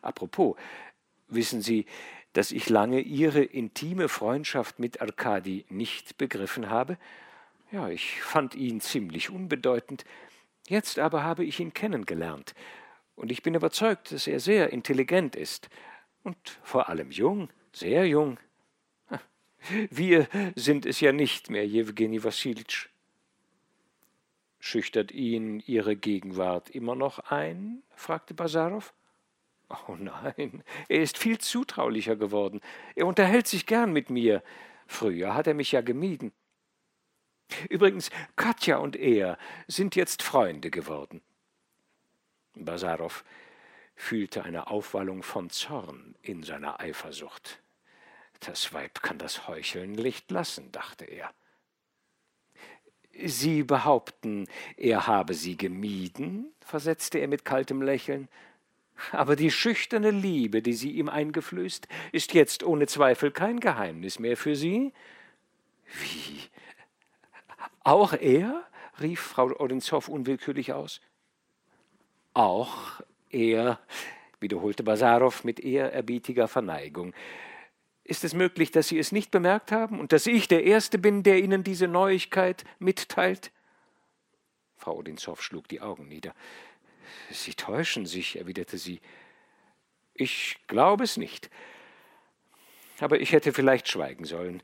Apropos, 0.00 0.56
wissen 1.28 1.62
Sie, 1.62 1.86
dass 2.32 2.52
ich 2.52 2.68
lange 2.68 3.00
Ihre 3.00 3.42
intime 3.42 4.08
Freundschaft 4.08 4.78
mit 4.78 5.00
Arkadi 5.00 5.64
nicht 5.68 6.16
begriffen 6.18 6.70
habe? 6.70 6.98
Ja, 7.70 7.88
ich 7.88 8.22
fand 8.22 8.54
ihn 8.54 8.80
ziemlich 8.80 9.30
unbedeutend. 9.30 10.04
Jetzt 10.68 10.98
aber 10.98 11.22
habe 11.22 11.44
ich 11.44 11.60
ihn 11.60 11.74
kennengelernt, 11.74 12.54
und 13.14 13.30
ich 13.30 13.42
bin 13.42 13.54
überzeugt, 13.54 14.12
dass 14.12 14.26
er 14.26 14.40
sehr 14.40 14.72
intelligent 14.72 15.36
ist 15.36 15.68
und 16.22 16.36
vor 16.62 16.88
allem 16.88 17.10
jung, 17.10 17.50
sehr 17.72 18.06
jung. 18.06 18.38
Wir 19.90 20.28
sind 20.56 20.86
es 20.86 21.00
ja 21.00 21.12
nicht 21.12 21.50
mehr, 21.50 21.66
Jewgeni 21.66 22.24
Wassilitsch. 22.24 22.88
Schüchtert 24.64 25.10
ihn 25.10 25.58
Ihre 25.66 25.96
Gegenwart 25.96 26.70
immer 26.70 26.94
noch 26.94 27.18
ein? 27.18 27.82
fragte 27.96 28.32
Basarow. 28.32 28.94
Oh 29.88 29.96
nein, 29.98 30.62
er 30.88 31.02
ist 31.02 31.18
viel 31.18 31.38
zutraulicher 31.38 32.14
geworden. 32.14 32.60
Er 32.94 33.08
unterhält 33.08 33.48
sich 33.48 33.66
gern 33.66 33.92
mit 33.92 34.08
mir. 34.08 34.40
Früher 34.86 35.34
hat 35.34 35.48
er 35.48 35.54
mich 35.54 35.72
ja 35.72 35.80
gemieden. 35.80 36.30
Übrigens, 37.70 38.10
Katja 38.36 38.76
und 38.76 38.94
er 38.94 39.36
sind 39.66 39.96
jetzt 39.96 40.22
Freunde 40.22 40.70
geworden. 40.70 41.22
Basarow 42.54 43.24
fühlte 43.96 44.44
eine 44.44 44.68
Aufwallung 44.68 45.24
von 45.24 45.50
Zorn 45.50 46.14
in 46.22 46.44
seiner 46.44 46.78
Eifersucht. 46.78 47.60
Das 48.38 48.72
Weib 48.72 49.02
kann 49.02 49.18
das 49.18 49.48
Heucheln 49.48 49.90
nicht 49.90 50.30
lassen, 50.30 50.70
dachte 50.70 51.04
er. 51.04 51.34
Sie 53.24 53.62
behaupten, 53.62 54.46
er 54.76 55.06
habe 55.06 55.34
sie 55.34 55.56
gemieden, 55.56 56.52
versetzte 56.60 57.18
er 57.18 57.28
mit 57.28 57.44
kaltem 57.44 57.82
Lächeln. 57.82 58.28
Aber 59.10 59.36
die 59.36 59.50
schüchterne 59.50 60.10
Liebe, 60.10 60.62
die 60.62 60.72
sie 60.72 60.92
ihm 60.92 61.08
eingeflößt, 61.08 61.88
ist 62.12 62.34
jetzt 62.34 62.62
ohne 62.62 62.86
Zweifel 62.86 63.30
kein 63.30 63.60
Geheimnis 63.60 64.18
mehr 64.18 64.36
für 64.36 64.56
Sie? 64.56 64.92
Wie? 66.00 66.40
Auch 67.84 68.12
er? 68.12 68.64
rief 69.00 69.20
Frau 69.20 69.50
Odinzow 69.58 70.08
unwillkürlich 70.08 70.72
aus. 70.72 71.00
Auch 72.34 73.00
er, 73.30 73.78
wiederholte 74.40 74.82
Basarow 74.82 75.44
mit 75.44 75.60
ehrerbietiger 75.60 76.46
Verneigung. 76.48 77.12
Ist 78.04 78.24
es 78.24 78.34
möglich, 78.34 78.70
dass 78.70 78.88
Sie 78.88 78.98
es 78.98 79.12
nicht 79.12 79.30
bemerkt 79.30 79.70
haben 79.70 80.00
und 80.00 80.12
dass 80.12 80.26
ich 80.26 80.48
der 80.48 80.64
Erste 80.64 80.98
bin, 80.98 81.22
der 81.22 81.38
Ihnen 81.38 81.62
diese 81.62 81.86
Neuigkeit 81.86 82.64
mitteilt? 82.78 83.52
Frau 84.76 84.96
Odinzow 84.96 85.40
schlug 85.40 85.68
die 85.68 85.80
Augen 85.80 86.08
nieder. 86.08 86.34
Sie 87.30 87.54
täuschen 87.54 88.06
sich, 88.06 88.36
erwiderte 88.36 88.78
sie. 88.78 89.00
Ich 90.14 90.56
glaube 90.66 91.04
es 91.04 91.16
nicht. 91.16 91.50
Aber 92.98 93.20
ich 93.20 93.32
hätte 93.32 93.52
vielleicht 93.52 93.88
schweigen 93.88 94.24
sollen. 94.24 94.62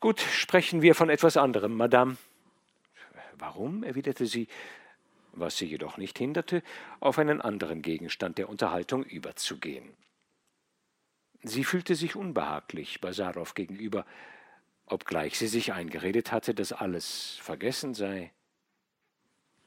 Gut, 0.00 0.20
sprechen 0.20 0.82
wir 0.82 0.94
von 0.94 1.08
etwas 1.08 1.36
anderem, 1.36 1.74
Madame. 1.74 2.18
Warum? 3.38 3.84
erwiderte 3.84 4.26
sie 4.26 4.48
was 5.40 5.56
sie 5.56 5.66
jedoch 5.66 5.96
nicht 5.96 6.18
hinderte, 6.18 6.62
auf 7.00 7.18
einen 7.18 7.40
anderen 7.40 7.82
Gegenstand 7.82 8.38
der 8.38 8.48
Unterhaltung 8.48 9.04
überzugehen. 9.04 9.90
Sie 11.48 11.64
fühlte 11.64 11.94
sich 11.94 12.14
unbehaglich 12.14 13.00
Basarow 13.00 13.54
gegenüber, 13.54 14.04
obgleich 14.86 15.38
sie 15.38 15.48
sich 15.48 15.72
eingeredet 15.72 16.32
hatte, 16.32 16.54
dass 16.54 16.72
alles 16.72 17.38
vergessen 17.40 17.94
sei. 17.94 18.32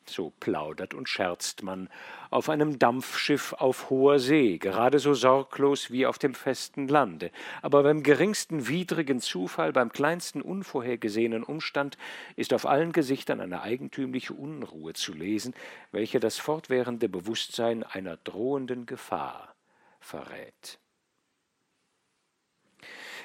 So 0.06 0.32
plaudert 0.40 0.94
und 0.94 1.08
scherzt 1.08 1.64
man 1.64 1.88
auf 2.32 2.50
einem 2.50 2.80
Dampfschiff 2.80 3.54
auf 3.54 3.90
hoher 3.90 4.20
See, 4.20 4.58
gerade 4.58 5.00
so 5.00 5.14
sorglos 5.14 5.92
wie 5.92 6.06
auf 6.06 6.18
dem 6.18 6.34
festen 6.34 6.88
Lande, 6.88 7.32
aber 7.62 7.84
beim 7.84 8.04
geringsten 8.04 8.68
widrigen 8.68 9.20
Zufall, 9.22 9.72
beim 9.72 9.92
kleinsten 9.92 10.42
unvorhergesehenen 10.42 11.44
Umstand 11.44 11.98
ist 12.36 12.54
auf 12.54 12.66
allen 12.66 12.92
Gesichtern 12.92 13.40
eine 13.40 13.62
eigentümliche 13.62 14.34
Unruhe 14.34 14.94
zu 14.94 15.14
lesen, 15.14 15.54
welche 15.92 16.20
das 16.20 16.40
fortwährende 16.40 17.08
Bewusstsein 17.08 17.84
einer 17.84 18.18
drohenden 18.18 18.86
Gefahr 18.86 19.56
verrät. 20.00 20.81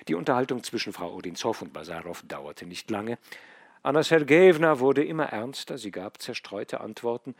Die 0.08 0.14
Unterhaltung 0.14 0.62
zwischen 0.62 0.92
Frau 0.92 1.14
Odinzow 1.14 1.60
und 1.62 1.72
Basarow 1.72 2.22
dauerte 2.22 2.66
nicht 2.66 2.90
lange, 2.90 3.18
Anna 3.82 4.02
Sergejewna 4.02 4.80
wurde 4.80 5.04
immer 5.04 5.26
ernster, 5.26 5.78
sie 5.78 5.92
gab 5.92 6.20
zerstreute 6.20 6.80
Antworten 6.80 7.36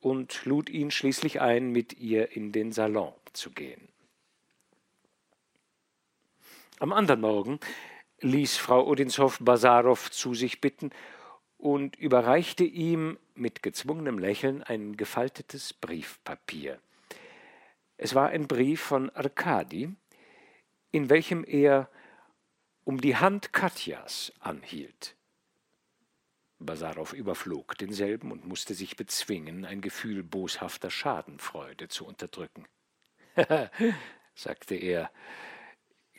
und 0.00 0.46
lud 0.46 0.70
ihn 0.70 0.90
schließlich 0.90 1.42
ein, 1.42 1.72
mit 1.72 1.92
ihr 1.98 2.32
in 2.32 2.52
den 2.52 2.72
Salon 2.72 3.12
zu 3.34 3.50
gehen. 3.50 3.88
Am 6.78 6.92
anderen 6.92 7.20
Morgen 7.20 7.60
ließ 8.20 8.56
Frau 8.56 8.86
Odinzow 8.86 9.38
Basarow 9.40 10.10
zu 10.10 10.32
sich 10.32 10.62
bitten 10.62 10.90
und 11.58 11.96
überreichte 11.96 12.64
ihm 12.64 13.18
mit 13.34 13.62
gezwungenem 13.62 14.18
Lächeln 14.18 14.62
ein 14.62 14.96
gefaltetes 14.96 15.74
Briefpapier. 15.74 16.78
Es 17.98 18.14
war 18.14 18.28
ein 18.28 18.46
Brief 18.46 18.80
von 18.80 19.10
Arkadi, 19.10 19.94
in 20.90 21.10
welchem 21.10 21.44
er 21.44 21.88
um 22.84 23.00
die 23.00 23.16
Hand 23.16 23.52
Katjas 23.52 24.32
anhielt. 24.40 25.14
Basarow 26.58 27.12
überflog 27.12 27.78
denselben 27.78 28.32
und 28.32 28.46
musste 28.46 28.74
sich 28.74 28.96
bezwingen, 28.96 29.64
ein 29.64 29.80
Gefühl 29.80 30.22
boshafter 30.22 30.90
Schadenfreude 30.90 31.88
zu 31.88 32.06
unterdrücken. 32.06 32.66
sagte 34.34 34.74
er. 34.74 35.10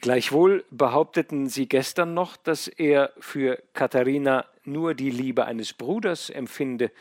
Gleichwohl 0.01 0.63
behaupteten 0.71 1.49
Sie 1.49 1.67
gestern 1.67 2.13
noch, 2.13 2.38
dass 2.38 2.69
er 2.69 3.12
für 3.19 3.62
Katharina 3.73 4.45
nur 4.63 4.93
die 4.93 5.10
Liebe 5.10 5.45
eines 5.45 5.73
Bruders 5.73 6.29
empfinde. 6.29 6.91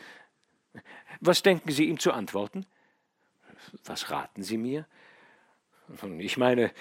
Was 1.21 1.41
denken 1.41 1.71
Sie 1.71 1.85
ihm 1.85 1.99
zu 1.99 2.11
antworten? 2.11 2.65
Was 3.85 4.11
raten 4.11 4.43
Sie 4.43 4.57
mir? 4.57 4.85
Ich 6.19 6.37
meine, 6.37 6.71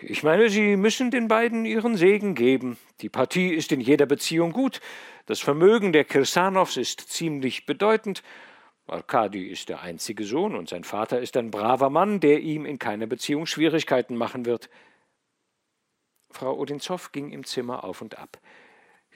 ich 0.00 0.22
meine, 0.22 0.50
Sie 0.50 0.76
müssen 0.76 1.10
den 1.10 1.28
beiden 1.28 1.64
ihren 1.64 1.96
Segen 1.96 2.34
geben. 2.34 2.76
Die 3.00 3.08
Partie 3.08 3.54
ist 3.54 3.72
in 3.72 3.80
jeder 3.80 4.06
Beziehung 4.06 4.52
gut. 4.52 4.80
Das 5.26 5.40
Vermögen 5.40 5.92
der 5.92 6.04
Kirsanows 6.04 6.76
ist 6.76 7.00
ziemlich 7.00 7.66
bedeutend. 7.66 8.22
Arkadi 8.86 9.46
ist 9.46 9.68
der 9.68 9.80
einzige 9.82 10.24
Sohn 10.24 10.54
und 10.54 10.68
sein 10.68 10.84
Vater 10.84 11.20
ist 11.20 11.36
ein 11.36 11.50
braver 11.50 11.88
Mann, 11.88 12.20
der 12.20 12.40
ihm 12.40 12.66
in 12.66 12.78
keiner 12.78 13.06
Beziehung 13.06 13.46
Schwierigkeiten 13.46 14.16
machen 14.16 14.44
wird. 14.44 14.68
Frau 16.30 16.58
Odinzow 16.58 17.12
ging 17.12 17.30
im 17.30 17.44
Zimmer 17.44 17.84
auf 17.84 18.02
und 18.02 18.18
ab. 18.18 18.38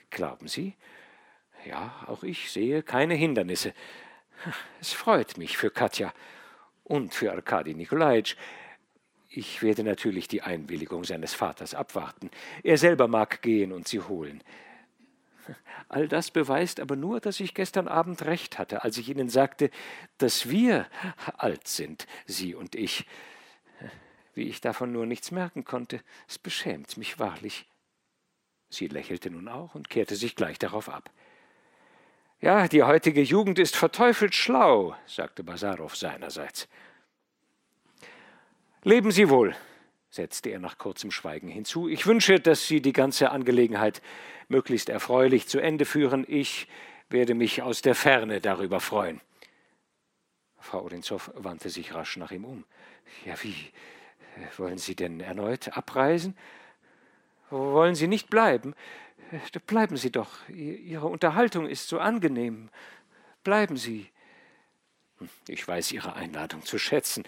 Glauben 0.09 0.47
Sie? 0.47 0.75
Ja, 1.65 2.05
auch 2.07 2.23
ich 2.23 2.51
sehe 2.51 2.81
keine 2.81 3.15
Hindernisse. 3.15 3.73
Es 4.79 4.93
freut 4.93 5.37
mich 5.37 5.57
für 5.57 5.71
Katja 5.71 6.13
und 6.83 7.13
für 7.13 7.31
Arkadi 7.31 7.73
Nikolajitsch. 7.73 8.35
Ich 9.29 9.61
werde 9.61 9.83
natürlich 9.83 10.27
die 10.27 10.41
Einwilligung 10.41 11.03
seines 11.03 11.33
Vaters 11.33 11.73
abwarten. 11.73 12.29
Er 12.63 12.77
selber 12.77 13.07
mag 13.07 13.41
gehen 13.41 13.71
und 13.71 13.87
sie 13.87 13.99
holen. 13.99 14.41
All 15.89 16.07
das 16.07 16.31
beweist 16.31 16.79
aber 16.79 16.95
nur, 16.95 17.19
dass 17.19 17.39
ich 17.39 17.53
gestern 17.53 17.87
Abend 17.87 18.25
recht 18.25 18.57
hatte, 18.57 18.83
als 18.83 18.97
ich 18.97 19.09
Ihnen 19.09 19.29
sagte, 19.29 19.69
dass 20.17 20.49
wir 20.49 20.87
alt 21.37 21.67
sind, 21.67 22.07
Sie 22.25 22.55
und 22.55 22.75
ich. 22.75 23.05
Wie 24.33 24.43
ich 24.43 24.61
davon 24.61 24.91
nur 24.91 25.05
nichts 25.05 25.31
merken 25.31 25.63
konnte, 25.63 26.01
es 26.27 26.37
beschämt 26.37 26.97
mich 26.97 27.19
wahrlich. 27.19 27.65
Sie 28.69 28.87
lächelte 28.87 29.29
nun 29.29 29.47
auch 29.47 29.75
und 29.75 29.89
kehrte 29.89 30.15
sich 30.15 30.35
gleich 30.35 30.59
darauf 30.59 30.89
ab. 30.89 31.09
Ja, 32.39 32.67
die 32.67 32.83
heutige 32.83 33.21
Jugend 33.21 33.57
ist 33.57 33.75
verteufelt 33.75 34.35
schlau, 34.35 34.95
sagte 35.07 35.43
Basarow 35.43 35.95
seinerseits. 35.95 36.67
Leben 38.83 39.11
Sie 39.11 39.29
wohl, 39.29 39.55
setzte 40.09 40.49
er 40.49 40.59
nach 40.59 40.77
kurzem 40.77 41.11
Schweigen 41.11 41.47
hinzu. 41.47 41.87
Ich 41.89 42.05
wünsche, 42.05 42.39
dass 42.39 42.67
Sie 42.67 42.81
die 42.81 42.93
ganze 42.93 43.31
Angelegenheit 43.31 44.01
möglichst 44.47 44.89
erfreulich 44.89 45.47
zu 45.47 45.59
Ende 45.59 45.85
führen. 45.85 46.25
Ich 46.27 46.67
werde 47.09 47.33
mich 47.33 47.61
aus 47.61 47.81
der 47.81 47.95
Ferne 47.95 48.39
darüber 48.39 48.79
freuen. 48.79 49.21
Frau 50.59 50.83
Odinzow 50.83 51.31
wandte 51.35 51.69
sich 51.69 51.93
rasch 51.93 52.17
nach 52.17 52.31
ihm 52.31 52.45
um. 52.45 52.65
Ja, 53.25 53.33
wie? 53.41 53.55
Wollen 54.57 54.77
Sie 54.77 54.95
denn 54.95 55.19
erneut 55.19 55.75
abreisen? 55.75 56.37
Wollen 57.49 57.95
Sie 57.95 58.07
nicht 58.07 58.29
bleiben? 58.29 58.75
Bleiben 59.65 59.97
Sie 59.97 60.11
doch. 60.11 60.47
Ihre 60.49 61.07
Unterhaltung 61.07 61.67
ist 61.67 61.87
so 61.87 61.99
angenehm. 61.99 62.69
Bleiben 63.43 63.77
Sie. 63.77 64.09
Ich 65.47 65.67
weiß 65.67 65.91
Ihre 65.91 66.15
Einladung 66.15 66.63
zu 66.63 66.77
schätzen, 66.77 67.23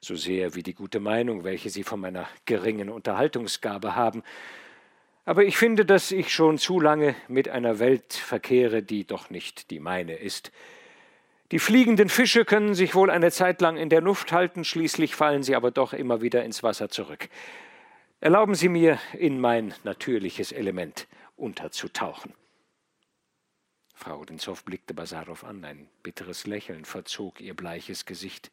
so 0.00 0.14
sehr 0.14 0.54
wie 0.54 0.62
die 0.62 0.74
gute 0.74 1.00
Meinung, 1.00 1.44
welche 1.44 1.70
Sie 1.70 1.82
von 1.82 2.00
meiner 2.00 2.28
geringen 2.44 2.88
Unterhaltungsgabe 2.88 3.96
haben. 3.96 4.22
Aber 5.24 5.44
ich 5.44 5.56
finde, 5.56 5.84
dass 5.84 6.10
ich 6.10 6.32
schon 6.32 6.58
zu 6.58 6.80
lange 6.80 7.14
mit 7.28 7.48
einer 7.48 7.78
Welt 7.78 8.12
verkehre, 8.12 8.82
die 8.82 9.06
doch 9.06 9.30
nicht 9.30 9.70
die 9.70 9.78
meine 9.78 10.14
ist. 10.14 10.50
Die 11.52 11.58
fliegenden 11.58 12.08
Fische 12.08 12.44
können 12.44 12.74
sich 12.74 12.94
wohl 12.94 13.10
eine 13.10 13.30
Zeit 13.30 13.60
lang 13.60 13.76
in 13.76 13.88
der 13.88 14.00
Luft 14.00 14.32
halten, 14.32 14.64
schließlich 14.64 15.14
fallen 15.14 15.42
sie 15.42 15.54
aber 15.54 15.70
doch 15.70 15.92
immer 15.92 16.22
wieder 16.22 16.44
ins 16.44 16.62
Wasser 16.62 16.88
zurück. 16.88 17.28
Erlauben 18.20 18.54
Sie 18.54 18.68
mir, 18.68 18.98
in 19.12 19.40
mein 19.40 19.74
natürliches 19.84 20.52
Element 20.52 21.08
unterzutauchen. 21.36 22.32
Frau 24.02 24.18
Odinzow 24.18 24.64
blickte 24.64 24.94
Basarow 24.94 25.44
an, 25.44 25.64
ein 25.64 25.88
bitteres 26.02 26.44
Lächeln 26.44 26.84
verzog 26.84 27.40
ihr 27.40 27.54
bleiches 27.54 28.04
Gesicht. 28.04 28.50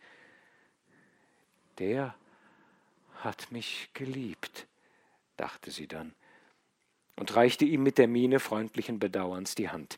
Der 1.80 2.14
hat 3.24 3.52
mich 3.52 3.90
geliebt, 3.96 4.68
dachte 5.38 5.72
sie 5.72 5.88
dann 5.88 6.14
und 7.16 7.36
reichte 7.36 7.66
ihm 7.66 7.82
mit 7.82 7.98
der 7.98 8.08
Miene 8.08 8.40
freundlichen 8.40 9.00
Bedauerns 9.00 9.56
die 9.56 9.70
Hand. 9.70 9.98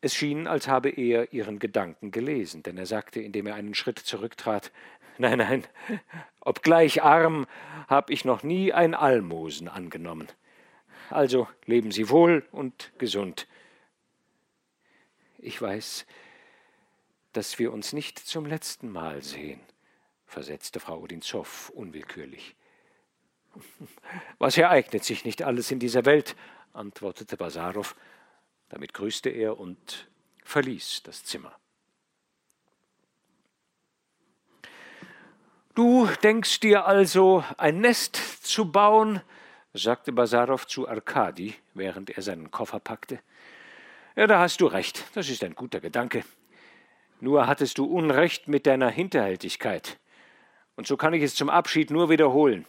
Es 0.00 0.16
schien, 0.16 0.48
als 0.48 0.66
habe 0.66 0.90
er 0.90 1.32
ihren 1.32 1.60
Gedanken 1.60 2.10
gelesen, 2.10 2.64
denn 2.64 2.78
er 2.78 2.86
sagte, 2.86 3.20
indem 3.20 3.46
er 3.46 3.54
einen 3.54 3.74
Schritt 3.74 4.00
zurücktrat 4.00 4.72
Nein, 5.18 5.38
nein, 5.38 5.64
obgleich 6.40 7.04
arm, 7.04 7.46
hab 7.86 8.10
ich 8.10 8.24
noch 8.24 8.42
nie 8.42 8.72
ein 8.72 8.96
Almosen 8.96 9.68
angenommen. 9.68 10.26
Also 11.10 11.46
leben 11.64 11.92
Sie 11.92 12.08
wohl 12.08 12.44
und 12.50 12.90
gesund. 12.98 13.46
Ich 15.42 15.60
weiß, 15.60 16.04
dass 17.32 17.58
wir 17.58 17.72
uns 17.72 17.92
nicht 17.94 18.18
zum 18.18 18.44
letzten 18.44 18.90
Mal 18.90 19.22
sehen, 19.22 19.60
versetzte 20.26 20.80
Frau 20.80 21.00
Odinzow 21.00 21.70
unwillkürlich. 21.70 22.54
Was 24.38 24.58
ereignet 24.58 25.02
sich 25.04 25.24
nicht 25.24 25.42
alles 25.42 25.70
in 25.70 25.78
dieser 25.78 26.04
Welt? 26.04 26.36
antwortete 26.72 27.36
Basarow. 27.36 27.96
Damit 28.68 28.92
grüßte 28.92 29.30
er 29.30 29.58
und 29.58 30.08
verließ 30.44 31.02
das 31.04 31.24
Zimmer. 31.24 31.58
Du 35.74 36.06
denkst 36.22 36.60
dir 36.60 36.84
also, 36.84 37.44
ein 37.56 37.80
Nest 37.80 38.16
zu 38.44 38.70
bauen? 38.70 39.22
sagte 39.72 40.12
Basarow 40.12 40.66
zu 40.66 40.86
Arkadi, 40.86 41.54
während 41.74 42.10
er 42.10 42.22
seinen 42.22 42.50
Koffer 42.50 42.78
packte. 42.78 43.20
Ja, 44.16 44.26
da 44.26 44.40
hast 44.40 44.60
du 44.60 44.66
recht, 44.66 45.04
das 45.14 45.28
ist 45.28 45.44
ein 45.44 45.54
guter 45.54 45.80
Gedanke. 45.80 46.24
Nur 47.20 47.46
hattest 47.46 47.78
du 47.78 47.84
Unrecht 47.84 48.48
mit 48.48 48.66
deiner 48.66 48.90
Hinterhältigkeit. 48.90 49.98
Und 50.74 50.86
so 50.86 50.96
kann 50.96 51.14
ich 51.14 51.22
es 51.22 51.34
zum 51.34 51.50
Abschied 51.50 51.90
nur 51.90 52.08
wiederholen. 52.08 52.66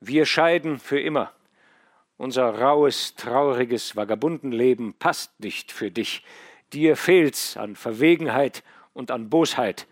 Wir 0.00 0.24
scheiden 0.24 0.78
für 0.78 1.00
immer. 1.00 1.32
Unser 2.16 2.50
raues, 2.50 3.14
trauriges 3.16 3.96
Vagabundenleben 3.96 4.94
passt 4.94 5.40
nicht 5.40 5.72
für 5.72 5.90
dich. 5.90 6.22
Dir 6.72 6.96
fehlt's 6.96 7.56
an 7.56 7.76
Verwegenheit 7.76 8.62
und 8.92 9.10
an 9.10 9.28
Bosheit. 9.28 9.86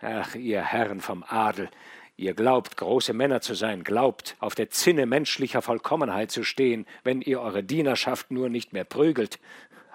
Ach, 0.00 0.34
ihr 0.34 0.62
Herren 0.62 1.00
vom 1.00 1.24
Adel, 1.26 1.68
ihr 2.16 2.34
glaubt, 2.34 2.76
große 2.76 3.12
Männer 3.12 3.40
zu 3.40 3.54
sein, 3.54 3.82
glaubt, 3.82 4.36
auf 4.38 4.54
der 4.54 4.70
Zinne 4.70 5.06
menschlicher 5.06 5.62
Vollkommenheit 5.62 6.30
zu 6.30 6.44
stehen, 6.44 6.86
wenn 7.02 7.22
ihr 7.22 7.40
eure 7.40 7.64
Dienerschaft 7.64 8.30
nur 8.30 8.48
nicht 8.48 8.72
mehr 8.72 8.84
prügelt. 8.84 9.40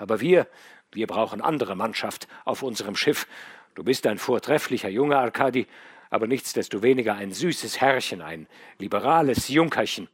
Aber 0.01 0.19
wir, 0.19 0.47
wir 0.91 1.05
brauchen 1.05 1.41
andere 1.41 1.75
Mannschaft 1.75 2.27
auf 2.43 2.63
unserem 2.63 2.95
Schiff. 2.95 3.27
Du 3.75 3.83
bist 3.83 4.07
ein 4.07 4.17
vortrefflicher 4.17 4.89
Junge, 4.89 5.19
Arkadi, 5.19 5.67
aber 6.09 6.25
nichtsdestoweniger 6.25 7.13
ein 7.13 7.31
süßes 7.31 7.79
Herrchen, 7.79 8.23
ein 8.23 8.47
liberales 8.79 9.47
Junkerchen. 9.47 10.09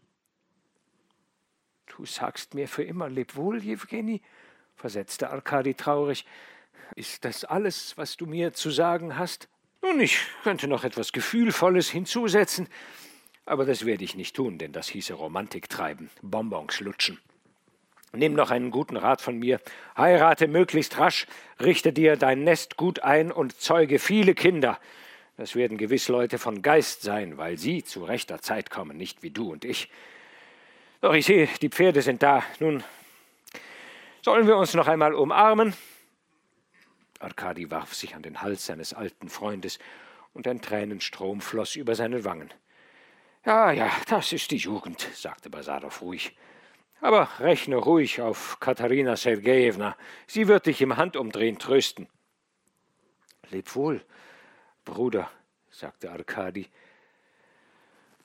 Du 1.86 2.06
sagst 2.06 2.54
mir 2.54 2.68
für 2.68 2.84
immer 2.84 3.08
leb 3.08 3.38
wohl, 3.38 3.64
Jewgeni, 3.64 4.22
versetzte 4.76 5.30
Arkadi 5.30 5.74
traurig. 5.74 6.26
Ist 6.96 7.24
das 7.24 7.46
alles, 7.46 7.98
was 7.98 8.18
du 8.18 8.26
mir 8.26 8.52
zu 8.52 8.72
sagen 8.72 9.18
hast? 9.18 9.48
Nun, 9.82 10.02
ich 10.02 10.20
könnte 10.44 10.68
noch 10.68 10.84
etwas 10.84 11.14
Gefühlvolles 11.14 11.90
hinzusetzen, 11.90 12.68
aber 13.46 13.64
das 13.64 13.86
werde 13.86 14.04
ich 14.04 14.16
nicht 14.16 14.36
tun, 14.36 14.58
denn 14.58 14.74
das 14.74 14.90
hieße 14.90 15.14
Romantik 15.14 15.70
treiben, 15.70 16.10
Bonbons 16.22 16.82
lutschen. 16.82 17.20
Nimm 18.18 18.34
noch 18.34 18.52
einen 18.52 18.72
guten 18.72 18.98
Rat 18.98 19.22
von 19.22 19.38
mir, 19.38 19.62
heirate 19.96 20.48
möglichst 20.48 20.98
rasch, 20.98 21.28
richte 21.60 21.94
dir 21.94 22.18
dein 22.18 22.44
Nest 22.44 22.78
gut 22.78 23.00
ein 23.00 23.32
und 23.32 23.60
zeuge 23.60 24.00
viele 24.00 24.34
Kinder. 24.34 24.80
Das 25.38 25.56
werden 25.56 25.78
gewiss 25.78 26.08
Leute 26.08 26.40
von 26.40 26.62
Geist 26.62 27.04
sein, 27.04 27.38
weil 27.38 27.58
sie 27.58 27.84
zu 27.84 28.04
rechter 28.04 28.42
Zeit 28.42 28.70
kommen, 28.70 28.98
nicht 28.98 29.22
wie 29.22 29.30
du 29.30 29.52
und 29.52 29.66
ich. 29.66 29.90
Doch 31.02 31.14
ich 31.14 31.28
sehe, 31.28 31.48
die 31.62 31.70
Pferde 31.70 32.02
sind 32.02 32.24
da. 32.24 32.44
Nun, 32.60 32.84
sollen 34.24 34.48
wir 34.48 34.58
uns 34.58 34.74
noch 34.74 34.88
einmal 34.88 35.14
umarmen? 35.14 35.74
Arkadi 37.20 37.70
warf 37.70 37.94
sich 37.94 38.16
an 38.16 38.24
den 38.24 38.42
Hals 38.42 38.66
seines 38.66 38.94
alten 38.94 39.30
Freundes, 39.30 39.80
und 40.34 40.48
ein 40.48 40.62
Tränenstrom 40.62 41.42
floss 41.42 41.76
über 41.76 41.96
seine 41.96 42.24
Wangen. 42.24 42.54
Ja, 43.44 43.72
ja, 43.72 43.92
das 44.08 44.34
ist 44.34 44.52
die 44.52 44.58
Jugend, 44.58 45.02
sagte 45.14 45.50
Basarow 45.50 46.02
ruhig. 46.02 46.36
Aber 47.02 47.30
rechne 47.40 47.76
ruhig 47.76 48.22
auf 48.22 48.60
Katharina 48.60 49.16
Sergejewna. 49.16 49.96
Sie 50.26 50.48
wird 50.48 50.66
dich 50.66 50.82
im 50.82 50.98
Handumdrehen 50.98 51.60
trösten. 51.60 52.08
Leb 53.50 53.76
wohl, 53.76 54.04
Bruder, 54.84 55.30
sagte 55.70 56.12
Arkadi. 56.12 56.68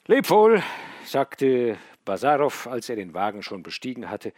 Leb 0.06 0.30
wohl, 0.30 0.62
sagte 1.04 1.78
Basarow, 2.04 2.66
als 2.66 2.88
er 2.88 2.96
den 2.96 3.14
Wagen 3.14 3.42
schon 3.42 3.62
bestiegen 3.62 4.10
hatte 4.10 4.32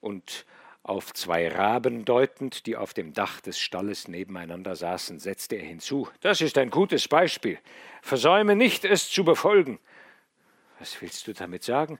und 0.00 0.46
auf 0.82 1.12
zwei 1.14 1.48
Raben 1.48 2.04
deutend, 2.04 2.66
die 2.66 2.76
auf 2.76 2.94
dem 2.94 3.12
Dach 3.12 3.40
des 3.40 3.58
Stalles 3.58 4.06
nebeneinander 4.06 4.76
saßen, 4.76 5.18
setzte 5.18 5.56
er 5.56 5.64
hinzu 5.64 6.08
Das 6.20 6.40
ist 6.40 6.58
ein 6.58 6.70
gutes 6.70 7.08
Beispiel. 7.08 7.58
Versäume 8.02 8.54
nicht, 8.54 8.84
es 8.84 9.10
zu 9.10 9.24
befolgen. 9.24 9.78
Was 10.78 11.00
willst 11.00 11.26
du 11.26 11.32
damit 11.32 11.64
sagen? 11.64 11.98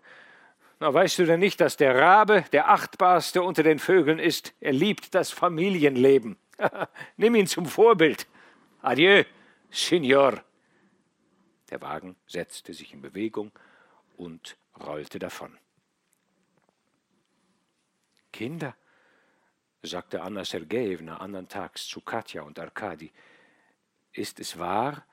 Na, 0.80 0.92
weißt 0.92 1.18
du 1.18 1.26
denn 1.26 1.40
nicht, 1.40 1.60
dass 1.60 1.76
der 1.76 1.94
Rabe 1.94 2.44
der 2.52 2.70
achtbarste 2.70 3.42
unter 3.42 3.62
den 3.62 3.78
Vögeln 3.78 4.18
ist? 4.18 4.54
Er 4.60 4.72
liebt 4.72 5.14
das 5.14 5.30
Familienleben. 5.30 6.36
Nimm 7.16 7.34
ihn 7.34 7.46
zum 7.46 7.66
Vorbild. 7.66 8.26
Adieu, 8.82 9.24
Signor. 9.70 10.42
Der 11.70 11.80
Wagen 11.80 12.16
setzte 12.26 12.74
sich 12.74 12.92
in 12.92 13.02
Bewegung 13.02 13.52
und 14.16 14.56
rollte 14.80 15.18
davon. 15.18 15.56
Kinder, 18.32 18.74
sagte 19.82 20.22
Anna 20.22 20.44
Sergejewna 20.44 21.18
andern 21.18 21.48
Tags 21.48 21.86
zu 21.86 22.00
Katja 22.00 22.42
und 22.42 22.58
Arkadi, 22.58 23.12
ist 24.12 24.40
es 24.40 24.58
wahr, 24.58 25.04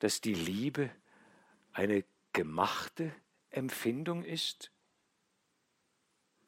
dass 0.00 0.20
die 0.20 0.34
Liebe 0.34 0.90
eine 1.72 2.04
gemachte 2.32 3.14
Empfindung 3.50 4.24
ist? 4.24 4.71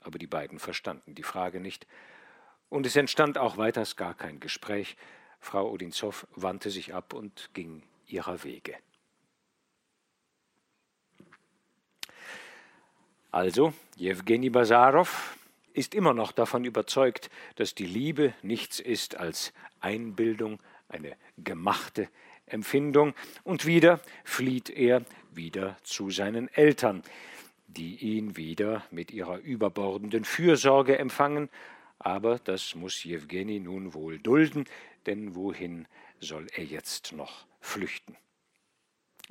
Aber 0.04 0.18
die 0.18 0.26
beiden 0.26 0.58
verstanden 0.58 1.14
die 1.14 1.22
Frage 1.22 1.60
nicht, 1.60 1.86
und 2.68 2.86
es 2.86 2.96
entstand 2.96 3.38
auch 3.38 3.56
weiters 3.56 3.96
gar 3.96 4.14
kein 4.14 4.40
Gespräch. 4.40 4.96
Frau 5.40 5.70
Odinzow 5.70 6.26
wandte 6.34 6.70
sich 6.70 6.94
ab 6.94 7.12
und 7.12 7.50
ging 7.52 7.82
ihrer 8.06 8.42
Wege. 8.42 8.74
Also, 13.30 13.72
Jewgeni 13.96 14.50
Basarow 14.50 15.36
ist 15.72 15.94
immer 15.94 16.14
noch 16.14 16.32
davon 16.32 16.64
überzeugt, 16.64 17.30
dass 17.56 17.74
die 17.74 17.86
Liebe 17.86 18.32
nichts 18.42 18.78
ist 18.80 19.16
als 19.16 19.52
Einbildung, 19.80 20.60
eine 20.88 21.16
gemachte 21.38 22.08
Empfindung, 22.46 23.14
und 23.42 23.66
wieder 23.66 24.00
flieht 24.24 24.70
er 24.70 25.04
wieder 25.32 25.76
zu 25.82 26.10
seinen 26.10 26.48
Eltern, 26.48 27.02
die 27.74 27.96
ihn 27.96 28.36
wieder 28.36 28.84
mit 28.90 29.10
ihrer 29.10 29.38
überbordenden 29.38 30.24
Fürsorge 30.24 30.98
empfangen, 30.98 31.50
aber 31.98 32.38
das 32.38 32.74
muss 32.74 33.04
Jewgeni 33.04 33.60
nun 33.60 33.94
wohl 33.94 34.18
dulden, 34.18 34.64
denn 35.06 35.34
wohin 35.34 35.86
soll 36.20 36.46
er 36.54 36.64
jetzt 36.64 37.12
noch 37.12 37.46
flüchten? 37.60 38.16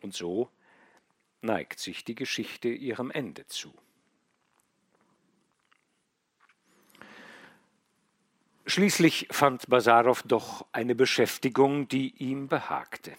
Und 0.02 0.14
so 0.14 0.50
neigt 1.42 1.80
sich 1.80 2.04
die 2.04 2.16
Geschichte 2.16 2.70
ihrem 2.70 3.12
Ende 3.12 3.46
zu. 3.48 3.74
Schließlich 8.66 9.28
fand 9.30 9.68
Basarow 9.70 10.24
doch 10.24 10.66
eine 10.72 10.96
Beschäftigung, 10.96 11.88
die 11.90 12.16
ihm 12.18 12.48
behagte. 12.48 13.14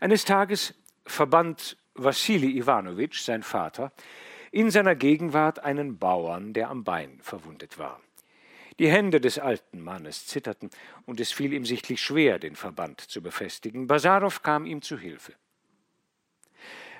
Eines 0.00 0.24
Tages 0.24 0.74
verband 1.04 1.76
Wassili 1.96 2.58
Iwanowitsch, 2.58 3.22
sein 3.22 3.42
Vater, 3.42 3.92
in 4.52 4.70
seiner 4.70 4.94
Gegenwart 4.94 5.58
einen 5.60 5.98
Bauern, 5.98 6.52
der 6.52 6.70
am 6.70 6.84
Bein 6.84 7.18
verwundet 7.20 7.78
war. 7.78 8.00
Die 8.78 8.88
Hände 8.88 9.20
des 9.20 9.38
alten 9.38 9.80
Mannes 9.80 10.26
zitterten, 10.26 10.70
und 11.06 11.20
es 11.20 11.32
fiel 11.32 11.52
ihm 11.52 11.64
sichtlich 11.64 12.02
schwer, 12.02 12.38
den 12.38 12.56
Verband 12.56 13.00
zu 13.00 13.22
befestigen. 13.22 13.86
Basarow 13.86 14.42
kam 14.42 14.66
ihm 14.66 14.82
zu 14.82 14.98
Hilfe. 14.98 15.32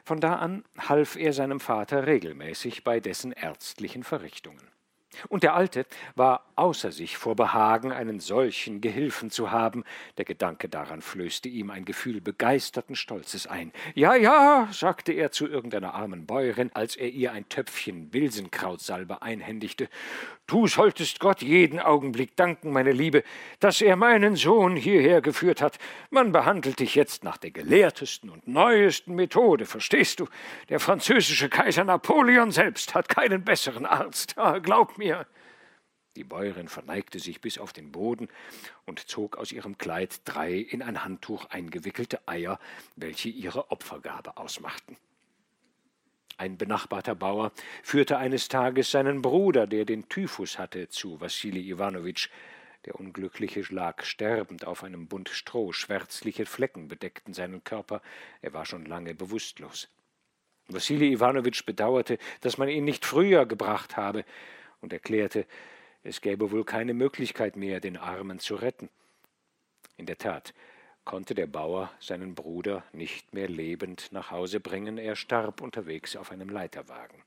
Von 0.05 0.21
da 0.21 0.37
an 0.37 0.65
half 0.79 1.17
er 1.17 1.33
seinem 1.33 1.61
Vater 1.61 2.07
regelmäßig 2.07 2.85
bei 2.85 3.01
dessen 3.01 3.33
ärztlichen 3.33 4.05
Verrichtungen. 4.05 4.76
Und 5.29 5.43
der 5.43 5.55
Alte 5.55 5.87
war 6.15 6.47
außer 6.57 6.91
sich 6.93 7.17
vor 7.17 7.37
Behagen, 7.37 7.93
einen 7.93 8.21
solchen 8.21 8.81
Gehilfen 8.81 9.31
zu 9.31 9.51
haben. 9.51 9.85
Der 10.17 10.25
Gedanke 10.25 10.69
daran 10.69 11.03
flößte 11.03 11.49
ihm 11.49 11.71
ein 11.71 11.85
Gefühl 11.85 12.21
begeisterten 12.21 12.97
Stolzes 12.97 13.47
ein. 13.47 13.73
Ja, 13.95 14.15
ja, 14.15 14.69
sagte 14.73 15.13
er 15.13 15.33
zu 15.33 15.47
irgendeiner 15.47 15.95
armen 15.95 16.27
Bäuerin, 16.27 16.71
als 16.75 16.97
er 16.97 17.09
ihr 17.09 17.33
ein 17.33 17.49
Töpfchen 17.49 18.11
Bilsenkrautsalbe 18.11 19.23
einhändigte. 19.23 19.89
Du 20.47 20.67
solltest 20.69 21.19
Gott 21.19 21.43
jeden 21.43 21.81
Augenblick 21.81 22.37
danken, 22.37 22.71
meine 22.71 22.93
Liebe, 22.93 23.25
dass 23.59 23.81
er 23.81 23.97
meinen 23.97 24.37
Sohn 24.37 24.77
hierher 24.77 25.21
geführt 25.21 25.61
hat. 25.61 25.79
Man 26.11 26.31
behandelt 26.33 26.79
dich 26.79 26.95
jetzt 26.95 27.25
nach 27.25 27.37
der 27.37 27.51
gelehrtesten 27.51 28.31
und 28.31 28.47
neuesten 28.47 29.15
Methode, 29.15 29.67
verstehst 29.67 30.21
du? 30.21 30.29
Der 30.69 30.79
französische 30.79 31.49
Kaiser 31.49 31.85
Napoleon 31.85 32.53
selbst 32.53 32.95
hat 32.95 33.09
keinen 33.09 33.45
besseren 33.45 33.87
Arzt. 33.87 34.39
Ah, 34.39 34.61
mir. 34.99 35.27
Die 36.17 36.25
Bäuerin 36.25 36.69
verneigte 36.69 37.19
sich 37.19 37.43
bis 37.43 37.59
auf 37.59 37.75
den 37.75 37.93
Boden 37.93 38.29
und 38.87 39.01
zog 39.01 39.37
aus 39.37 39.53
ihrem 39.53 39.77
Kleid 39.77 40.23
drei 40.25 40.55
in 40.55 40.83
ein 40.83 41.05
Handtuch 41.05 41.45
eingewickelte 41.51 42.27
Eier, 42.27 42.59
welche 42.97 43.29
ihre 43.29 43.71
Opfergabe 43.71 44.39
ausmachten. 44.39 44.97
Ein 46.39 46.59
benachbarter 46.59 47.15
Bauer 47.15 47.53
führte 47.83 48.19
eines 48.19 48.49
Tages 48.49 48.91
seinen 48.91 49.23
Bruder, 49.23 49.67
der 49.67 49.85
den 49.85 50.09
Typhus 50.09 50.59
hatte, 50.59 50.89
zu 50.89 51.21
Wassili 51.21 51.71
Iwanowitsch. 51.71 52.29
Der 52.85 52.95
Unglückliche 53.01 53.63
lag 53.71 54.05
sterbend 54.05 54.67
auf 54.67 54.85
einem 54.85 55.09
Bund 55.09 55.29
Stroh, 55.29 55.73
schwärzliche 55.73 56.47
Flecken 56.47 56.89
bedeckten 56.89 57.35
seinen 57.35 57.65
Körper, 57.65 58.01
er 58.43 58.53
war 58.53 58.65
schon 58.67 58.85
lange 58.85 59.15
bewusstlos. 59.15 59.89
Wassili 60.69 61.13
Iwanowitsch 61.13 61.65
bedauerte, 61.65 62.19
dass 62.43 62.59
man 62.59 62.69
ihn 62.69 62.85
nicht 62.85 63.05
früher 63.05 63.47
gebracht 63.47 63.97
habe, 63.97 64.25
und 64.87 64.93
erklärte, 64.93 65.47
es 66.05 66.21
gäbe 66.21 66.53
wohl 66.53 66.65
keine 66.65 66.95
Möglichkeit 66.95 67.57
mehr, 67.57 67.81
den 67.81 67.97
Armen 67.97 68.39
zu 68.39 68.55
retten. 68.55 68.89
In 69.97 70.07
der 70.07 70.17
Tat, 70.17 70.55
konnte 71.05 71.35
der 71.35 71.49
Bauer 71.49 71.91
seinen 71.99 72.37
Bruder 72.37 72.85
nicht 72.93 73.35
mehr 73.35 73.49
lebend 73.49 74.13
nach 74.13 74.31
Hause 74.31 74.61
bringen, 74.61 74.97
er 74.97 75.17
starb 75.17 75.61
unterwegs 75.61 76.15
auf 76.15 76.31
einem 76.31 76.51
Leiterwagen. 76.51 77.21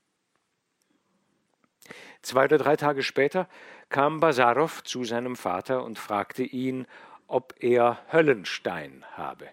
Zwei 2.22 2.44
oder 2.44 2.56
drei 2.56 2.76
Tage 2.76 3.02
später 3.02 3.46
kam 3.90 4.20
Basarow 4.20 4.82
zu 4.82 5.04
seinem 5.04 5.36
Vater 5.36 5.84
und 5.84 5.98
fragte 5.98 6.42
ihn, 6.42 6.86
ob 7.26 7.54
er 7.60 8.02
Höllenstein 8.10 9.04
habe. 9.12 9.50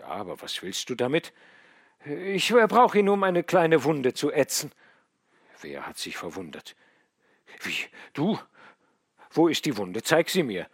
Ja, 0.00 0.06
aber 0.06 0.42
was 0.42 0.60
willst 0.60 0.90
du 0.90 0.96
damit? 0.96 1.32
Ich 2.04 2.52
brauche 2.52 2.98
ihn, 2.98 3.08
um 3.08 3.22
eine 3.22 3.44
kleine 3.44 3.84
Wunde 3.84 4.12
zu 4.12 4.32
ätzen. 4.32 4.72
Wer 5.60 5.86
hat 5.86 5.98
sich 5.98 6.16
verwundert? 6.16 6.74
Wie, 7.62 7.74
du? 8.14 8.38
Wo 9.30 9.48
ist 9.48 9.64
die 9.64 9.76
Wunde? 9.76 10.02
Zeig 10.02 10.30
sie 10.30 10.42
mir. 10.42 10.66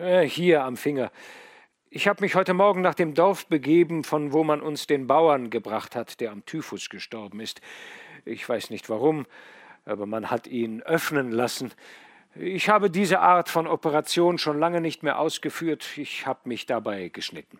Äh, 0.00 0.22
hier 0.22 0.64
am 0.64 0.76
Finger. 0.76 1.10
Ich 1.90 2.06
habe 2.06 2.22
mich 2.22 2.34
heute 2.34 2.52
Morgen 2.52 2.82
nach 2.82 2.94
dem 2.94 3.14
Dorf 3.14 3.46
begeben, 3.46 4.04
von 4.04 4.32
wo 4.32 4.44
man 4.44 4.60
uns 4.60 4.86
den 4.86 5.06
Bauern 5.06 5.48
gebracht 5.48 5.96
hat, 5.96 6.20
der 6.20 6.32
am 6.32 6.44
Typhus 6.44 6.90
gestorben 6.90 7.40
ist. 7.40 7.62
Ich 8.24 8.46
weiß 8.46 8.68
nicht 8.70 8.90
warum, 8.90 9.26
aber 9.86 10.04
man 10.04 10.30
hat 10.30 10.46
ihn 10.46 10.82
öffnen 10.82 11.32
lassen. 11.32 11.72
Ich 12.34 12.68
habe 12.68 12.90
diese 12.90 13.20
Art 13.20 13.48
von 13.48 13.66
Operation 13.66 14.36
schon 14.36 14.58
lange 14.58 14.82
nicht 14.82 15.02
mehr 15.02 15.18
ausgeführt. 15.18 15.96
Ich 15.96 16.26
habe 16.26 16.40
mich 16.44 16.66
dabei 16.66 17.08
geschnitten. 17.08 17.58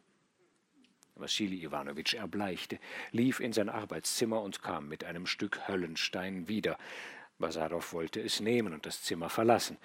Wassili 1.17 1.65
Iwanowitsch 1.65 2.15
erbleichte, 2.15 2.79
lief 3.11 3.41
in 3.41 3.53
sein 3.53 3.69
Arbeitszimmer 3.69 4.41
und 4.41 4.63
kam 4.63 4.89
mit 4.89 5.05
einem 5.05 5.27
Stück 5.27 5.67
Höllenstein 5.67 6.49
wieder. 6.49 6.79
Basarow 7.39 7.93
wollte 7.93 8.21
es 8.21 8.41
nehmen 8.41 8.73
und 8.73 8.85
das 8.85 9.03
Zimmer 9.03 9.29
verlassen. 9.29 9.79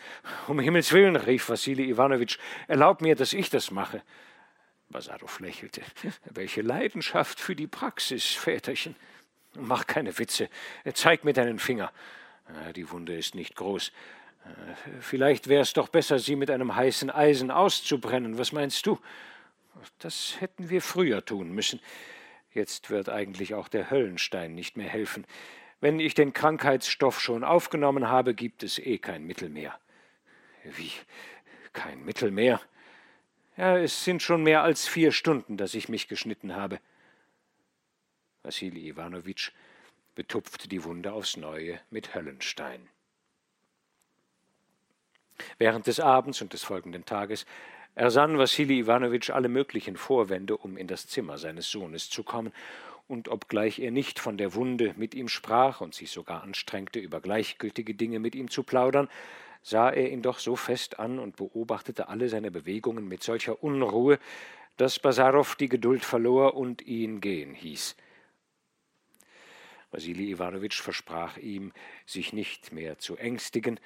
Um 0.48 0.60
Himmels 0.60 0.92
willen, 0.92 1.16
rief 1.16 1.50
Wassili 1.50 1.90
Iwanowitsch, 1.90 2.40
erlaub 2.68 3.02
mir, 3.02 3.16
dass 3.16 3.34
ich 3.34 3.50
das 3.50 3.70
mache. 3.70 4.02
Basarow 4.90 5.40
lächelte. 5.40 5.82
Welche 6.26 6.62
Leidenschaft 6.62 7.40
für 7.40 7.56
die 7.56 7.68
Praxis, 7.68 8.26
Väterchen. 8.26 8.96
Mach 9.56 9.86
keine 9.86 10.18
Witze. 10.18 10.50
Zeig 10.94 11.24
mir 11.24 11.34
deinen 11.34 11.60
Finger. 11.60 11.92
Ah, 12.48 12.74
die 12.74 12.90
Wunde 12.90 13.16
ist 13.16 13.36
nicht 13.36 13.56
groß. 13.56 13.92
Ah, 14.46 14.50
vielleicht 15.00 15.48
wäre 15.48 15.62
es 15.62 15.74
doch 15.74 15.90
besser, 15.90 16.18
sie 16.18 16.36
mit 16.36 16.50
einem 16.50 16.76
heißen 16.76 17.12
Eisen 17.12 17.52
auszubrennen. 17.52 18.38
Was 18.40 18.52
meinst 18.52 18.86
du? 18.88 19.00
Das 20.00 20.36
hätten 20.40 20.70
wir 20.70 20.82
früher 20.82 21.24
tun 21.24 21.52
müssen. 21.52 21.80
Jetzt 22.52 22.90
wird 22.90 23.10
eigentlich 23.10 23.54
auch 23.54 23.68
der 23.68 23.90
Höllenstein 23.90 24.54
nicht 24.54 24.78
mehr 24.78 24.90
helfen. 24.90 25.26
Wenn 25.84 26.00
ich 26.00 26.14
den 26.14 26.32
Krankheitsstoff 26.32 27.20
schon 27.20 27.44
aufgenommen 27.44 28.08
habe, 28.08 28.34
gibt 28.34 28.64
es 28.64 28.80
eh 28.80 29.00
kein 29.00 29.28
Mittel 29.28 29.50
mehr. 29.50 29.78
Wie? 30.64 30.94
Kein 31.74 32.06
Mittel 32.06 32.32
mehr? 32.32 32.62
Ja, 33.58 33.78
es 33.78 34.06
sind 34.06 34.22
schon 34.22 34.44
mehr 34.44 34.64
als 34.64 34.88
vier 34.88 35.12
Stunden, 35.12 35.58
dass 35.58 35.74
ich 35.74 35.90
mich 35.90 36.08
geschnitten 36.08 36.56
habe. 36.56 36.80
Wassili 38.44 38.88
Iwanowitsch 38.88 39.52
betupfte 40.16 40.70
die 40.70 40.86
Wunde 40.86 41.12
aufs 41.12 41.36
Neue 41.36 41.82
mit 41.90 42.16
Höllenstein. 42.16 42.88
Während 45.58 45.88
des 45.88 46.00
Abends 46.00 46.42
und 46.42 46.54
des 46.54 46.64
folgenden 46.64 47.04
Tages 47.04 47.46
ersann 47.94 48.38
Wassili 48.38 48.80
Iwanowitsch 48.80 49.32
alle 49.32 49.50
möglichen 49.50 49.98
Vorwände, 49.98 50.56
um 50.56 50.78
in 50.78 50.88
das 50.88 51.08
Zimmer 51.08 51.38
seines 51.38 51.70
Sohnes 51.70 52.10
zu 52.10 52.24
kommen, 52.24 52.54
und 53.08 53.28
obgleich 53.28 53.80
er 53.80 53.92
nicht 53.92 54.20
von 54.20 54.38
der 54.38 54.54
Wunde 54.54 54.94
mit 54.98 55.14
ihm 55.16 55.28
sprach 55.28 55.82
und 55.82 55.94
sich 55.94 56.12
sogar 56.12 56.44
anstrengte, 56.44 57.00
über 57.00 57.22
gleichgültige 57.22 57.96
Dinge 57.96 58.20
mit 58.20 58.36
ihm 58.36 58.50
zu 58.50 58.64
plaudern, 58.64 59.10
sah 59.62 59.90
er 59.90 60.12
ihn 60.12 60.22
doch 60.22 60.40
so 60.40 60.56
fest 60.56 61.00
an 61.00 61.20
und 61.20 61.36
beobachtete 61.36 62.08
alle 62.08 62.30
seine 62.30 62.52
Bewegungen 62.52 63.08
mit 63.08 63.24
solcher 63.24 63.64
Unruhe, 63.64 64.20
dass 64.78 65.00
Basarow 65.00 65.56
die 65.56 65.70
Geduld 65.70 66.04
verlor 66.04 66.56
und 66.56 66.82
ihn 66.82 67.22
gehen 67.22 67.54
hieß. 67.54 67.96
Wasili 69.92 70.32
Iwanowitsch 70.32 70.82
versprach 70.82 71.38
ihm, 71.38 71.72
sich 72.06 72.34
nicht 72.34 72.72
mehr 72.72 72.98
zu 72.98 73.16
ängstigen, 73.16 73.80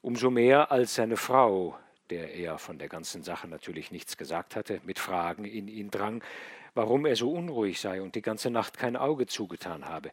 umso 0.00 0.30
mehr 0.30 0.72
als 0.72 0.94
seine 0.94 1.18
Frau, 1.18 1.78
der 2.08 2.34
er 2.34 2.58
von 2.58 2.78
der 2.78 2.88
ganzen 2.88 3.22
Sache 3.22 3.46
natürlich 3.46 3.90
nichts 3.90 4.16
gesagt 4.16 4.56
hatte, 4.56 4.80
mit 4.84 4.98
Fragen 4.98 5.44
in 5.44 5.68
ihn 5.68 5.90
drang, 5.90 6.24
warum 6.74 7.06
er 7.06 7.16
so 7.16 7.32
unruhig 7.32 7.80
sei 7.80 8.02
und 8.02 8.14
die 8.14 8.22
ganze 8.22 8.50
Nacht 8.50 8.78
kein 8.78 8.96
Auge 8.96 9.26
zugetan 9.26 9.86
habe. 9.86 10.10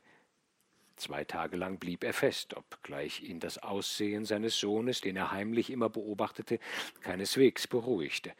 Zwei 0.96 1.24
Tage 1.24 1.58
lang 1.58 1.78
blieb 1.78 2.04
er 2.04 2.14
fest, 2.14 2.56
obgleich 2.58 3.22
ihn 3.22 3.40
das 3.40 3.60
Aussehen 3.60 4.26
seines 4.26 4.60
Sohnes, 4.60 5.00
den 5.02 5.16
er 5.16 5.32
heimlich 5.32 5.70
immer 5.70 5.90
beobachtete, 5.90 6.60
keineswegs 7.02 7.68
beruhigte. 7.68 8.34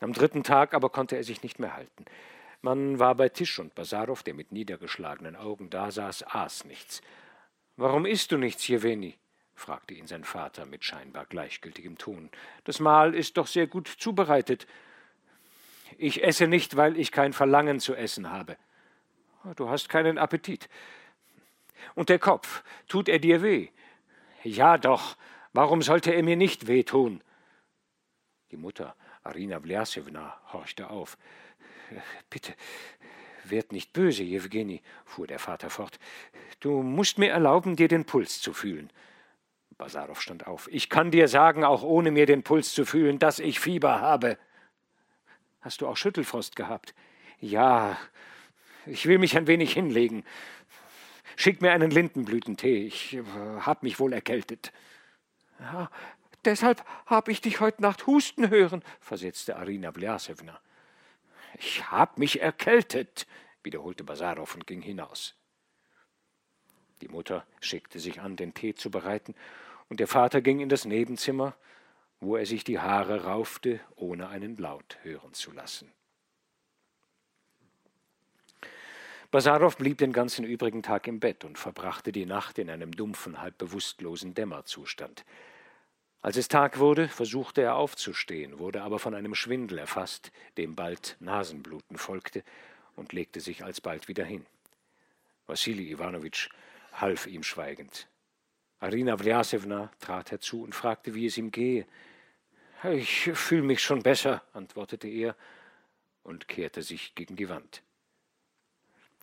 Am 0.00 0.12
dritten 0.12 0.42
Tag 0.42 0.74
aber 0.74 0.90
konnte 0.90 1.16
er 1.16 1.22
sich 1.22 1.44
nicht 1.44 1.60
mehr 1.60 1.76
halten. 1.76 2.04
Man 2.60 2.98
war 2.98 3.14
bei 3.14 3.28
Tisch 3.28 3.60
und 3.60 3.74
Basarow, 3.76 4.20
der 4.22 4.34
mit 4.34 4.50
niedergeschlagenen 4.50 5.36
Augen 5.36 5.70
dasaß, 5.70 6.24
aß 6.26 6.64
nichts. 6.64 7.00
Warum 7.76 8.06
isst 8.06 8.32
du 8.32 8.38
nichts, 8.38 8.66
Jeweni? 8.66 9.16
fragte 9.54 9.94
ihn 9.94 10.08
sein 10.08 10.24
Vater 10.24 10.66
mit 10.66 10.84
scheinbar 10.84 11.26
gleichgültigem 11.26 11.98
Ton. 11.98 12.30
Das 12.64 12.80
Mahl 12.80 13.14
ist 13.14 13.36
doch 13.36 13.46
sehr 13.46 13.68
gut 13.68 13.86
zubereitet. 13.86 14.66
Ich 15.98 16.22
esse 16.24 16.46
nicht, 16.46 16.76
weil 16.76 16.98
ich 16.98 17.12
kein 17.12 17.32
Verlangen 17.32 17.80
zu 17.80 17.94
essen 17.94 18.30
habe. 18.30 18.56
Du 19.56 19.68
hast 19.68 19.88
keinen 19.88 20.18
Appetit. 20.18 20.68
Und 21.94 22.08
der 22.08 22.18
Kopf, 22.18 22.62
tut 22.88 23.08
er 23.08 23.18
dir 23.18 23.42
weh? 23.42 23.68
Ja 24.44 24.78
doch, 24.78 25.16
warum 25.52 25.82
sollte 25.82 26.12
er 26.12 26.22
mir 26.22 26.36
nicht 26.36 26.66
wehtun? 26.66 27.22
Die 28.50 28.56
Mutter, 28.56 28.94
Arina 29.22 29.60
Vljasewna, 29.60 30.38
horchte 30.52 30.90
auf. 30.90 31.16
Bitte, 32.30 32.54
werd 33.44 33.72
nicht 33.72 33.92
böse, 33.92 34.22
Jewgeni, 34.22 34.82
fuhr 35.04 35.26
der 35.26 35.38
Vater 35.38 35.70
fort. 35.70 35.98
Du 36.60 36.82
musst 36.82 37.18
mir 37.18 37.30
erlauben, 37.30 37.76
dir 37.76 37.88
den 37.88 38.04
Puls 38.04 38.40
zu 38.40 38.52
fühlen. 38.52 38.90
Basarow 39.78 40.20
stand 40.20 40.46
auf. 40.46 40.68
Ich 40.70 40.88
kann 40.88 41.10
dir 41.10 41.28
sagen, 41.28 41.64
auch 41.64 41.82
ohne 41.82 42.10
mir 42.10 42.26
den 42.26 42.42
Puls 42.42 42.72
zu 42.72 42.84
fühlen, 42.84 43.18
dass 43.18 43.38
ich 43.38 43.58
Fieber 43.58 44.00
habe. 44.00 44.38
Hast 45.62 45.80
du 45.80 45.86
auch 45.86 45.96
Schüttelfrost 45.96 46.56
gehabt? 46.56 46.94
Ja, 47.40 47.96
ich 48.84 49.06
will 49.06 49.18
mich 49.18 49.36
ein 49.36 49.46
wenig 49.46 49.72
hinlegen. 49.72 50.24
Schick 51.36 51.62
mir 51.62 51.72
einen 51.72 51.90
Lindenblütentee, 51.90 52.84
ich 52.84 53.14
äh, 53.14 53.22
hab 53.60 53.82
mich 53.82 53.98
wohl 53.98 54.12
erkältet. 54.12 54.72
Ja, 55.60 55.90
deshalb 56.44 56.84
hab 57.06 57.28
ich 57.28 57.40
dich 57.40 57.60
heute 57.60 57.80
Nacht 57.80 58.06
husten 58.06 58.50
hören, 58.50 58.82
versetzte 59.00 59.56
Arina 59.56 59.92
Vljasewna. 59.92 60.60
Ich 61.58 61.90
hab 61.90 62.18
mich 62.18 62.40
erkältet, 62.40 63.26
wiederholte 63.62 64.04
Basarow 64.04 64.52
und 64.54 64.66
ging 64.66 64.82
hinaus. 64.82 65.34
Die 67.00 67.08
Mutter 67.08 67.46
schickte 67.60 68.00
sich 68.00 68.20
an, 68.20 68.36
den 68.36 68.52
Tee 68.52 68.74
zu 68.74 68.90
bereiten, 68.90 69.34
und 69.88 70.00
der 70.00 70.08
Vater 70.08 70.40
ging 70.40 70.60
in 70.60 70.68
das 70.68 70.84
Nebenzimmer, 70.84 71.54
wo 72.22 72.36
er 72.36 72.46
sich 72.46 72.62
die 72.62 72.78
Haare 72.78 73.24
raufte, 73.24 73.80
ohne 73.96 74.28
einen 74.28 74.56
Laut 74.56 74.96
hören 75.02 75.34
zu 75.34 75.50
lassen. 75.50 75.92
Basarow 79.32 79.76
blieb 79.76 79.98
den 79.98 80.12
ganzen 80.12 80.44
übrigen 80.44 80.82
Tag 80.82 81.08
im 81.08 81.18
Bett 81.18 81.44
und 81.44 81.58
verbrachte 81.58 82.12
die 82.12 82.26
Nacht 82.26 82.58
in 82.58 82.70
einem 82.70 82.92
dumpfen, 82.92 83.40
halb 83.40 83.58
bewusstlosen 83.58 84.34
Dämmerzustand. 84.34 85.24
Als 86.20 86.36
es 86.36 86.46
Tag 86.46 86.78
wurde, 86.78 87.08
versuchte 87.08 87.62
er 87.62 87.74
aufzustehen, 87.74 88.60
wurde 88.60 88.82
aber 88.82 89.00
von 89.00 89.14
einem 89.14 89.34
Schwindel 89.34 89.78
erfasst, 89.78 90.30
dem 90.56 90.76
bald 90.76 91.16
Nasenbluten 91.18 91.98
folgte, 91.98 92.44
und 92.94 93.12
legte 93.12 93.40
sich 93.40 93.64
alsbald 93.64 94.06
wieder 94.06 94.24
hin. 94.24 94.46
Wassili 95.48 95.90
Iwanowitsch 95.90 96.50
half 96.92 97.26
ihm 97.26 97.42
schweigend. 97.42 98.06
Arina 98.78 99.16
Vljasewna 99.16 99.90
trat 99.98 100.30
herzu 100.30 100.62
und 100.62 100.74
fragte, 100.74 101.14
wie 101.14 101.26
es 101.26 101.38
ihm 101.38 101.50
gehe. 101.50 101.86
Ich 102.84 103.30
fühle 103.34 103.62
mich 103.62 103.80
schon 103.80 104.02
besser, 104.02 104.42
antwortete 104.52 105.06
er 105.06 105.36
und 106.24 106.48
kehrte 106.48 106.82
sich 106.82 107.14
gegen 107.14 107.36
die 107.36 107.48
Wand. 107.48 107.82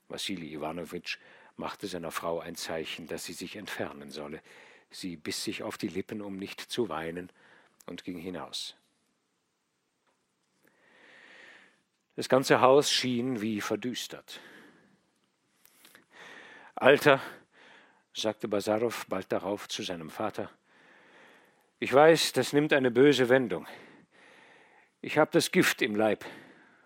Wassili 0.08 0.54
Iwanowitsch 0.54 1.18
machte 1.58 1.88
seiner 1.88 2.12
Frau 2.12 2.40
ein 2.40 2.56
Zeichen, 2.56 3.08
dass 3.08 3.26
sie 3.26 3.34
sich 3.34 3.58
entfernen 3.58 4.12
solle. 4.12 4.42
Sie 4.92 5.18
biss 5.18 5.44
sich 5.44 5.62
auf 5.62 5.78
die 5.78 5.90
Lippen, 5.90 6.22
um 6.22 6.38
nicht 6.38 6.62
zu 6.62 6.88
weinen, 6.88 7.30
und 7.86 8.04
ging 8.06 8.18
hinaus. 8.18 8.76
Das 12.16 12.30
ganze 12.30 12.62
Haus 12.62 12.92
schien 12.92 13.42
wie 13.42 13.62
verdüstert. 13.62 14.40
Alter, 16.76 17.22
sagte 18.14 18.48
Basarow 18.48 19.06
bald 19.08 19.32
darauf 19.32 19.68
zu 19.68 19.84
seinem 19.84 20.10
Vater, 20.10 20.50
ich 21.80 21.94
weiß, 21.94 22.34
das 22.34 22.54
nimmt 22.54 22.74
eine 22.74 22.92
böse 22.92 23.30
Wendung. 23.30 23.68
Ich 25.02 25.18
habe 25.18 25.32
das 25.32 25.52
Gift 25.52 25.82
im 25.82 25.96
Leib, 25.96 26.26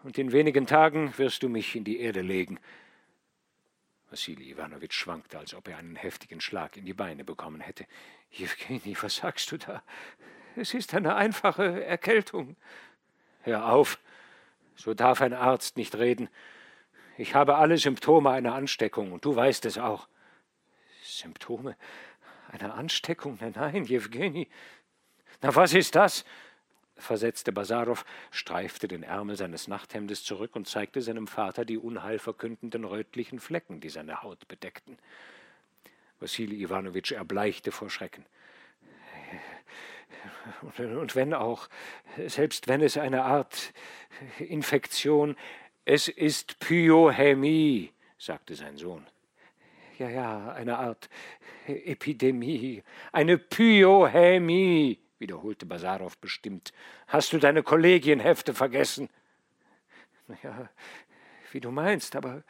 und 0.03 0.17
in 0.17 0.31
wenigen 0.31 0.67
Tagen 0.67 1.17
wirst 1.17 1.43
du 1.43 1.49
mich 1.49 1.75
in 1.75 1.83
die 1.83 1.99
Erde 1.99 2.21
legen. 2.21 2.59
Wassili 4.11 4.51
Iwanowitsch 4.51 4.93
schwankte, 4.93 5.39
als 5.39 5.55
ob 5.55 5.67
er 5.67 5.77
einen 5.77 5.95
heftigen 5.95 6.39
Schlag 6.39 6.77
in 6.77 6.85
die 6.85 6.93
Beine 6.93 7.23
bekommen 7.23 7.61
hätte. 7.61 7.87
Jewgeni, 8.29 8.95
was 9.01 9.15
sagst 9.15 9.51
du 9.51 9.57
da? 9.57 9.81
Es 10.55 10.75
ist 10.75 10.93
eine 10.93 11.15
einfache 11.15 11.83
Erkältung. 11.83 12.55
Hör 13.41 13.71
auf, 13.71 13.97
so 14.75 14.93
darf 14.93 15.21
ein 15.21 15.33
Arzt 15.33 15.77
nicht 15.77 15.95
reden. 15.95 16.29
Ich 17.17 17.33
habe 17.33 17.55
alle 17.55 17.77
Symptome 17.77 18.29
einer 18.29 18.53
Ansteckung, 18.53 19.11
und 19.11 19.25
du 19.25 19.35
weißt 19.35 19.65
es 19.65 19.79
auch. 19.79 20.07
Symptome 21.01 21.75
einer 22.51 22.75
Ansteckung? 22.75 23.39
Nein, 23.41 23.53
nein, 23.55 23.83
Jewgeni. 23.83 24.47
Na, 25.43 25.53
was 25.53 25.73
ist 25.73 25.95
das? 25.95 26.25
versetzte 26.95 27.51
Basarow, 27.51 28.05
streifte 28.31 28.87
den 28.87 29.03
Ärmel 29.03 29.35
seines 29.35 29.67
Nachthemdes 29.67 30.23
zurück 30.23 30.55
und 30.55 30.67
zeigte 30.67 31.01
seinem 31.01 31.27
Vater 31.27 31.65
die 31.65 31.77
unheilverkündenden 31.77 32.85
rötlichen 32.85 33.39
Flecken, 33.39 33.81
die 33.81 33.89
seine 33.89 34.23
Haut 34.23 34.47
bedeckten. 34.47 34.97
Wassili 36.19 36.63
Iwanowitsch 36.63 37.11
erbleichte 37.11 37.71
vor 37.71 37.89
Schrecken. 37.89 38.25
Und, 40.77 41.15
wenn 41.15 41.33
auch, 41.33 41.67
selbst 42.27 42.69
wenn 42.69 42.81
es 42.81 42.97
eine 42.97 43.23
Art 43.23 43.73
Infektion, 44.39 45.35
es 45.83 46.07
ist 46.07 46.59
Pyohämie, 46.59 47.91
sagte 48.17 48.55
sein 48.55 48.77
Sohn. 48.77 49.05
Ja, 49.99 50.09
ja, 50.09 50.53
eine 50.53 50.77
Art 50.77 51.09
Epidemie, 51.67 52.83
eine 53.11 53.37
Pyohämie, 53.37 55.02
wiederholte 55.23 55.65
Basarow 55.65 56.15
bestimmt. 56.17 56.73
Hast 57.07 57.31
du 57.31 57.39
deine 57.39 57.63
Kollegienhefte 57.63 58.53
vergessen? 58.53 59.09
Ja, 60.43 60.69
wie 61.51 61.61
du 61.61 61.71
meinst, 61.71 62.15
aber 62.15 62.43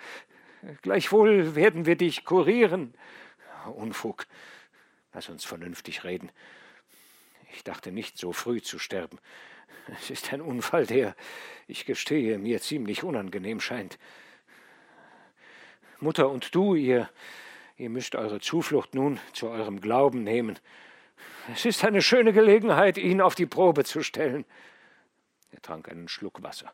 gleichwohl 0.82 1.56
werden 1.56 1.86
wir 1.86 1.96
dich 1.96 2.26
kurieren. 2.26 2.94
Unfug. 3.76 4.26
Lass 5.14 5.30
uns 5.30 5.46
vernünftig 5.46 6.04
reden. 6.04 6.32
Ich 7.54 7.64
dachte 7.64 7.92
nicht, 7.92 8.18
so 8.18 8.34
früh 8.34 8.62
zu 8.62 8.80
sterben. 8.80 9.20
Es 10.00 10.10
ist 10.10 10.34
ein 10.34 10.42
Unfall, 10.42 10.88
der, 10.88 11.16
ich 11.68 11.86
gestehe, 11.86 12.40
mir 12.40 12.60
ziemlich 12.60 13.04
unangenehm 13.04 13.60
scheint. 13.60 14.00
Mutter 16.00 16.30
und 16.30 16.56
du, 16.56 16.74
ihr, 16.74 17.10
ihr 17.78 17.90
müsst 17.90 18.16
eure 18.16 18.40
Zuflucht 18.40 18.96
nun 18.96 19.20
zu 19.34 19.50
eurem 19.50 19.80
Glauben 19.80 20.24
nehmen. 20.24 20.58
Es 21.52 21.66
ist 21.66 21.84
eine 21.84 22.02
schöne 22.02 22.32
Gelegenheit, 22.32 22.98
ihn 22.98 23.20
auf 23.20 23.36
die 23.36 23.46
Probe 23.46 23.84
zu 23.84 24.02
stellen. 24.02 24.46
Er 25.52 25.62
trank 25.62 25.90
einen 25.90 26.08
Schluck 26.08 26.42
Wasser. 26.42 26.72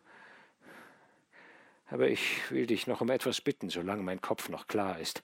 Aber 1.88 2.08
ich 2.08 2.52
will 2.52 2.68
dich 2.68 2.86
noch 2.86 3.02
um 3.02 3.10
etwas 3.10 3.41
bitten, 3.41 3.70
solange 3.70 4.04
mein 4.04 4.22
Kopf 4.22 4.50
noch 4.50 4.68
klar 4.68 5.00
ist. 5.00 5.24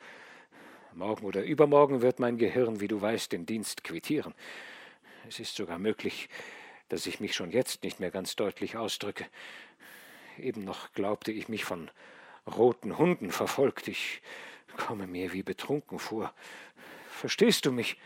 Morgen 0.94 1.26
oder 1.26 1.44
übermorgen 1.44 2.02
wird 2.02 2.20
mein 2.20 2.38
Gehirn, 2.38 2.80
wie 2.80 2.88
du 2.88 3.02
weißt, 3.02 3.32
den 3.32 3.46
Dienst 3.46 3.84
quittieren. 3.84 4.34
Es 5.28 5.40
ist 5.40 5.56
sogar 5.56 5.78
möglich, 5.78 6.30
dass 6.90 7.06
ich 7.06 7.20
mich 7.20 7.36
schon 7.36 7.52
jetzt 7.52 7.84
nicht 7.84 8.00
mehr 8.00 8.12
ganz 8.12 8.36
deutlich 8.36 8.78
ausdrücke. 8.78 9.26
Eben 10.38 10.64
noch 10.64 10.92
glaubte 10.94 11.32
ich 11.32 11.50
mich 11.50 11.66
von 11.66 11.92
roten 12.48 12.98
Hunden 12.98 13.32
verfolgt. 13.32 13.88
Ich 13.88 14.22
komme 14.78 15.06
mir 15.08 15.34
wie 15.34 15.44
betrunken 15.44 16.00
vor. 16.00 16.34
Verstehst 17.10 17.66
du 17.66 17.72
mich? 17.72 17.98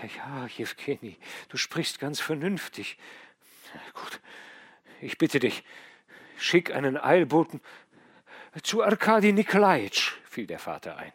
Ja, 0.00 0.08
ja, 0.16 0.46
Jewgeni, 0.46 1.18
du 1.48 1.56
sprichst 1.56 1.98
ganz 1.98 2.20
vernünftig. 2.20 2.98
Gut, 3.94 4.20
ich 5.00 5.18
bitte 5.18 5.38
dich, 5.38 5.64
schick 6.38 6.74
einen 6.74 6.96
Eilboten 6.96 7.60
zu 8.62 8.82
Arkadi 8.82 9.32
Nikolajitsch, 9.32 10.12
fiel 10.24 10.46
der 10.46 10.58
Vater 10.58 10.96
ein. 10.96 11.12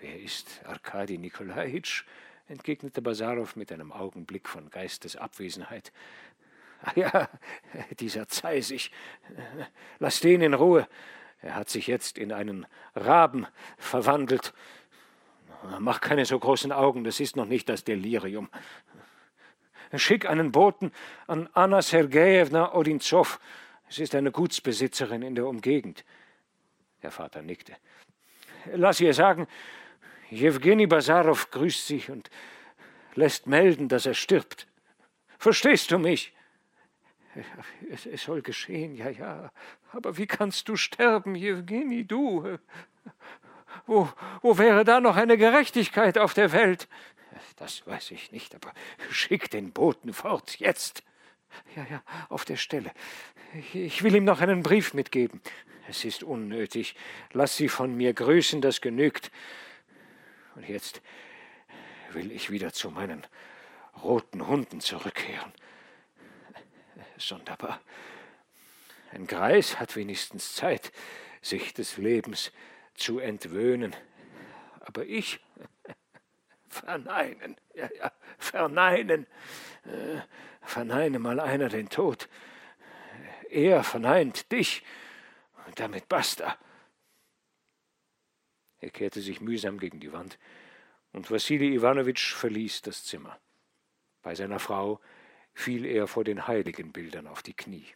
Wer 0.00 0.18
ist 0.20 0.62
Arkadi 0.64 1.18
Nikolajitsch? 1.18 2.04
entgegnete 2.50 3.00
Basarow 3.00 3.54
mit 3.54 3.70
einem 3.70 3.92
Augenblick 3.92 4.48
von 4.48 4.70
Geistesabwesenheit. 4.70 5.92
Ach 6.82 6.96
ja, 6.96 7.28
dieser 8.00 8.26
Zeisig. 8.28 8.90
Lass 9.98 10.20
den 10.20 10.42
in 10.42 10.54
Ruhe. 10.54 10.88
Er 11.42 11.54
hat 11.54 11.70
sich 11.70 11.86
jetzt 11.86 12.18
in 12.18 12.32
einen 12.32 12.66
Raben 12.94 13.46
verwandelt 13.78 14.52
Mach 15.78 16.00
keine 16.00 16.24
so 16.24 16.38
großen 16.38 16.72
Augen, 16.72 17.04
das 17.04 17.20
ist 17.20 17.36
noch 17.36 17.46
nicht 17.46 17.68
das 17.68 17.84
Delirium. 17.84 18.48
Schick 19.94 20.26
einen 20.26 20.52
Boten 20.52 20.92
an 21.26 21.48
Anna 21.52 21.82
Sergejewna 21.82 22.74
Odinzow. 22.74 23.40
Es 23.88 23.98
ist 23.98 24.14
eine 24.14 24.30
Gutsbesitzerin 24.30 25.22
in 25.22 25.34
der 25.34 25.46
Umgegend. 25.46 26.04
Der 27.02 27.10
Vater 27.10 27.42
nickte. 27.42 27.76
Lass 28.74 29.00
ihr 29.00 29.14
sagen, 29.14 29.48
Jewgeni 30.30 30.86
Basarow 30.86 31.50
grüßt 31.50 31.86
sich 31.86 32.10
und 32.10 32.30
lässt 33.14 33.46
melden, 33.46 33.88
dass 33.88 34.06
er 34.06 34.14
stirbt. 34.14 34.68
Verstehst 35.38 35.90
du 35.90 35.98
mich? 35.98 36.32
Es, 37.90 38.06
es 38.06 38.22
soll 38.22 38.42
geschehen, 38.42 38.94
ja, 38.94 39.08
ja. 39.08 39.52
Aber 39.92 40.16
wie 40.18 40.26
kannst 40.26 40.68
du 40.68 40.76
sterben, 40.76 41.34
Jewgeni, 41.34 42.04
du? 42.04 42.58
Wo, 43.86 44.08
wo 44.42 44.58
wäre 44.58 44.84
da 44.84 45.00
noch 45.00 45.16
eine 45.16 45.36
Gerechtigkeit 45.36 46.18
auf 46.18 46.34
der 46.34 46.52
Welt? 46.52 46.88
Das 47.56 47.86
weiß 47.86 48.10
ich 48.12 48.32
nicht, 48.32 48.54
aber 48.54 48.72
schick 49.10 49.50
den 49.50 49.72
Boten 49.72 50.12
fort, 50.12 50.58
jetzt. 50.58 51.02
Ja, 51.74 51.86
ja, 51.90 52.02
auf 52.28 52.44
der 52.44 52.56
Stelle. 52.56 52.92
Ich 53.72 54.02
will 54.02 54.14
ihm 54.14 54.24
noch 54.24 54.40
einen 54.40 54.62
Brief 54.62 54.94
mitgeben. 54.94 55.40
Es 55.88 56.04
ist 56.04 56.22
unnötig. 56.22 56.94
Lass 57.32 57.56
sie 57.56 57.68
von 57.68 57.96
mir 57.96 58.14
grüßen, 58.14 58.60
das 58.60 58.80
genügt. 58.80 59.30
Und 60.54 60.68
jetzt 60.68 61.02
will 62.12 62.30
ich 62.30 62.50
wieder 62.50 62.72
zu 62.72 62.90
meinen 62.90 63.26
roten 64.02 64.46
Hunden 64.46 64.80
zurückkehren. 64.80 65.52
Sonderbar. 67.18 67.80
Ein 69.12 69.26
Greis 69.26 69.80
hat 69.80 69.96
wenigstens 69.96 70.54
Zeit, 70.54 70.92
sich 71.42 71.74
des 71.74 71.96
Lebens 71.96 72.52
zu 73.00 73.18
entwöhnen. 73.18 73.94
Aber 74.80 75.04
ich 75.04 75.40
verneinen, 76.68 77.56
ja, 77.74 77.88
ja, 77.96 78.12
verneinen. 78.38 79.26
Äh, 79.84 80.20
verneine 80.62 81.18
mal 81.18 81.40
einer 81.40 81.68
den 81.68 81.88
Tod. 81.88 82.28
Er 83.48 83.82
verneint 83.82 84.52
dich. 84.52 84.84
Und 85.66 85.78
damit 85.78 86.08
basta. 86.08 86.56
Er 88.80 88.90
kehrte 88.90 89.20
sich 89.20 89.40
mühsam 89.40 89.78
gegen 89.78 90.00
die 90.00 90.12
Wand, 90.12 90.38
und 91.12 91.30
Wassili 91.30 91.74
Iwanowitsch 91.74 92.34
verließ 92.34 92.82
das 92.82 93.04
Zimmer. 93.04 93.38
Bei 94.22 94.34
seiner 94.34 94.58
Frau 94.58 95.00
fiel 95.52 95.84
er 95.84 96.06
vor 96.06 96.24
den 96.24 96.46
Heiligenbildern 96.46 97.26
auf 97.26 97.42
die 97.42 97.54
Knie. 97.54 97.86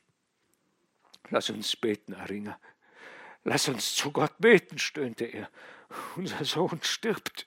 Lass 1.31 1.49
uns 1.49 1.77
beten, 1.77 2.15
Aringa, 2.15 2.59
Lass 3.45 3.69
uns 3.69 3.95
zu 3.95 4.11
Gott 4.11 4.33
beten, 4.39 4.79
stöhnte 4.79 5.27
er. 5.27 5.51
Unser 6.17 6.45
Sohn 6.45 6.81
stirbt. 6.83 7.47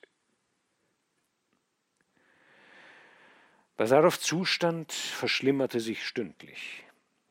Basarows 3.76 4.20
Zustand 4.20 4.92
verschlimmerte 4.92 5.80
sich 5.80 6.06
stündlich. 6.06 6.84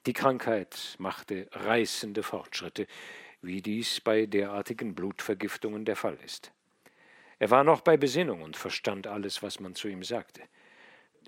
Die 0.06 0.14
Krankheit 0.14 0.96
machte 1.00 1.50
reißende 1.52 2.24
Fortschritte. 2.24 2.88
wie 3.42 3.62
dies 3.62 4.02
bei 4.02 4.26
derartigen 4.26 4.96
Blutvergiftungen 4.96 5.86
der 5.86 5.96
Fall 5.96 6.18
ist. 6.26 6.52
Er 7.40 7.52
war 7.52 7.64
noch 7.64 7.82
bei 7.82 7.96
Besinnung 7.96 8.42
und 8.42 8.58
verstand 8.58 9.06
alles, 9.08 9.44
was 9.44 9.60
man 9.60 9.76
zu 9.76 9.88
ihm 9.88 10.04
sagte. 10.04 10.42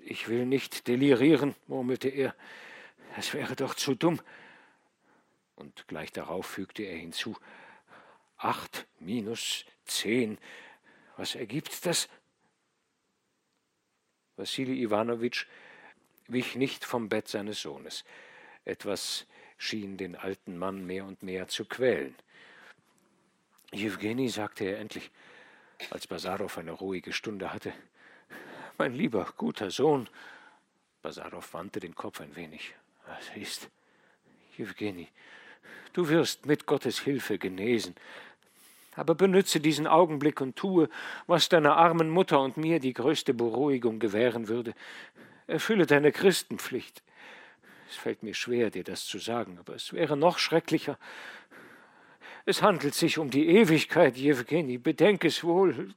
Ich 0.02 0.28
will 0.28 0.44
nicht 0.44 0.88
delirieren, 0.88 1.54
murmelte 1.68 2.08
er. 2.08 2.34
Es 3.16 3.32
wäre 3.32 3.54
doch 3.54 3.74
zu 3.74 3.94
dumm. 3.94 4.20
Und 5.60 5.86
gleich 5.88 6.10
darauf 6.10 6.46
fügte 6.46 6.82
er 6.84 6.96
hinzu 6.96 7.36
Acht 8.38 8.86
minus 8.98 9.66
zehn. 9.84 10.38
Was 11.18 11.34
ergibt 11.34 11.84
das? 11.84 12.08
Wassili 14.36 14.82
Iwanowitsch 14.82 15.44
wich 16.28 16.54
nicht 16.56 16.86
vom 16.86 17.10
Bett 17.10 17.28
seines 17.28 17.60
Sohnes. 17.60 18.04
Etwas 18.64 19.26
schien 19.58 19.98
den 19.98 20.16
alten 20.16 20.56
Mann 20.56 20.86
mehr 20.86 21.04
und 21.04 21.22
mehr 21.22 21.48
zu 21.48 21.66
quälen. 21.66 22.14
Jewgeni, 23.72 24.30
sagte 24.30 24.64
er 24.64 24.78
endlich, 24.78 25.10
als 25.90 26.06
Basarow 26.06 26.56
eine 26.56 26.72
ruhige 26.72 27.12
Stunde 27.12 27.52
hatte, 27.52 27.74
mein 28.78 28.94
lieber, 28.94 29.30
guter 29.36 29.70
Sohn. 29.70 30.08
Basarow 31.02 31.52
wandte 31.52 31.80
den 31.80 31.94
Kopf 31.94 32.22
ein 32.22 32.34
wenig. 32.34 32.74
Was 33.06 33.36
ist? 33.36 33.68
Jewgeni, 34.56 35.08
du 35.92 36.08
wirst 36.08 36.46
mit 36.46 36.66
Gottes 36.66 37.00
Hilfe 37.00 37.38
genesen. 37.38 37.94
Aber 38.96 39.14
benütze 39.14 39.60
diesen 39.60 39.86
Augenblick 39.86 40.40
und 40.40 40.56
tue, 40.56 40.88
was 41.26 41.48
deiner 41.48 41.76
armen 41.76 42.10
Mutter 42.10 42.40
und 42.40 42.56
mir 42.56 42.80
die 42.80 42.92
größte 42.92 43.34
Beruhigung 43.34 43.98
gewähren 43.98 44.48
würde. 44.48 44.74
Erfülle 45.46 45.86
deine 45.86 46.12
Christenpflicht. 46.12 47.02
Es 47.88 47.96
fällt 47.96 48.22
mir 48.22 48.34
schwer, 48.34 48.70
dir 48.70 48.84
das 48.84 49.04
zu 49.04 49.18
sagen, 49.18 49.58
aber 49.58 49.74
es 49.74 49.92
wäre 49.92 50.16
noch 50.16 50.38
schrecklicher. 50.38 50.98
Es 52.44 52.62
handelt 52.62 52.94
sich 52.94 53.18
um 53.18 53.30
die 53.30 53.48
Ewigkeit, 53.48 54.16
Jewgeni, 54.16 54.78
bedenk 54.78 55.24
es 55.24 55.42
wohl. 55.44 55.94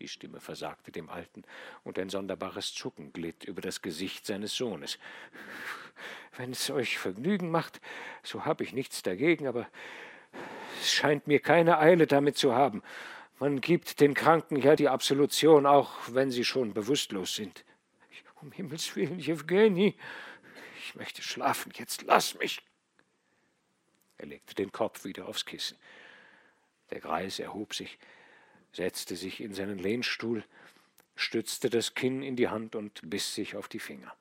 Die 0.00 0.08
Stimme 0.08 0.40
versagte 0.40 0.90
dem 0.90 1.08
Alten, 1.08 1.44
und 1.84 1.98
ein 1.98 2.10
sonderbares 2.10 2.74
Zucken 2.74 3.12
glitt 3.12 3.44
über 3.44 3.60
das 3.60 3.80
Gesicht 3.80 4.26
seines 4.26 4.54
Sohnes. 4.54 4.98
Wenn 6.36 6.50
es 6.50 6.68
euch 6.70 6.98
Vergnügen 6.98 7.50
macht, 7.50 7.80
so 8.22 8.44
habe 8.44 8.64
ich 8.64 8.72
nichts 8.72 9.02
dagegen, 9.02 9.46
aber 9.46 9.68
es 10.80 10.92
scheint 10.92 11.26
mir 11.26 11.40
keine 11.40 11.78
Eile 11.78 12.06
damit 12.06 12.36
zu 12.36 12.54
haben. 12.54 12.82
Man 13.38 13.60
gibt 13.60 14.00
den 14.00 14.14
Kranken 14.14 14.56
ja 14.56 14.76
die 14.76 14.88
Absolution, 14.88 15.66
auch 15.66 15.92
wenn 16.08 16.30
sie 16.30 16.44
schon 16.44 16.74
bewusstlos 16.74 17.34
sind. 17.34 17.64
Um 18.40 18.52
Himmels 18.52 18.94
willen, 18.94 19.18
Jewgeni, 19.18 19.96
ich 20.78 20.94
möchte 20.96 21.22
schlafen, 21.22 21.72
jetzt 21.76 22.02
lass 22.02 22.34
mich. 22.34 22.60
Er 24.18 24.26
legte 24.26 24.54
den 24.54 24.70
Kopf 24.70 25.04
wieder 25.04 25.26
aufs 25.26 25.46
Kissen. 25.46 25.78
Der 26.90 27.00
Greis 27.00 27.38
erhob 27.38 27.74
sich, 27.74 27.98
setzte 28.74 29.16
sich 29.16 29.40
in 29.40 29.54
seinen 29.54 29.78
Lehnstuhl, 29.78 30.44
stützte 31.16 31.70
das 31.70 31.94
Kinn 31.94 32.22
in 32.22 32.36
die 32.36 32.48
Hand 32.48 32.74
und 32.74 33.00
biss 33.08 33.34
sich 33.34 33.56
auf 33.56 33.68
die 33.68 33.78
Finger. 33.78 34.14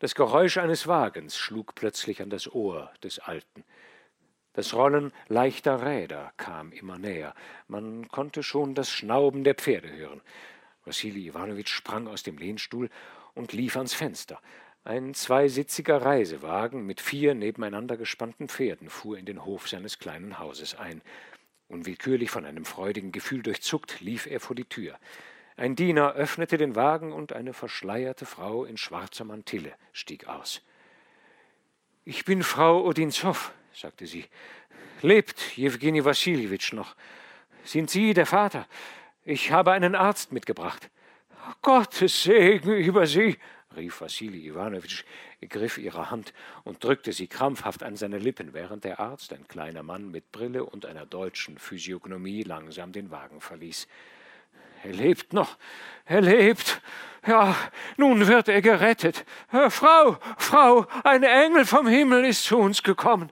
Das 0.00 0.14
Geräusch 0.14 0.58
eines 0.58 0.86
Wagens 0.86 1.38
schlug 1.38 1.74
plötzlich 1.74 2.20
an 2.20 2.30
das 2.30 2.52
Ohr 2.52 2.92
des 3.02 3.20
Alten. 3.20 3.64
Das 4.54 4.74
Rollen 4.74 5.12
leichter 5.28 5.84
Räder 5.84 6.32
kam 6.36 6.72
immer 6.72 6.98
näher. 6.98 7.34
Man 7.68 8.08
konnte 8.08 8.42
schon 8.42 8.74
das 8.74 8.90
Schnauben 8.90 9.44
der 9.44 9.54
Pferde 9.54 9.90
hören. 9.90 10.20
Wassili 10.84 11.26
Iwanowitsch 11.28 11.72
sprang 11.72 12.06
aus 12.08 12.22
dem 12.22 12.38
Lehnstuhl 12.38 12.90
und 13.34 13.52
lief 13.52 13.76
ans 13.76 13.94
Fenster. 13.94 14.40
Ein 14.86 15.14
zweisitziger 15.14 16.02
Reisewagen 16.02 16.84
mit 16.84 17.00
vier 17.00 17.34
nebeneinander 17.34 17.96
gespannten 17.96 18.48
Pferden 18.48 18.90
fuhr 18.90 19.16
in 19.16 19.24
den 19.24 19.46
Hof 19.46 19.66
seines 19.66 19.98
kleinen 19.98 20.38
Hauses 20.38 20.74
ein. 20.74 21.00
Unwillkürlich 21.68 22.30
von 22.30 22.44
einem 22.44 22.66
freudigen 22.66 23.10
Gefühl 23.10 23.42
durchzuckt, 23.42 24.02
lief 24.02 24.26
er 24.26 24.40
vor 24.40 24.54
die 24.54 24.66
Tür. 24.66 24.98
Ein 25.56 25.74
Diener 25.74 26.12
öffnete 26.12 26.58
den 26.58 26.76
Wagen 26.76 27.14
und 27.14 27.32
eine 27.32 27.54
verschleierte 27.54 28.26
Frau 28.26 28.66
in 28.66 28.76
schwarzer 28.76 29.24
Mantille 29.24 29.72
stieg 29.94 30.26
aus. 30.28 30.60
Ich 32.04 32.26
bin 32.26 32.42
Frau 32.42 32.84
Odinzow, 32.84 33.52
sagte 33.72 34.06
sie. 34.06 34.26
Lebt 35.00 35.56
Jewgeni 35.56 36.04
Wassiljewitsch 36.04 36.74
noch? 36.74 36.94
Sind 37.64 37.88
Sie 37.88 38.12
der 38.12 38.26
Vater? 38.26 38.66
Ich 39.24 39.50
habe 39.50 39.72
einen 39.72 39.94
Arzt 39.94 40.30
mitgebracht. 40.30 40.90
Gottes 41.62 42.24
Segen 42.24 42.76
über 42.76 43.06
Sie, 43.06 43.38
rief 43.76 44.00
Wassili 44.00 44.46
Iwanowitsch, 44.48 45.04
griff 45.48 45.78
ihre 45.78 46.10
Hand 46.10 46.32
und 46.64 46.82
drückte 46.82 47.12
sie 47.12 47.26
krampfhaft 47.26 47.82
an 47.82 47.96
seine 47.96 48.18
Lippen, 48.18 48.54
während 48.54 48.84
der 48.84 49.00
Arzt, 49.00 49.32
ein 49.32 49.46
kleiner 49.48 49.82
Mann 49.82 50.10
mit 50.10 50.32
Brille 50.32 50.64
und 50.64 50.86
einer 50.86 51.06
deutschen 51.06 51.58
Physiognomie, 51.58 52.42
langsam 52.42 52.92
den 52.92 53.10
Wagen 53.10 53.40
verließ. 53.40 53.86
Er 54.84 54.92
lebt 54.92 55.32
noch, 55.32 55.56
er 56.04 56.20
lebt. 56.20 56.82
Ja, 57.26 57.56
nun 57.96 58.26
wird 58.26 58.48
er 58.48 58.60
gerettet. 58.60 59.24
Frau, 59.70 60.18
Frau, 60.36 60.86
ein 61.04 61.22
Engel 61.22 61.64
vom 61.64 61.86
Himmel 61.86 62.26
ist 62.26 62.44
zu 62.44 62.58
uns 62.58 62.82
gekommen. 62.82 63.30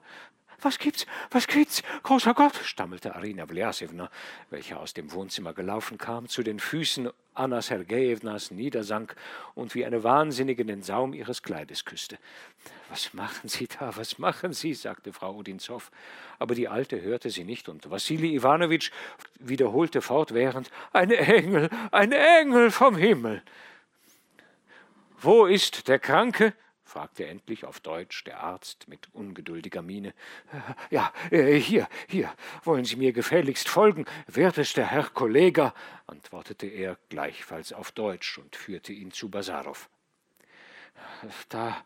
Was 0.63 0.79
gibt's? 0.79 1.05
Was 1.29 1.45
gibt's? 1.47 1.83
Großer 2.03 2.33
Gott, 2.33 2.55
stammelte 2.63 3.15
Arina 3.15 3.45
Vljasewna, 3.45 4.09
welche 4.49 4.79
aus 4.79 4.93
dem 4.93 5.11
Wohnzimmer 5.11 5.53
gelaufen 5.53 5.97
kam, 5.97 6.29
zu 6.29 6.41
den 6.41 6.59
Füßen 6.59 7.09
Anna 7.33 7.61
Sergejewnas 7.61 8.51
niedersank 8.51 9.15
und 9.55 9.75
wie 9.75 9.85
eine 9.85 10.03
Wahnsinnige 10.03 10.63
den 10.63 10.81
Saum 10.81 11.13
ihres 11.13 11.43
Kleides 11.43 11.83
küsste. 11.83 12.17
Was 12.89 13.13
machen 13.13 13.49
Sie 13.49 13.67
da? 13.67 13.95
Was 13.97 14.19
machen 14.19 14.53
Sie? 14.53 14.73
sagte 14.73 15.11
Frau 15.11 15.35
Odinzow. 15.35 15.91
Aber 16.39 16.55
die 16.55 16.69
Alte 16.69 17.01
hörte 17.01 17.29
sie 17.29 17.43
nicht, 17.43 17.67
und 17.67 17.89
Wassili 17.89 18.33
Iwanowitsch 18.35 18.91
wiederholte 19.39 20.01
fortwährend: 20.01 20.71
Ein 20.93 21.11
Engel, 21.11 21.69
ein 21.91 22.11
Engel 22.11 22.71
vom 22.71 22.95
Himmel. 22.95 23.43
Wo 25.19 25.45
ist 25.45 25.87
der 25.87 25.99
Kranke? 25.99 26.53
Fragte 26.93 27.25
endlich 27.25 27.65
auf 27.65 27.79
Deutsch 27.79 28.23
der 28.23 28.41
Arzt 28.41 28.87
mit 28.87 29.09
ungeduldiger 29.13 29.81
Miene. 29.81 30.13
Ja, 30.91 31.11
äh, 31.31 31.55
hier, 31.55 31.87
hier, 32.07 32.31
wollen 32.63 32.85
Sie 32.85 32.97
mir 32.97 33.13
gefälligst 33.13 33.67
folgen, 33.67 34.05
wertester 34.27 34.85
Herr 34.85 35.09
Kollege, 35.09 35.73
antwortete 36.05 36.67
er 36.67 36.99
gleichfalls 37.09 37.73
auf 37.73 37.91
Deutsch 37.91 38.37
und 38.37 38.55
führte 38.55 38.93
ihn 38.93 39.11
zu 39.11 39.29
Basarow. 39.29 39.89
Da 41.49 41.83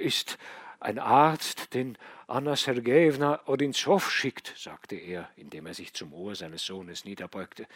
ist 0.00 0.38
ein 0.78 1.00
Arzt, 1.00 1.74
den 1.74 1.98
Anna 2.28 2.54
Sergejewna 2.54 3.40
Odinzow 3.46 4.08
schickt, 4.08 4.54
sagte 4.56 4.94
er, 4.94 5.28
indem 5.34 5.66
er 5.66 5.74
sich 5.74 5.94
zum 5.94 6.12
Ohr 6.12 6.36
seines 6.36 6.64
Sohnes 6.64 7.04
niederbeugte. 7.04 7.66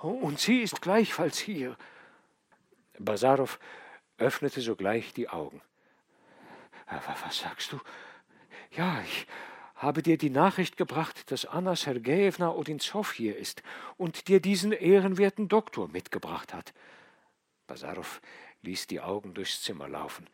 Und 0.00 0.40
sie 0.40 0.62
ist 0.62 0.82
gleichfalls 0.82 1.38
hier. 1.38 1.76
Basarow 2.98 3.60
öffnete 4.16 4.60
sogleich 4.60 5.14
die 5.14 5.28
Augen. 5.28 5.62
Was 6.88 7.38
sagst 7.38 7.72
du? 7.72 7.80
Ja, 8.76 9.00
ich 9.02 9.26
habe 9.76 10.02
dir 10.02 10.18
die 10.18 10.30
Nachricht 10.30 10.76
gebracht, 10.76 11.30
dass 11.30 11.44
Anna 11.44 11.76
Sergejewna 11.76 12.50
Odinzow 12.50 13.12
hier 13.12 13.36
ist 13.36 13.62
und 13.96 14.28
dir 14.28 14.40
diesen 14.40 14.72
ehrenwerten 14.72 15.48
Doktor 15.48 15.88
mitgebracht 15.88 16.52
hat. 16.52 16.72
Basarow 17.66 18.20
ließ 18.62 18.86
die 18.86 19.00
Augen 19.00 19.34
durchs 19.34 19.62
Zimmer 19.62 19.88
laufen. 19.88 20.26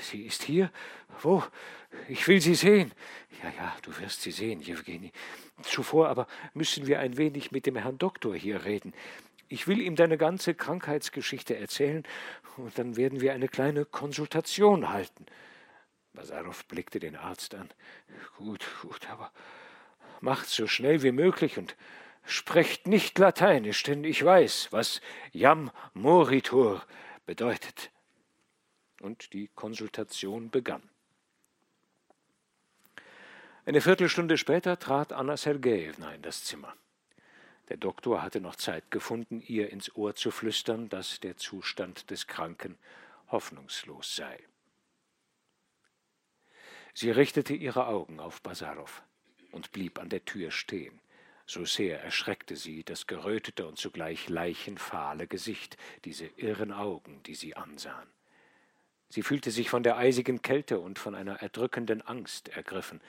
Sie 0.00 0.26
ist 0.26 0.42
hier? 0.42 0.70
Wo? 1.20 1.42
Ich 2.08 2.26
will 2.26 2.40
sie 2.40 2.54
sehen. 2.54 2.92
Ja, 3.42 3.50
ja, 3.56 3.76
du 3.82 3.96
wirst 3.98 4.22
sie 4.22 4.32
sehen, 4.32 4.60
Jewgeni. 4.60 5.12
Zuvor 5.62 6.08
aber 6.08 6.26
müssen 6.54 6.86
wir 6.86 6.98
ein 6.98 7.16
wenig 7.16 7.52
mit 7.52 7.66
dem 7.66 7.76
Herrn 7.76 7.98
Doktor 7.98 8.34
hier 8.34 8.64
reden. 8.64 8.92
Ich 9.48 9.68
will 9.68 9.80
ihm 9.80 9.96
deine 9.96 10.18
ganze 10.18 10.54
Krankheitsgeschichte 10.54 11.56
erzählen, 11.56 12.04
und 12.56 12.76
dann 12.78 12.96
werden 12.96 13.20
wir 13.20 13.32
eine 13.32 13.48
kleine 13.48 13.84
Konsultation 13.84 14.88
halten. 14.88 15.26
Basarow 16.14 16.64
blickte 16.66 17.00
den 17.00 17.16
Arzt 17.16 17.54
an. 17.54 17.70
Gut, 18.36 18.66
gut, 18.82 19.08
aber 19.08 19.32
macht 20.20 20.48
so 20.48 20.66
schnell 20.66 21.02
wie 21.02 21.12
möglich 21.12 21.58
und 21.58 21.76
sprecht 22.24 22.86
nicht 22.86 23.18
Lateinisch, 23.18 23.82
denn 23.82 24.04
ich 24.04 24.24
weiß, 24.24 24.68
was 24.70 25.00
Jam 25.32 25.70
moritur 25.94 26.84
bedeutet. 27.26 27.90
Und 29.00 29.32
die 29.32 29.48
Konsultation 29.54 30.50
begann. 30.50 30.88
Eine 33.64 33.80
Viertelstunde 33.80 34.38
später 34.38 34.78
trat 34.78 35.12
Anna 35.12 35.36
Sergejewna 35.36 36.14
in 36.14 36.22
das 36.22 36.44
Zimmer. 36.44 36.74
Der 37.68 37.76
Doktor 37.76 38.22
hatte 38.22 38.40
noch 38.40 38.56
Zeit 38.56 38.90
gefunden, 38.90 39.40
ihr 39.40 39.70
ins 39.70 39.94
Ohr 39.96 40.14
zu 40.14 40.30
flüstern, 40.30 40.88
dass 40.88 41.20
der 41.20 41.36
Zustand 41.36 42.10
des 42.10 42.26
Kranken 42.26 42.76
hoffnungslos 43.28 44.14
sei. 44.14 44.38
Sie 46.94 47.10
richtete 47.10 47.54
ihre 47.54 47.86
Augen 47.86 48.20
auf 48.20 48.42
Basarow 48.42 49.02
und 49.50 49.72
blieb 49.72 49.98
an 49.98 50.08
der 50.08 50.24
Tür 50.24 50.50
stehen. 50.50 51.00
So 51.46 51.64
sehr 51.64 52.02
erschreckte 52.02 52.56
sie 52.56 52.84
das 52.84 53.06
gerötete 53.06 53.66
und 53.66 53.78
zugleich 53.78 54.28
leichenfahle 54.28 55.26
Gesicht, 55.26 55.76
diese 56.04 56.26
irren 56.36 56.72
Augen, 56.72 57.22
die 57.24 57.34
sie 57.34 57.56
ansahen. 57.56 58.08
Sie 59.08 59.22
fühlte 59.22 59.50
sich 59.50 59.68
von 59.68 59.82
der 59.82 59.96
eisigen 59.98 60.40
Kälte 60.40 60.80
und 60.80 60.98
von 60.98 61.14
einer 61.14 61.42
erdrückenden 61.42 62.00
Angst 62.00 62.48
ergriffen. 62.48 63.00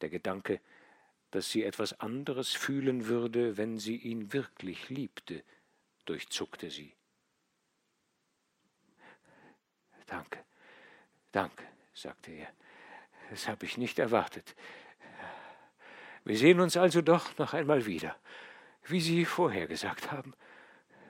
Der 0.00 0.08
Gedanke, 0.08 0.60
dass 1.30 1.50
sie 1.50 1.64
etwas 1.64 2.00
anderes 2.00 2.52
fühlen 2.54 3.06
würde, 3.06 3.56
wenn 3.58 3.78
sie 3.78 3.96
ihn 3.96 4.32
wirklich 4.32 4.88
liebte, 4.88 5.42
durchzuckte 6.06 6.70
sie. 6.70 6.94
Danke, 10.06 10.42
danke, 11.32 11.64
sagte 11.98 12.32
er. 12.32 12.48
Das 13.30 13.48
habe 13.48 13.66
ich 13.66 13.76
nicht 13.76 13.98
erwartet. 13.98 14.54
Wir 16.24 16.36
sehen 16.36 16.60
uns 16.60 16.76
also 16.76 17.02
doch 17.02 17.36
noch 17.38 17.54
einmal 17.54 17.86
wieder, 17.86 18.16
wie 18.84 19.00
Sie 19.00 19.24
vorher 19.24 19.66
gesagt 19.66 20.12
haben, 20.12 20.34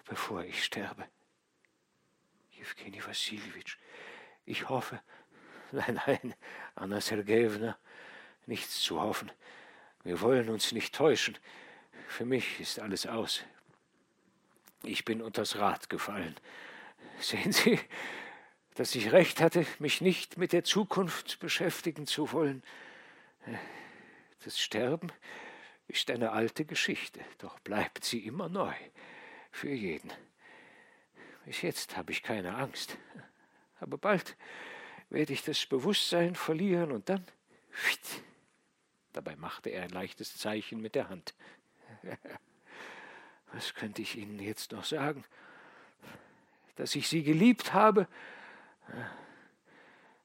bevor 0.05 0.45
ich 0.45 0.65
sterbe. 0.65 1.05
Jewgeni 2.53 3.05
Wassiljewitsch, 3.05 3.77
ich 4.45 4.69
hoffe, 4.69 5.01
nein, 5.73 6.01
nein, 6.07 6.35
Anna 6.75 7.01
Sergejewna, 7.01 7.77
nichts 8.47 8.81
zu 8.81 9.01
hoffen. 9.01 9.31
Wir 10.05 10.21
wollen 10.21 10.49
uns 10.49 10.73
nicht 10.73 10.95
täuschen. 10.95 11.37
Für 12.09 12.25
mich 12.25 12.61
ist 12.61 12.79
alles 12.79 13.07
aus. 13.07 13.45
Ich 14.83 15.05
bin 15.05 15.21
unters 15.21 15.57
Rad 15.57 15.91
gefallen. 15.91 16.37
Sehen 17.21 17.53
Sie, 17.53 17.79
dass 18.79 18.95
ich 18.95 19.11
recht 19.11 19.41
hatte, 19.41 19.67
mich 19.81 20.01
nicht 20.01 20.39
mit 20.39 20.53
der 20.53 20.63
Zukunft 20.63 21.41
beschäftigen 21.41 22.07
zu 22.07 22.31
wollen. 22.31 22.63
Das 24.45 24.61
Sterben 24.61 25.11
ist 25.89 26.09
eine 26.13 26.31
alte 26.31 26.65
Geschichte, 26.65 27.19
doch 27.39 27.59
bleibt 27.59 28.05
sie 28.05 28.25
immer 28.25 28.49
neu, 28.49 28.73
für 29.51 29.71
jeden. 29.71 30.13
Bis 31.45 31.63
jetzt 31.63 31.97
habe 31.97 32.13
ich 32.13 32.23
keine 32.23 32.55
Angst. 32.55 32.97
Aber 33.81 33.99
bald 33.99 34.37
werde 35.11 35.33
ich 35.33 35.43
das 35.43 35.67
Bewusstsein 35.67 36.37
verlieren 36.37 36.93
und 36.93 37.09
dann. 37.09 37.27
Dabei 39.13 39.35
machte 39.35 39.71
er 39.71 39.83
ein 39.83 39.91
leichtes 39.91 40.37
Zeichen 40.37 40.81
mit 40.81 40.95
der 40.95 41.09
Hand. 41.09 41.35
Was 43.53 43.75
könnte 43.75 44.03
ich 44.03 44.17
Ihnen 44.17 44.39
jetzt 44.39 44.71
noch 44.71 44.85
sagen? 44.85 45.25
Dass 46.77 46.95
ich 46.95 47.09
Sie 47.09 47.25
geliebt 47.25 47.73
habe, 47.73 48.07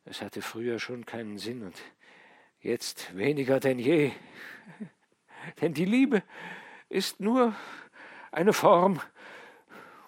es 0.05 0.21
hatte 0.21 0.41
früher 0.41 0.79
schon 0.79 1.05
keinen 1.05 1.37
Sinn 1.37 1.63
und 1.63 1.75
jetzt 2.59 3.15
weniger 3.15 3.59
denn 3.59 3.79
je. 3.79 4.11
Denn 5.61 5.73
die 5.73 5.85
Liebe 5.85 6.23
ist 6.89 7.19
nur 7.19 7.55
eine 8.31 8.53
Form 8.53 9.01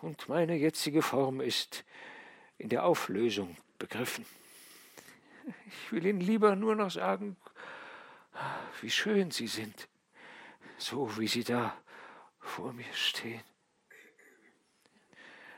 und 0.02 0.30
meine 0.30 0.56
jetzige 0.56 1.02
Form 1.02 1.42
ist 1.42 1.84
in 2.58 2.70
der 2.70 2.86
Auflösung 2.86 3.58
begriffen. 3.80 4.26
Ich 5.68 5.92
will 5.92 6.06
Ihnen 6.06 6.22
lieber 6.22 6.56
nur 6.56 6.76
noch 6.76 6.92
sagen, 6.92 7.36
wie 8.82 8.90
schön 8.90 9.32
Sie 9.32 9.48
sind, 9.48 9.88
so 10.78 11.18
wie 11.18 11.28
Sie 11.28 11.44
da 11.44 11.78
vor 12.40 12.74
mir 12.74 12.94
stehen. 12.94 13.44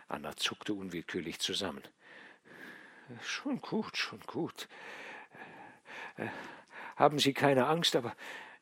Anna 0.07 0.35
zuckte 0.35 0.73
unwillkürlich 0.73 1.39
zusammen. 1.39 1.83
Schon 3.21 3.61
gut, 3.61 3.97
schon 3.97 4.19
gut. 4.21 4.67
Äh, 6.17 6.27
haben 6.95 7.19
Sie 7.19 7.33
keine 7.33 7.67
Angst, 7.67 7.95
aber 7.95 8.15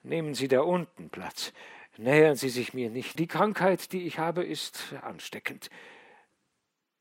nehmen 0.03 0.35
Sie 0.35 0.47
da 0.47 0.61
unten 0.61 1.09
Platz. 1.09 1.53
Nähern 1.97 2.35
Sie 2.35 2.49
sich 2.49 2.73
mir 2.73 2.89
nicht. 2.89 3.17
Die 3.19 3.27
Krankheit, 3.27 3.91
die 3.91 4.05
ich 4.05 4.19
habe, 4.19 4.43
ist 4.43 4.93
ansteckend. 5.01 5.69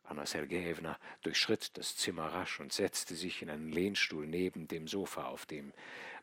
Anna 0.05 0.27
Sergejewna 0.27 0.99
durchschritt 1.23 1.77
das 1.77 1.97
Zimmer 1.97 2.27
rasch 2.27 2.61
und 2.61 2.73
setzte 2.73 3.15
sich 3.15 3.43
in 3.43 3.51
einen 3.51 3.73
Lehnstuhl 3.73 4.27
neben 4.27 4.69
dem 4.69 4.87
Sofa, 4.87 5.25
auf 5.25 5.47
dem 5.47 5.73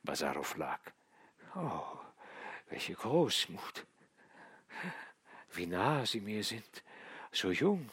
Basarow 0.03 0.55
lag. 0.55 0.80
Oh, 1.55 1.99
welche 2.69 2.93
Großmut! 2.93 3.86
Wie 5.53 5.65
nah 5.65 6.05
Sie 6.05 6.22
mir 6.22 6.43
sind, 6.43 6.84
so 7.32 7.51
jung, 7.51 7.89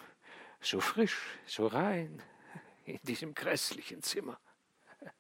so 0.61 0.81
frisch, 0.81 1.19
so 1.47 1.67
rein, 1.67 2.23
in 2.89 3.01
diesem 3.03 3.35
grässlichen 3.35 4.03
Zimmer. 4.03 4.39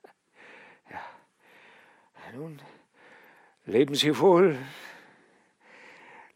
Ja, 0.90 2.32
nun, 2.32 2.62
leben 3.66 3.94
Sie 3.94 4.18
wohl, 4.18 4.58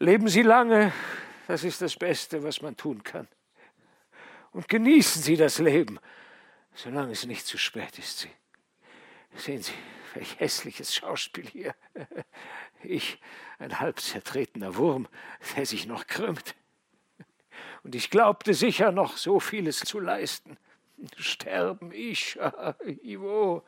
Leben 0.03 0.27
Sie 0.27 0.41
lange, 0.41 0.91
das 1.47 1.63
ist 1.63 1.81
das 1.81 1.95
Beste, 1.95 2.43
was 2.43 2.61
man 2.61 2.75
tun 2.75 3.03
kann. 3.03 3.25
Und 4.51 4.67
genießen 4.67 5.21
Sie 5.21 5.37
das 5.37 5.59
Leben, 5.59 5.97
solange 6.73 7.13
es 7.13 7.25
nicht 7.25 7.45
zu 7.45 7.57
spät 7.57 7.97
ist. 7.97 8.19
Sie. 8.19 8.29
Sehen 9.37 9.63
Sie, 9.63 9.71
welch 10.13 10.37
hässliches 10.41 10.93
Schauspiel 10.93 11.47
hier. 11.47 11.73
Ich, 12.85 13.17
ein 13.59 13.79
halb 13.79 14.01
zertretener 14.01 14.75
Wurm, 14.75 15.07
der 15.55 15.65
sich 15.65 15.85
noch 15.85 16.05
krümmt. 16.05 16.53
Und 17.83 17.95
ich 17.95 18.09
glaubte 18.09 18.53
sicher 18.53 18.91
noch 18.91 19.15
so 19.15 19.39
vieles 19.39 19.79
zu 19.79 20.01
leisten. 20.01 20.57
Sterben 21.17 21.91
ich, 21.91 22.39
Ivo. 23.03 23.63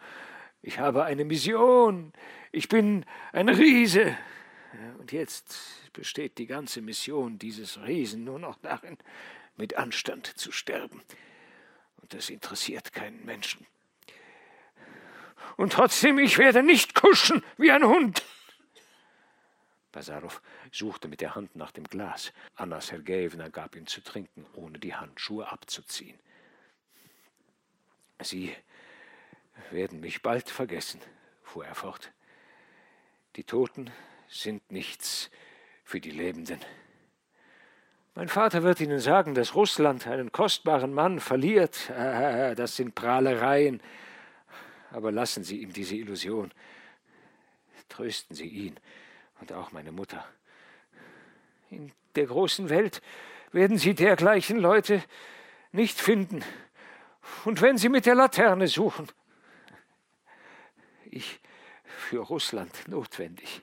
Ich 0.61 0.79
habe 0.79 1.03
eine 1.03 1.25
Mission. 1.25 2.13
Ich 2.51 2.69
bin 2.69 3.05
ein 3.31 3.49
Riese. 3.49 4.17
Und 4.99 5.11
jetzt 5.11 5.55
besteht 5.93 6.37
die 6.37 6.47
ganze 6.47 6.81
Mission 6.81 7.39
dieses 7.39 7.81
Riesen 7.81 8.23
nur 8.23 8.39
noch 8.39 8.57
darin, 8.57 8.97
mit 9.57 9.77
Anstand 9.77 10.27
zu 10.27 10.51
sterben. 10.51 11.01
Und 12.01 12.13
das 12.13 12.29
interessiert 12.29 12.93
keinen 12.93 13.23
Menschen. 13.25 13.65
Und 15.57 15.73
trotzdem, 15.73 16.19
ich 16.19 16.37
werde 16.37 16.63
nicht 16.63 16.95
kuschen 16.95 17.43
wie 17.57 17.71
ein 17.71 17.85
Hund. 17.85 18.23
Basarow 19.91 20.41
suchte 20.71 21.07
mit 21.07 21.21
der 21.21 21.35
Hand 21.35 21.55
nach 21.55 21.71
dem 21.71 21.85
Glas. 21.85 22.33
Anna 22.55 22.81
Sergejewna 22.81 23.47
gab 23.47 23.75
ihm 23.77 23.87
zu 23.87 24.01
trinken, 24.01 24.45
ohne 24.53 24.77
die 24.77 24.93
Handschuhe 24.93 25.49
abzuziehen. 25.49 26.19
Sie 28.21 28.55
werden 29.71 29.99
mich 29.99 30.21
bald 30.21 30.49
vergessen, 30.49 31.01
fuhr 31.43 31.65
er 31.65 31.75
fort. 31.75 32.11
Die 33.35 33.43
Toten 33.43 33.91
sind 34.27 34.71
nichts 34.71 35.29
für 35.83 35.99
die 35.99 36.11
Lebenden. 36.11 36.59
Mein 38.17 38.29
Vater 38.29 38.63
wird 38.63 38.79
Ihnen 38.79 38.99
sagen, 38.99 39.35
dass 39.35 39.55
Russland 39.55 40.07
einen 40.07 40.31
kostbaren 40.31 40.93
Mann 40.93 41.19
verliert. 41.19 41.91
Ah, 41.91 42.55
das 42.55 42.77
sind 42.77 42.95
Prahlereien. 42.95 43.81
Aber 44.91 45.11
lassen 45.11 45.43
Sie 45.43 45.61
ihm 45.61 45.73
diese 45.73 45.95
Illusion. 45.95 46.53
Trösten 47.89 48.33
Sie 48.35 48.47
ihn 48.47 48.79
und 49.41 49.51
auch 49.51 49.73
meine 49.73 49.91
Mutter. 49.91 50.25
In 51.69 51.91
der 52.15 52.27
großen 52.27 52.69
Welt 52.69 53.01
werden 53.51 53.77
Sie 53.77 53.93
dergleichen 53.93 54.59
Leute 54.59 55.03
nicht 55.73 55.99
finden. 55.99 56.41
Und 57.45 57.61
wenn 57.61 57.77
Sie 57.77 57.89
mit 57.89 58.05
der 58.05 58.15
Laterne 58.15 58.67
suchen, 58.67 59.07
ich 61.05 61.39
für 61.83 62.19
Russland 62.19 62.87
notwendig. 62.87 63.61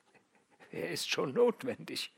er 0.70 0.90
ist 0.90 1.10
schon 1.10 1.32
notwendig. 1.34 2.12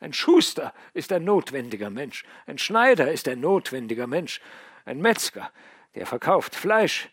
Ein 0.00 0.12
Schuster 0.12 0.72
ist 0.92 1.12
ein 1.12 1.24
notwendiger 1.24 1.90
Mensch. 1.90 2.24
Ein 2.46 2.58
Schneider 2.58 3.12
ist 3.12 3.28
ein 3.28 3.40
notwendiger 3.40 4.06
Mensch. 4.06 4.40
Ein 4.84 5.00
Metzger, 5.00 5.52
der 5.94 6.06
verkauft 6.06 6.54
Fleisch. 6.54 7.10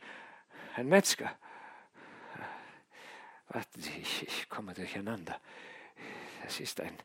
Ein 0.76 0.88
Metzger. 0.88 1.36
Warten 3.50 3.82
Sie, 3.82 4.00
ich, 4.02 4.24
ich 4.24 4.50
komme 4.50 4.74
durcheinander. 4.74 5.40
Das 6.44 6.60
ist 6.60 6.80
ein, 6.80 6.98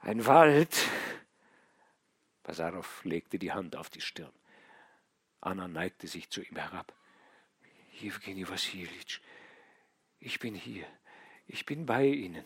ein 0.00 0.24
Wald. 0.26 0.74
Basarow 2.42 3.04
legte 3.04 3.38
die 3.38 3.52
Hand 3.52 3.76
auf 3.76 3.90
die 3.90 4.00
Stirn. 4.00 4.32
Anna 5.44 5.68
neigte 5.68 6.08
sich 6.08 6.30
zu 6.30 6.42
ihm 6.42 6.56
herab. 6.56 6.92
Jewgeni 8.00 8.48
Wassiljitsch, 8.48 9.20
ich 10.18 10.38
bin 10.38 10.54
hier, 10.54 10.86
ich 11.46 11.66
bin 11.66 11.86
bei 11.86 12.06
Ihnen. 12.06 12.44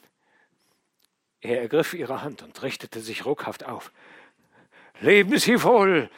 Er 1.40 1.60
ergriff 1.60 1.94
ihre 1.94 2.22
Hand 2.22 2.42
und 2.42 2.60
richtete 2.62 3.00
sich 3.00 3.24
ruckhaft 3.24 3.64
auf. 3.64 3.92
Leben 5.00 5.38
Sie 5.38 5.62
wohl, 5.62 6.10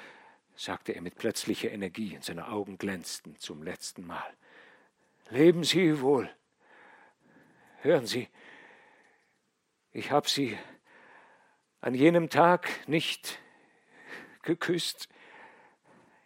sagte 0.56 0.92
er 0.92 1.02
mit 1.02 1.16
plötzlicher 1.16 1.70
Energie, 1.70 2.16
und 2.16 2.24
seine 2.24 2.48
Augen 2.48 2.78
glänzten 2.78 3.38
zum 3.38 3.62
letzten 3.62 4.06
Mal. 4.06 4.34
Leben 5.28 5.64
Sie 5.64 6.00
wohl. 6.00 6.30
Hören 7.82 8.06
Sie, 8.06 8.28
ich 9.92 10.10
habe 10.10 10.28
Sie 10.28 10.58
an 11.80 11.94
jenem 11.94 12.30
Tag 12.30 12.68
nicht 12.88 13.38
geküsst. 14.42 15.08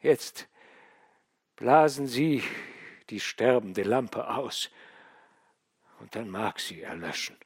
Jetzt 0.04 0.48
blasen 1.56 2.06
Sie 2.06 2.44
die 3.08 3.20
sterbende 3.20 3.84
Lampe 3.84 4.28
aus 4.28 4.68
und 5.98 6.14
dann 6.14 6.28
mag 6.28 6.60
sie 6.60 6.82
erlöschen. 6.82 7.38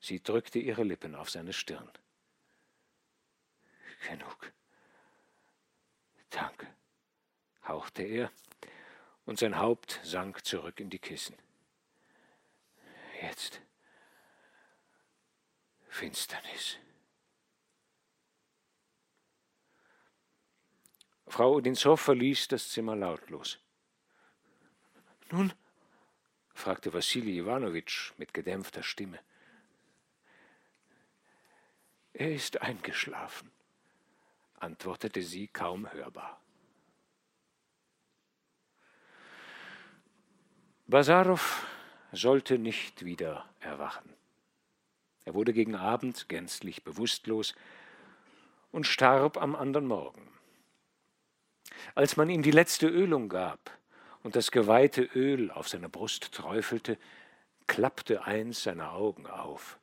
Sie 0.00 0.22
drückte 0.22 0.60
ihre 0.60 0.82
Lippen 0.82 1.14
auf 1.14 1.28
seine 1.28 1.52
Stirn. 1.52 1.90
Genug. 4.08 4.50
Danke, 6.30 6.74
hauchte 7.68 8.02
er, 8.02 8.32
und 9.26 9.38
sein 9.38 9.58
Haupt 9.58 10.00
sank 10.04 10.42
zurück 10.46 10.80
in 10.80 10.88
die 10.88 10.98
Kissen. 10.98 11.36
Jetzt 13.20 13.60
Finsternis. 15.90 16.78
Frau 21.34 21.54
Odinzow 21.54 22.00
verließ 22.00 22.46
das 22.46 22.68
Zimmer 22.68 22.94
lautlos. 22.94 23.58
Nun? 25.32 25.52
fragte 26.54 26.94
Wassili 26.94 27.40
Iwanowitsch 27.40 28.12
mit 28.18 28.32
gedämpfter 28.32 28.84
Stimme. 28.84 29.18
Er 32.12 32.32
ist 32.32 32.62
eingeschlafen, 32.62 33.50
antwortete 34.60 35.22
sie 35.22 35.48
kaum 35.48 35.90
hörbar. 35.90 36.40
Basarow 40.86 41.66
sollte 42.12 42.60
nicht 42.60 43.04
wieder 43.04 43.44
erwachen. 43.58 44.14
Er 45.24 45.34
wurde 45.34 45.52
gegen 45.52 45.74
Abend 45.74 46.28
gänzlich 46.28 46.84
bewusstlos 46.84 47.56
und 48.70 48.86
starb 48.86 49.36
am 49.36 49.56
anderen 49.56 49.88
Morgen. 49.88 50.30
Als 51.94 52.16
man 52.16 52.30
ihm 52.30 52.42
die 52.42 52.50
letzte 52.50 52.86
Ölung 52.88 53.28
gab 53.28 53.70
und 54.22 54.36
das 54.36 54.50
geweihte 54.50 55.02
Öl 55.02 55.50
auf 55.50 55.68
seiner 55.68 55.88
Brust 55.88 56.32
träufelte, 56.32 56.98
klappte 57.66 58.24
eins 58.24 58.62
seiner 58.62 58.92
Augen 58.92 59.26
auf, 59.26 59.78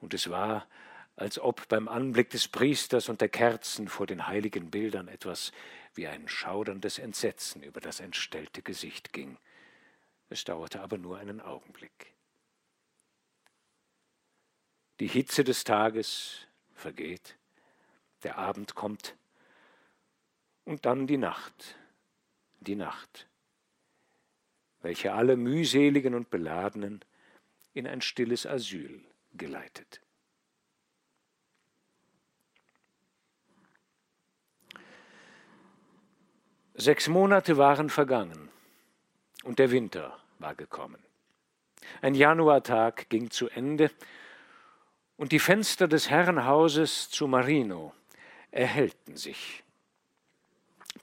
und 0.00 0.14
es 0.14 0.30
war, 0.30 0.66
als 1.16 1.38
ob 1.38 1.68
beim 1.68 1.88
Anblick 1.88 2.30
des 2.30 2.48
Priesters 2.48 3.08
und 3.08 3.20
der 3.20 3.28
Kerzen 3.28 3.86
vor 3.88 4.06
den 4.06 4.26
heiligen 4.26 4.70
Bildern 4.70 5.08
etwas 5.08 5.52
wie 5.94 6.06
ein 6.08 6.26
schauderndes 6.28 6.98
Entsetzen 6.98 7.62
über 7.62 7.80
das 7.80 8.00
entstellte 8.00 8.62
Gesicht 8.62 9.12
ging. 9.12 9.36
Es 10.30 10.44
dauerte 10.44 10.80
aber 10.80 10.98
nur 10.98 11.18
einen 11.18 11.40
Augenblick. 11.40 12.14
Die 15.00 15.06
Hitze 15.06 15.44
des 15.44 15.64
Tages 15.64 16.46
vergeht, 16.72 17.36
der 18.22 18.38
Abend 18.38 18.74
kommt, 18.74 19.14
und 20.64 20.86
dann 20.86 21.06
die 21.06 21.16
Nacht, 21.16 21.76
die 22.60 22.76
Nacht, 22.76 23.28
welche 24.80 25.12
alle 25.12 25.36
mühseligen 25.36 26.14
und 26.14 26.30
beladenen 26.30 27.04
in 27.74 27.86
ein 27.86 28.00
stilles 28.00 28.46
Asyl 28.46 29.00
geleitet. 29.32 30.00
Sechs 36.74 37.06
Monate 37.06 37.58
waren 37.58 37.90
vergangen 37.90 38.48
und 39.44 39.58
der 39.58 39.70
Winter 39.70 40.18
war 40.38 40.54
gekommen. 40.54 41.02
Ein 42.00 42.14
Januartag 42.14 43.08
ging 43.08 43.30
zu 43.30 43.48
Ende 43.48 43.90
und 45.16 45.32
die 45.32 45.38
Fenster 45.38 45.86
des 45.86 46.10
Herrenhauses 46.10 47.10
zu 47.10 47.28
Marino 47.28 47.94
erhellten 48.50 49.16
sich. 49.16 49.61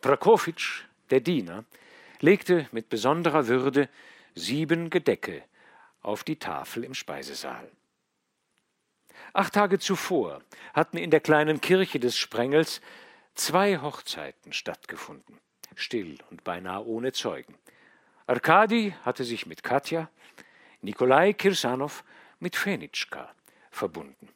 Prokofitsch, 0.01 0.83
der 1.09 1.19
Diener, 1.19 1.65
legte 2.19 2.67
mit 2.71 2.89
besonderer 2.89 3.47
Würde 3.47 3.89
sieben 4.35 4.89
Gedecke 4.89 5.43
auf 6.01 6.23
die 6.23 6.37
Tafel 6.37 6.83
im 6.83 6.93
Speisesaal. 6.93 7.69
Acht 9.33 9.53
Tage 9.53 9.79
zuvor 9.79 10.41
hatten 10.73 10.97
in 10.97 11.11
der 11.11 11.19
kleinen 11.19 11.61
Kirche 11.61 11.99
des 11.99 12.17
Sprengels 12.17 12.81
zwei 13.35 13.77
Hochzeiten 13.77 14.53
stattgefunden, 14.53 15.39
still 15.75 16.17
und 16.29 16.43
beinahe 16.43 16.85
ohne 16.85 17.11
Zeugen. 17.11 17.55
Arkadi 18.27 18.95
hatte 19.03 19.23
sich 19.23 19.45
mit 19.45 19.63
Katja, 19.63 20.09
Nikolai 20.81 21.33
Kirsanow 21.33 22.03
mit 22.39 22.55
Fenitschka 22.55 23.33
verbunden. 23.71 24.29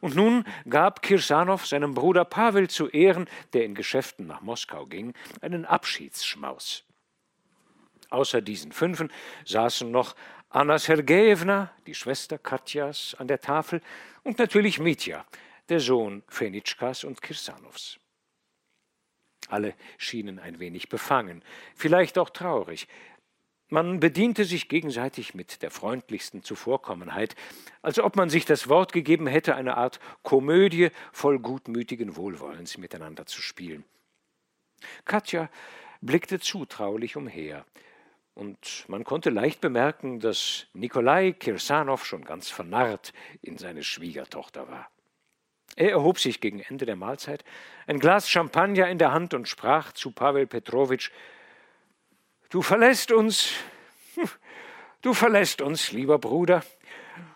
Und 0.00 0.16
nun 0.16 0.44
gab 0.68 1.02
Kirsanow 1.02 1.64
seinem 1.64 1.94
Bruder 1.94 2.24
Pavel 2.24 2.68
zu 2.68 2.88
Ehren, 2.88 3.28
der 3.52 3.64
in 3.64 3.74
Geschäften 3.74 4.26
nach 4.26 4.40
Moskau 4.40 4.86
ging, 4.86 5.12
einen 5.40 5.64
Abschiedsschmaus. 5.66 6.84
Außer 8.10 8.40
diesen 8.40 8.72
Fünfen 8.72 9.12
saßen 9.44 9.90
noch 9.90 10.14
Anna 10.48 10.78
Sergejewna, 10.78 11.72
die 11.86 11.94
Schwester 11.94 12.38
Katjas, 12.38 13.16
an 13.18 13.28
der 13.28 13.40
Tafel 13.40 13.80
und 14.22 14.38
natürlich 14.38 14.78
Mitya, 14.78 15.26
der 15.68 15.80
Sohn 15.80 16.22
Fenitschkas 16.28 17.04
und 17.04 17.20
Kirsanows. 17.20 17.98
Alle 19.48 19.74
schienen 19.98 20.38
ein 20.38 20.58
wenig 20.58 20.88
befangen, 20.88 21.42
vielleicht 21.74 22.18
auch 22.18 22.30
traurig, 22.30 22.88
man 23.68 24.00
bediente 24.00 24.44
sich 24.44 24.68
gegenseitig 24.68 25.34
mit 25.34 25.62
der 25.62 25.70
freundlichsten 25.70 26.42
Zuvorkommenheit, 26.42 27.34
als 27.82 27.98
ob 27.98 28.16
man 28.16 28.30
sich 28.30 28.44
das 28.44 28.68
Wort 28.68 28.92
gegeben 28.92 29.26
hätte, 29.26 29.54
eine 29.54 29.76
Art 29.76 30.00
Komödie 30.22 30.90
voll 31.12 31.38
gutmütigen 31.38 32.16
Wohlwollens 32.16 32.78
miteinander 32.78 33.26
zu 33.26 33.40
spielen. 33.40 33.84
Katja 35.04 35.48
blickte 36.00 36.38
zutraulich 36.40 37.16
umher, 37.16 37.64
und 38.34 38.84
man 38.88 39.04
konnte 39.04 39.30
leicht 39.30 39.60
bemerken, 39.60 40.18
dass 40.18 40.66
Nikolai 40.72 41.32
Kirsanow 41.32 42.04
schon 42.04 42.24
ganz 42.24 42.50
vernarrt 42.50 43.12
in 43.42 43.58
seine 43.58 43.84
Schwiegertochter 43.84 44.68
war. 44.68 44.90
Er 45.76 45.90
erhob 45.90 46.18
sich 46.18 46.40
gegen 46.40 46.60
Ende 46.60 46.84
der 46.84 46.96
Mahlzeit, 46.96 47.44
ein 47.86 47.98
Glas 47.98 48.28
Champagner 48.28 48.88
in 48.88 48.98
der 48.98 49.12
Hand 49.12 49.34
und 49.34 49.48
sprach 49.48 49.92
zu 49.92 50.10
Pavel 50.10 50.46
Petrowitsch 50.46 51.10
Du 52.54 52.62
verlässt 52.62 53.10
uns, 53.10 53.48
du 55.02 55.12
verlässt 55.12 55.60
uns, 55.60 55.90
lieber 55.90 56.20
Bruder, 56.20 56.62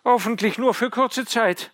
hoffentlich 0.04 0.58
nur 0.58 0.74
für 0.74 0.90
kurze 0.90 1.26
Zeit. 1.26 1.72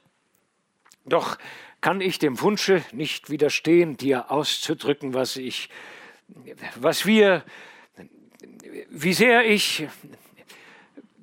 Doch 1.04 1.36
kann 1.82 2.00
ich 2.00 2.18
dem 2.18 2.40
Wunsche 2.40 2.82
nicht 2.92 3.28
widerstehen, 3.28 3.98
dir 3.98 4.30
auszudrücken, 4.30 5.12
was 5.12 5.36
ich, 5.36 5.68
was 6.76 7.04
wir, 7.04 7.44
wie 8.88 9.12
sehr 9.12 9.44
ich, 9.44 9.88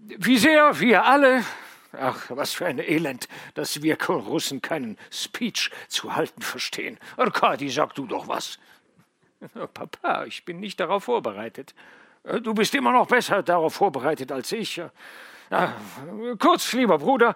wie 0.04 0.38
sehr 0.38 0.80
wir 0.80 1.06
alle, 1.06 1.44
ach, 1.92 2.30
was 2.30 2.54
für 2.54 2.68
ein 2.68 2.78
Elend, 2.78 3.30
dass 3.56 3.82
wir 3.82 4.00
Russen 4.00 4.62
keinen 4.62 5.00
Speech 5.10 5.72
zu 5.88 6.16
halten 6.16 6.44
verstehen. 6.44 7.00
Arkadi, 7.18 7.72
sag 7.72 7.96
du 7.96 8.06
doch 8.06 8.28
was. 8.28 8.60
Papa, 9.74 10.26
ich 10.26 10.46
bin 10.46 10.60
nicht 10.60 10.80
darauf 10.80 11.06
vorbereitet. 11.06 11.74
Äh, 12.24 12.42
du 12.42 12.54
bist 12.54 12.74
immer 12.76 12.92
noch 12.92 13.08
besser 13.08 13.44
darauf 13.44 13.74
vorbereitet 13.76 14.32
als 14.32 14.52
ich. 14.52 14.82
Kurz, 16.40 16.72
lieber 16.74 16.98
Bruder, 16.98 17.36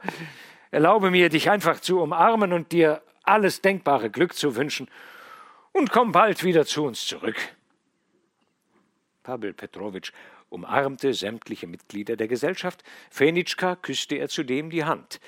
erlaube 0.72 1.12
mir, 1.12 1.28
dich 1.30 1.50
einfach 1.50 1.82
zu 1.82 2.02
umarmen 2.02 2.54
und 2.54 2.72
dir 2.72 3.02
alles 3.24 3.62
denkbare 3.62 4.10
Glück 4.10 4.34
zu 4.34 4.56
wünschen 4.56 4.90
und 5.74 5.92
komm 5.92 6.14
bald 6.14 6.44
wieder 6.44 6.66
zu 6.66 6.86
uns 6.86 7.06
zurück. 7.06 7.36
Pavel 9.24 9.54
Petrowitsch 9.54 10.12
umarmte 10.50 11.14
sämtliche 11.14 11.68
Mitglieder 11.68 12.16
der 12.16 12.28
Gesellschaft. 12.28 12.84
Fenitschka 13.10 13.76
küsste 13.76 14.16
er 14.16 14.30
zudem 14.30 14.70
die 14.70 14.86
Hand, 14.86 15.20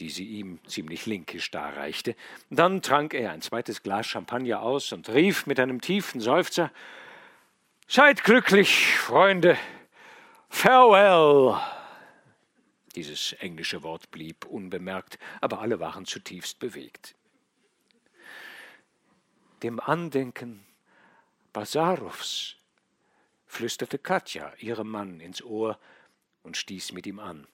die 0.00 0.08
sie 0.08 0.24
ihm 0.24 0.60
ziemlich 0.66 1.04
linkisch 1.04 1.50
darreichte. 1.50 2.14
Dann 2.48 2.80
trank 2.80 3.12
er 3.12 3.32
ein 3.32 3.42
zweites 3.42 3.82
Glas 3.82 4.06
Champagner 4.06 4.62
aus 4.62 4.92
und 4.92 5.10
rief 5.10 5.46
mit 5.46 5.60
einem 5.60 5.82
tiefen 5.82 6.20
Seufzer 6.20 6.70
Seid 7.94 8.24
glücklich, 8.24 8.96
Freunde. 8.96 9.58
Farewell. 10.48 11.60
Dieses 12.96 13.34
englische 13.34 13.82
Wort 13.82 14.10
blieb 14.10 14.46
unbemerkt, 14.46 15.18
aber 15.42 15.60
alle 15.60 15.78
waren 15.78 16.06
zutiefst 16.06 16.58
bewegt. 16.58 17.14
Dem 19.62 19.78
Andenken 19.78 20.64
Basarows 21.52 22.56
flüsterte 23.44 23.98
Katja 23.98 24.54
ihrem 24.56 24.88
Mann 24.88 25.20
ins 25.20 25.42
Ohr 25.42 25.78
und 26.42 26.56
stieß 26.56 26.92
mit 26.92 27.06
ihm 27.06 27.18
an. 27.18 27.46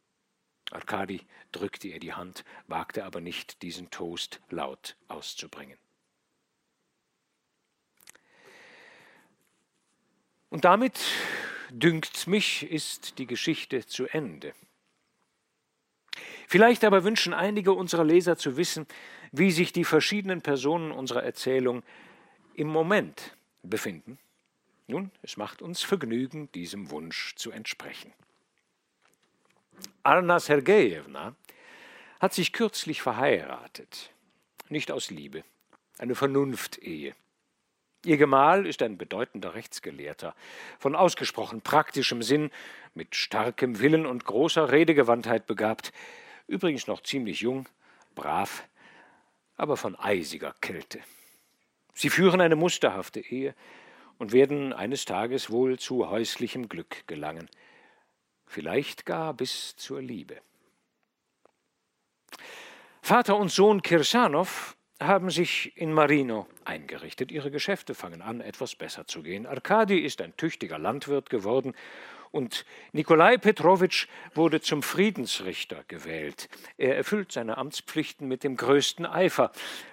Arkadi 0.71 1.27
drückte 1.51 1.89
ihr 1.89 1.99
die 1.99 2.15
Hand, 2.15 2.45
wagte 2.69 3.05
aber 3.05 3.21
nicht, 3.21 3.61
diesen 3.63 3.91
Toast 3.91 4.41
laut 4.51 4.95
auszubringen. 5.09 5.79
Und 10.51 10.65
damit, 10.65 10.99
dünkt 11.71 12.27
mich, 12.27 12.71
ist 12.71 13.19
die 13.19 13.27
Geschichte 13.27 13.87
zu 13.87 14.07
Ende. 14.07 14.55
Vielleicht 16.47 16.85
aber 16.85 17.05
wünschen 17.05 17.35
einige 17.35 17.73
unserer 17.73 18.05
Leser 18.05 18.39
zu 18.39 18.57
wissen, 18.57 18.87
wie 19.33 19.51
sich 19.51 19.73
die 19.73 19.85
verschiedenen 19.85 20.41
Personen 20.41 20.93
unserer 20.93 21.23
Erzählung 21.23 21.83
im 22.55 22.69
Moment 22.69 23.37
befinden. 23.63 24.19
Nun, 24.87 25.11
es 25.21 25.37
macht 25.37 25.61
uns 25.61 25.83
Vergnügen, 25.83 26.51
diesem 26.53 26.91
Wunsch 26.91 27.35
zu 27.37 27.51
entsprechen. 27.51 28.15
Anna 30.03 30.41
Sergejewna 30.41 31.37
hat 32.21 32.33
sich 32.33 32.53
kürzlich 32.53 33.03
verheiratet, 33.03 34.11
nicht 34.71 34.91
aus 34.91 35.11
Liebe, 35.11 35.45
eine 35.99 36.15
Vernunftehe. 36.15 37.15
Ihr 38.05 38.17
Gemahl 38.17 38.67
ist 38.67 38.81
ein 38.83 38.97
bedeutender 38.97 39.55
Rechtsgelehrter, 39.55 40.35
von 40.79 40.95
ausgesprochen 40.95 41.63
praktischem 41.63 42.23
Sinn, 42.23 42.51
mit 42.95 43.17
starkem 43.17 43.81
Willen 43.81 44.07
und 44.07 44.25
großer 44.25 44.71
Redegewandtheit 44.71 45.47
begabt, 45.47 45.93
übrigens 46.47 46.87
noch 46.87 47.03
ziemlich 47.03 47.41
jung, 47.41 47.69
brav, 48.15 48.69
aber 49.57 49.77
von 49.77 49.97
eisiger 49.97 50.55
Kälte. 50.61 51.01
Sie 51.93 52.11
führen 52.11 52.41
eine 52.41 52.55
musterhafte 52.55 53.19
Ehe 53.19 53.55
und 54.19 54.33
werden 54.33 54.73
eines 54.73 55.05
Tages 55.05 55.51
wohl 55.51 55.79
zu 55.79 56.09
häuslichem 56.09 56.69
Glück 56.69 57.07
gelangen, 57.09 57.49
vielleicht 58.47 59.07
gar 59.07 59.35
bis 59.35 59.75
zur 59.75 60.01
Liebe. 60.01 60.41
Vater 63.03 63.37
und 63.37 63.51
Sohn 63.51 63.83
Kirsanow 63.83 64.77
haben 65.01 65.31
sich 65.31 65.73
in 65.77 65.93
Marino 65.93 66.47
eingerichtet. 66.65 67.31
Ihre 67.31 67.51
Geschäfte 67.51 67.95
fangen 67.95 68.23
an, 68.23 68.41
etwas 68.41 68.75
besser 68.75 69.07
zu 69.07 69.23
gehen. 69.23 69.47
Arkadi 69.47 69.99
ist 69.99 70.21
ein 70.21 70.37
tüchtiger 70.37 70.79
Landwirt 70.79 71.31
geworden 71.31 71.75
und 72.31 72.67
Nikolai 72.93 73.39
Petrowitsch 73.39 74.07
wurde 74.35 74.61
zum 74.61 74.83
Friedensrichter 74.83 75.85
gewählt. 75.89 76.49
Er 76.77 76.97
erfüllt 76.97 77.33
seine 77.33 77.57
Amtspflichten 77.57 78.29
mit 78.29 78.45
dem 78.45 78.57
größten 78.57 79.07
Eifer, 79.07 79.53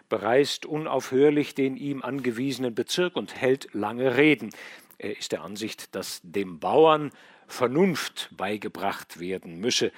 bereist 0.10 0.66
unaufhörlich 0.66 1.56
den 1.56 1.78
ihm 1.78 2.02
angewiesenen 2.02 2.76
Bezirk 2.76 3.16
und 3.16 3.36
hält 3.36 3.74
lange 3.74 4.18
Reden. 4.18 4.50
Er 4.98 5.18
ist 5.18 5.32
der 5.32 5.44
Ansicht, 5.44 5.96
dass 5.96 6.22
dem 6.24 6.60
Bauern 6.60 7.12
Vernunft 7.48 8.30
beigebracht 8.36 9.20
werden 9.20 9.60
müsse, 9.60 9.92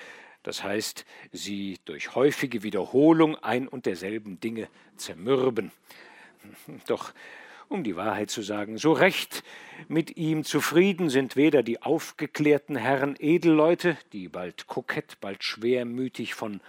das 0.47 0.63
heißt, 0.63 1.03
sie 1.33 1.77
durch 1.83 2.15
häufige 2.15 2.63
Wiederholung 2.63 3.35
ein 3.35 3.67
und 3.67 3.85
derselben 3.85 4.39
Dinge 4.39 4.69
zermürben. 4.95 5.73
Doch 6.87 7.11
um 7.67 7.83
die 7.83 7.97
Wahrheit 7.97 8.29
zu 8.29 8.41
sagen, 8.41 8.77
so 8.77 8.93
recht 8.93 9.43
mit 9.89 10.15
ihm 10.15 10.45
zufrieden 10.45 11.09
sind 11.09 11.35
weder 11.35 11.63
die 11.63 11.81
aufgeklärten 11.81 12.77
Herren 12.77 13.17
Edelleute, 13.19 13.97
die 14.13 14.29
bald 14.29 14.67
kokett, 14.67 15.19
bald 15.19 15.43
schwermütig 15.43 16.33
von 16.33 16.61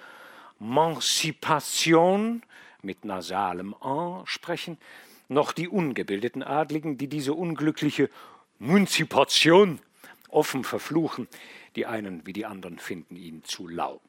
Mancipation 0.59 2.43
mit 2.83 3.05
nasalem 3.05 3.75
An 3.75 4.27
sprechen, 4.27 4.77
noch 5.29 5.53
die 5.53 5.69
ungebildeten 5.69 6.43
Adligen, 6.43 6.99
die 6.99 7.07
diese 7.07 7.33
unglückliche 7.33 8.11
Munzipation 8.59 9.79
offen 10.31 10.65
verfluchen, 10.65 11.29
die 11.79 11.87
einen 11.87 12.27
wie 12.27 12.33
die 12.33 12.45
anderen 12.45 12.81
finden 12.81 13.15
ihn 13.15 13.45
zu 13.45 13.69
lau. 13.69 14.01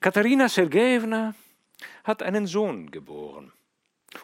Katharina 0.00 0.48
Sergejewna 0.48 1.36
hat 2.02 2.20
einen 2.20 2.48
Sohn 2.48 2.90
geboren. 2.90 3.52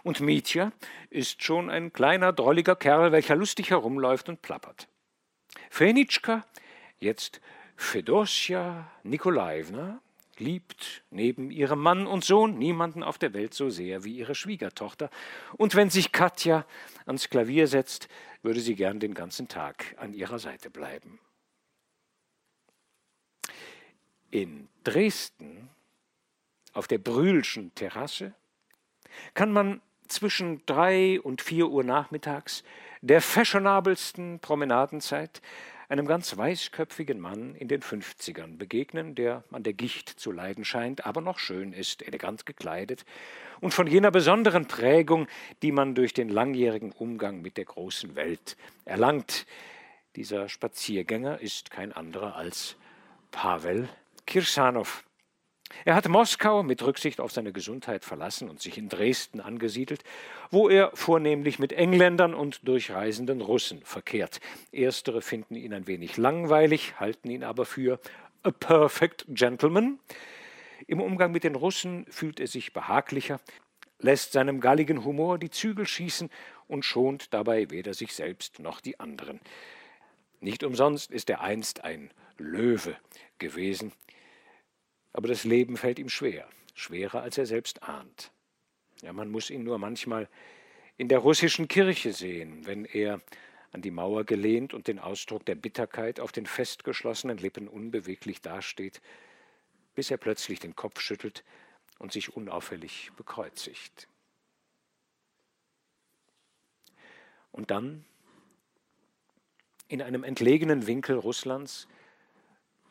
Und 0.02 0.18
Mitya 0.20 0.72
ist 1.10 1.44
schon 1.44 1.70
ein 1.70 1.92
kleiner, 1.92 2.32
drolliger 2.32 2.74
Kerl, 2.74 3.12
welcher 3.12 3.36
lustig 3.36 3.70
herumläuft 3.70 4.28
und 4.28 4.42
plappert. 4.42 4.88
Fenitschka, 5.70 6.44
jetzt 6.98 7.40
Fedosia 7.76 8.90
Nikolaevna, 9.04 10.00
liebt 10.38 11.04
neben 11.10 11.52
ihrem 11.52 11.80
Mann 11.80 12.08
und 12.08 12.24
Sohn 12.24 12.58
niemanden 12.58 13.04
auf 13.04 13.16
der 13.18 13.32
Welt 13.32 13.54
so 13.54 13.70
sehr 13.70 14.02
wie 14.02 14.16
ihre 14.16 14.34
Schwiegertochter. 14.34 15.08
Und 15.56 15.76
wenn 15.76 15.88
sich 15.88 16.10
Katja 16.10 16.66
ans 17.06 17.30
Klavier 17.30 17.68
setzt, 17.68 18.08
würde 18.42 18.58
sie 18.58 18.74
gern 18.74 18.98
den 18.98 19.14
ganzen 19.14 19.46
Tag 19.46 19.94
an 19.98 20.14
ihrer 20.14 20.40
Seite 20.40 20.68
bleiben. 20.68 21.20
In 24.30 24.68
Dresden, 24.84 25.68
auf 26.72 26.86
der 26.86 26.98
Brühlschen 26.98 27.74
Terrasse, 27.74 28.32
kann 29.34 29.52
man 29.52 29.80
zwischen 30.06 30.64
drei 30.66 31.20
und 31.20 31.42
vier 31.42 31.68
Uhr 31.68 31.84
nachmittags 31.84 32.62
der 33.00 33.20
fashionabelsten 33.20 34.40
Promenadenzeit 34.40 35.40
einem 35.88 36.06
ganz 36.06 36.36
weißköpfigen 36.36 37.18
Mann 37.18 37.56
in 37.56 37.66
den 37.66 37.82
Fünfzigern 37.82 38.58
begegnen, 38.58 39.16
der 39.16 39.42
an 39.50 39.64
der 39.64 39.72
Gicht 39.72 40.08
zu 40.08 40.30
leiden 40.30 40.64
scheint, 40.64 41.04
aber 41.04 41.20
noch 41.20 41.40
schön 41.40 41.72
ist, 41.72 42.06
elegant 42.06 42.46
gekleidet 42.46 43.04
und 43.60 43.74
von 43.74 43.88
jener 43.88 44.12
besonderen 44.12 44.68
Prägung, 44.68 45.26
die 45.62 45.72
man 45.72 45.96
durch 45.96 46.14
den 46.14 46.28
langjährigen 46.28 46.92
Umgang 46.92 47.42
mit 47.42 47.56
der 47.56 47.64
großen 47.64 48.14
Welt 48.14 48.56
erlangt. 48.84 49.46
Dieser 50.14 50.48
Spaziergänger 50.48 51.40
ist 51.40 51.72
kein 51.72 51.92
anderer 51.92 52.36
als 52.36 52.76
Pavel 53.32 53.88
Kirsanow. 54.30 55.02
Er 55.84 55.96
hat 55.96 56.08
Moskau 56.08 56.62
mit 56.62 56.84
Rücksicht 56.84 57.20
auf 57.20 57.32
seine 57.32 57.52
Gesundheit 57.52 58.04
verlassen 58.04 58.48
und 58.48 58.62
sich 58.62 58.78
in 58.78 58.88
Dresden 58.88 59.40
angesiedelt, 59.40 60.04
wo 60.52 60.68
er 60.68 60.92
vornehmlich 60.94 61.58
mit 61.58 61.72
Engländern 61.72 62.32
und 62.32 62.66
durchreisenden 62.68 63.40
Russen 63.40 63.82
verkehrt. 63.82 64.40
Erstere 64.70 65.20
finden 65.20 65.56
ihn 65.56 65.74
ein 65.74 65.88
wenig 65.88 66.16
langweilig, 66.16 66.94
halten 67.00 67.28
ihn 67.28 67.42
aber 67.42 67.64
für 67.64 67.98
a 68.44 68.52
perfect 68.52 69.24
gentleman. 69.30 69.98
Im 70.86 71.00
Umgang 71.00 71.32
mit 71.32 71.42
den 71.42 71.56
Russen 71.56 72.06
fühlt 72.08 72.38
er 72.38 72.46
sich 72.46 72.72
behaglicher, 72.72 73.40
lässt 73.98 74.30
seinem 74.30 74.60
galligen 74.60 75.04
Humor 75.04 75.38
die 75.38 75.50
Zügel 75.50 75.88
schießen 75.88 76.30
und 76.68 76.84
schont 76.84 77.34
dabei 77.34 77.68
weder 77.70 77.94
sich 77.94 78.14
selbst 78.14 78.60
noch 78.60 78.80
die 78.80 79.00
anderen. 79.00 79.40
Nicht 80.38 80.62
umsonst 80.62 81.10
ist 81.10 81.28
er 81.30 81.40
einst 81.40 81.82
ein 81.82 82.12
Löwe 82.38 82.96
gewesen, 83.38 83.92
aber 85.12 85.28
das 85.28 85.44
Leben 85.44 85.76
fällt 85.76 85.98
ihm 85.98 86.08
schwer, 86.08 86.48
schwerer 86.74 87.22
als 87.22 87.38
er 87.38 87.46
selbst 87.46 87.82
ahnt. 87.82 88.32
Ja, 89.02 89.12
man 89.12 89.30
muss 89.30 89.50
ihn 89.50 89.64
nur 89.64 89.78
manchmal 89.78 90.28
in 90.96 91.08
der 91.08 91.18
russischen 91.18 91.68
Kirche 91.68 92.12
sehen, 92.12 92.66
wenn 92.66 92.84
er 92.84 93.20
an 93.72 93.82
die 93.82 93.90
Mauer 93.90 94.24
gelehnt 94.24 94.74
und 94.74 94.88
den 94.88 94.98
Ausdruck 94.98 95.46
der 95.46 95.54
Bitterkeit 95.54 96.20
auf 96.20 96.32
den 96.32 96.46
festgeschlossenen 96.46 97.38
Lippen 97.38 97.68
unbeweglich 97.68 98.40
dasteht, 98.40 99.00
bis 99.94 100.10
er 100.10 100.16
plötzlich 100.16 100.60
den 100.60 100.76
Kopf 100.76 101.00
schüttelt 101.00 101.44
und 101.98 102.12
sich 102.12 102.34
unauffällig 102.34 103.10
bekreuzigt. 103.16 104.08
Und 107.52 107.70
dann, 107.70 108.04
in 109.88 110.02
einem 110.02 110.24
entlegenen 110.24 110.86
Winkel 110.86 111.16
Russlands, 111.16 111.88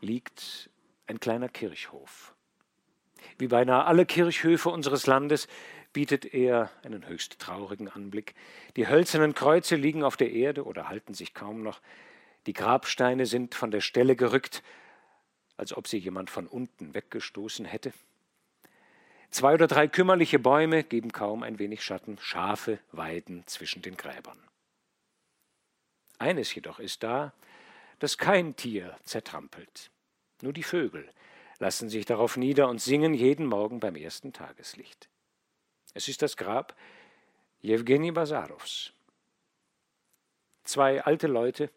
liegt 0.02 0.70
ein 1.10 1.20
kleiner 1.20 1.50
Kirchhof. 1.50 2.36
Wie 3.38 3.48
beinahe 3.48 3.86
alle 3.86 4.06
Kirchhöfe 4.06 4.70
unseres 4.70 5.08
Landes 5.08 5.48
bietet 5.92 6.34
er 6.34 6.70
einen 6.84 7.08
höchst 7.08 7.40
traurigen 7.40 7.90
Anblick. 7.90 8.36
Die 8.76 8.88
hölzernen 8.88 9.34
Kreuze 9.34 9.76
liegen 9.76 10.04
auf 10.04 10.18
der 10.18 10.32
Erde 10.32 10.64
oder 10.66 10.88
halten 10.88 11.16
sich 11.16 11.34
kaum 11.34 11.64
noch. 11.64 11.82
Die 12.46 12.54
Grabsteine 12.54 13.26
sind 13.26 13.56
von 13.56 13.72
der 13.72 13.82
Stelle 13.82 14.16
gerückt, 14.16 14.64
als 15.58 15.76
ob 15.76 15.88
sie 15.88 15.98
jemand 15.98 16.30
von 16.30 16.48
unten 16.48 16.94
weggestoßen 16.94 17.66
hätte. 17.66 17.92
Zwei 19.32 19.56
oder 19.56 19.68
drei 19.68 19.88
kümmerliche 19.88 20.40
Bäume 20.40 20.84
geben 20.84 21.12
kaum 21.12 21.44
ein 21.44 21.60
wenig 21.60 21.84
Schatten, 21.84 22.18
Schafe 22.22 22.80
weiden 22.92 23.46
zwischen 23.48 23.82
den 23.82 23.98
Gräbern. 23.98 24.40
Eines 26.20 26.54
jedoch 26.54 26.80
ist 26.80 27.04
da, 27.04 27.34
das 28.00 28.18
kein 28.18 28.56
Tier 28.56 28.96
zertrampelt. 29.04 29.92
Nur 30.42 30.54
die 30.54 30.64
Vögel 30.64 31.08
lassen 31.60 31.90
sich 31.90 32.06
darauf 32.06 32.38
nieder 32.38 32.70
und 32.70 32.82
singen 32.82 33.14
jeden 33.14 33.46
Morgen 33.46 33.80
beim 33.80 33.96
ersten 33.96 34.32
Tageslicht. 34.32 35.10
Es 35.94 36.08
ist 36.08 36.22
das 36.22 36.38
Grab 36.38 36.76
Jewgeni 37.62 38.12
Basarows. 38.12 38.94
Zwei 40.64 41.04
alte 41.04 41.28
Leute, 41.28 41.70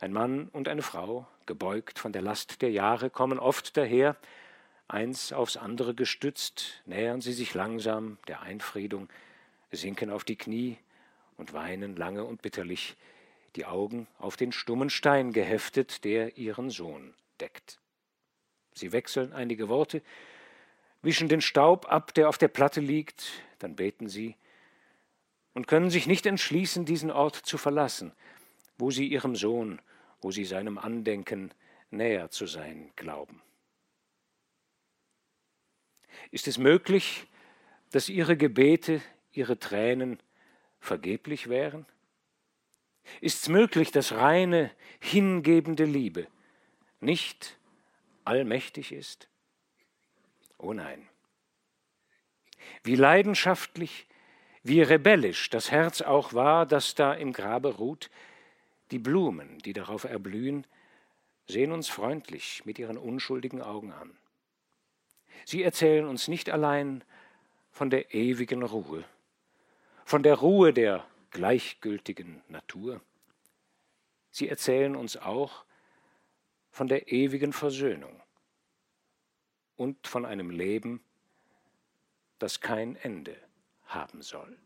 ein 0.00 0.12
Mann 0.12 0.48
und 0.48 0.68
eine 0.68 0.82
Frau, 0.82 1.28
gebeugt 1.46 1.98
von 1.98 2.12
der 2.12 2.22
Last 2.22 2.62
der 2.62 2.70
Jahre, 2.70 3.10
kommen 3.10 3.38
oft 3.38 3.76
daher, 3.76 4.16
eins 4.88 5.32
aufs 5.32 5.56
andere 5.56 5.94
gestützt, 5.94 6.82
nähern 6.86 7.20
sie 7.20 7.32
sich 7.32 7.54
langsam 7.54 8.18
der 8.26 8.40
Einfriedung, 8.40 9.08
sinken 9.70 10.10
auf 10.10 10.24
die 10.24 10.36
Knie 10.36 10.78
und 11.36 11.52
weinen 11.52 11.94
lange 11.94 12.24
und 12.24 12.42
bitterlich, 12.42 12.96
die 13.54 13.66
Augen 13.66 14.08
auf 14.18 14.36
den 14.36 14.50
stummen 14.50 14.90
Stein 14.90 15.32
geheftet, 15.32 16.04
der 16.04 16.36
ihren 16.36 16.70
Sohn 16.70 17.14
deckt. 17.40 17.80
Sie 18.74 18.92
wechseln 18.92 19.32
einige 19.32 19.68
Worte, 19.68 20.02
wischen 21.02 21.28
den 21.28 21.40
Staub 21.40 21.90
ab, 21.90 22.14
der 22.14 22.28
auf 22.28 22.38
der 22.38 22.48
Platte 22.48 22.80
liegt, 22.80 23.30
dann 23.58 23.76
beten 23.76 24.08
sie 24.08 24.36
und 25.54 25.66
können 25.66 25.90
sich 25.90 26.06
nicht 26.06 26.26
entschließen, 26.26 26.84
diesen 26.84 27.10
Ort 27.10 27.36
zu 27.36 27.58
verlassen, 27.58 28.12
wo 28.78 28.90
sie 28.90 29.06
ihrem 29.06 29.34
Sohn, 29.34 29.80
wo 30.20 30.30
sie 30.30 30.44
seinem 30.44 30.78
Andenken 30.78 31.52
näher 31.90 32.30
zu 32.30 32.46
sein 32.46 32.92
glauben. 32.96 33.42
Ist 36.30 36.48
es 36.48 36.58
möglich, 36.58 37.26
dass 37.90 38.08
ihre 38.08 38.36
Gebete, 38.36 39.02
ihre 39.32 39.58
Tränen 39.58 40.20
vergeblich 40.78 41.48
wären? 41.48 41.86
Ist 43.20 43.42
es 43.42 43.48
möglich, 43.48 43.90
dass 43.90 44.12
reine, 44.12 44.70
hingebende 45.00 45.84
Liebe 45.84 46.28
nicht 47.00 47.58
allmächtig 48.24 48.92
ist? 48.92 49.28
Oh 50.58 50.72
nein. 50.72 51.08
Wie 52.82 52.96
leidenschaftlich 52.96 54.06
Wie 54.62 54.82
rebellisch 54.82 55.48
das 55.48 55.70
Herz 55.70 56.02
auch 56.02 56.34
war, 56.34 56.66
das 56.66 56.94
da 56.94 57.14
im 57.14 57.32
Grabe 57.32 57.76
ruht, 57.76 58.10
die 58.90 58.98
Blumen, 58.98 59.58
die 59.60 59.72
darauf 59.72 60.04
erblühen, 60.04 60.66
sehen 61.46 61.72
uns 61.72 61.88
freundlich 61.88 62.64
mit 62.66 62.78
ihren 62.78 62.98
unschuldigen 62.98 63.62
Augen 63.62 63.92
an. 63.92 64.16
Sie 65.46 65.62
erzählen 65.62 66.06
uns 66.06 66.28
nicht 66.28 66.50
allein 66.50 67.02
von 67.70 67.88
der 67.88 68.14
ewigen 68.14 68.62
Ruhe, 68.62 69.04
von 70.04 70.22
der 70.22 70.34
Ruhe 70.34 70.74
der 70.74 71.06
gleichgültigen 71.30 72.42
Natur. 72.48 73.00
Sie 74.30 74.48
erzählen 74.48 74.94
uns 74.94 75.16
auch 75.16 75.64
von 76.70 76.88
der 76.88 77.10
ewigen 77.12 77.52
Versöhnung 77.52 78.20
und 79.76 80.06
von 80.06 80.24
einem 80.24 80.50
Leben, 80.50 81.04
das 82.38 82.60
kein 82.60 82.96
Ende 82.96 83.36
haben 83.84 84.22
soll. 84.22 84.58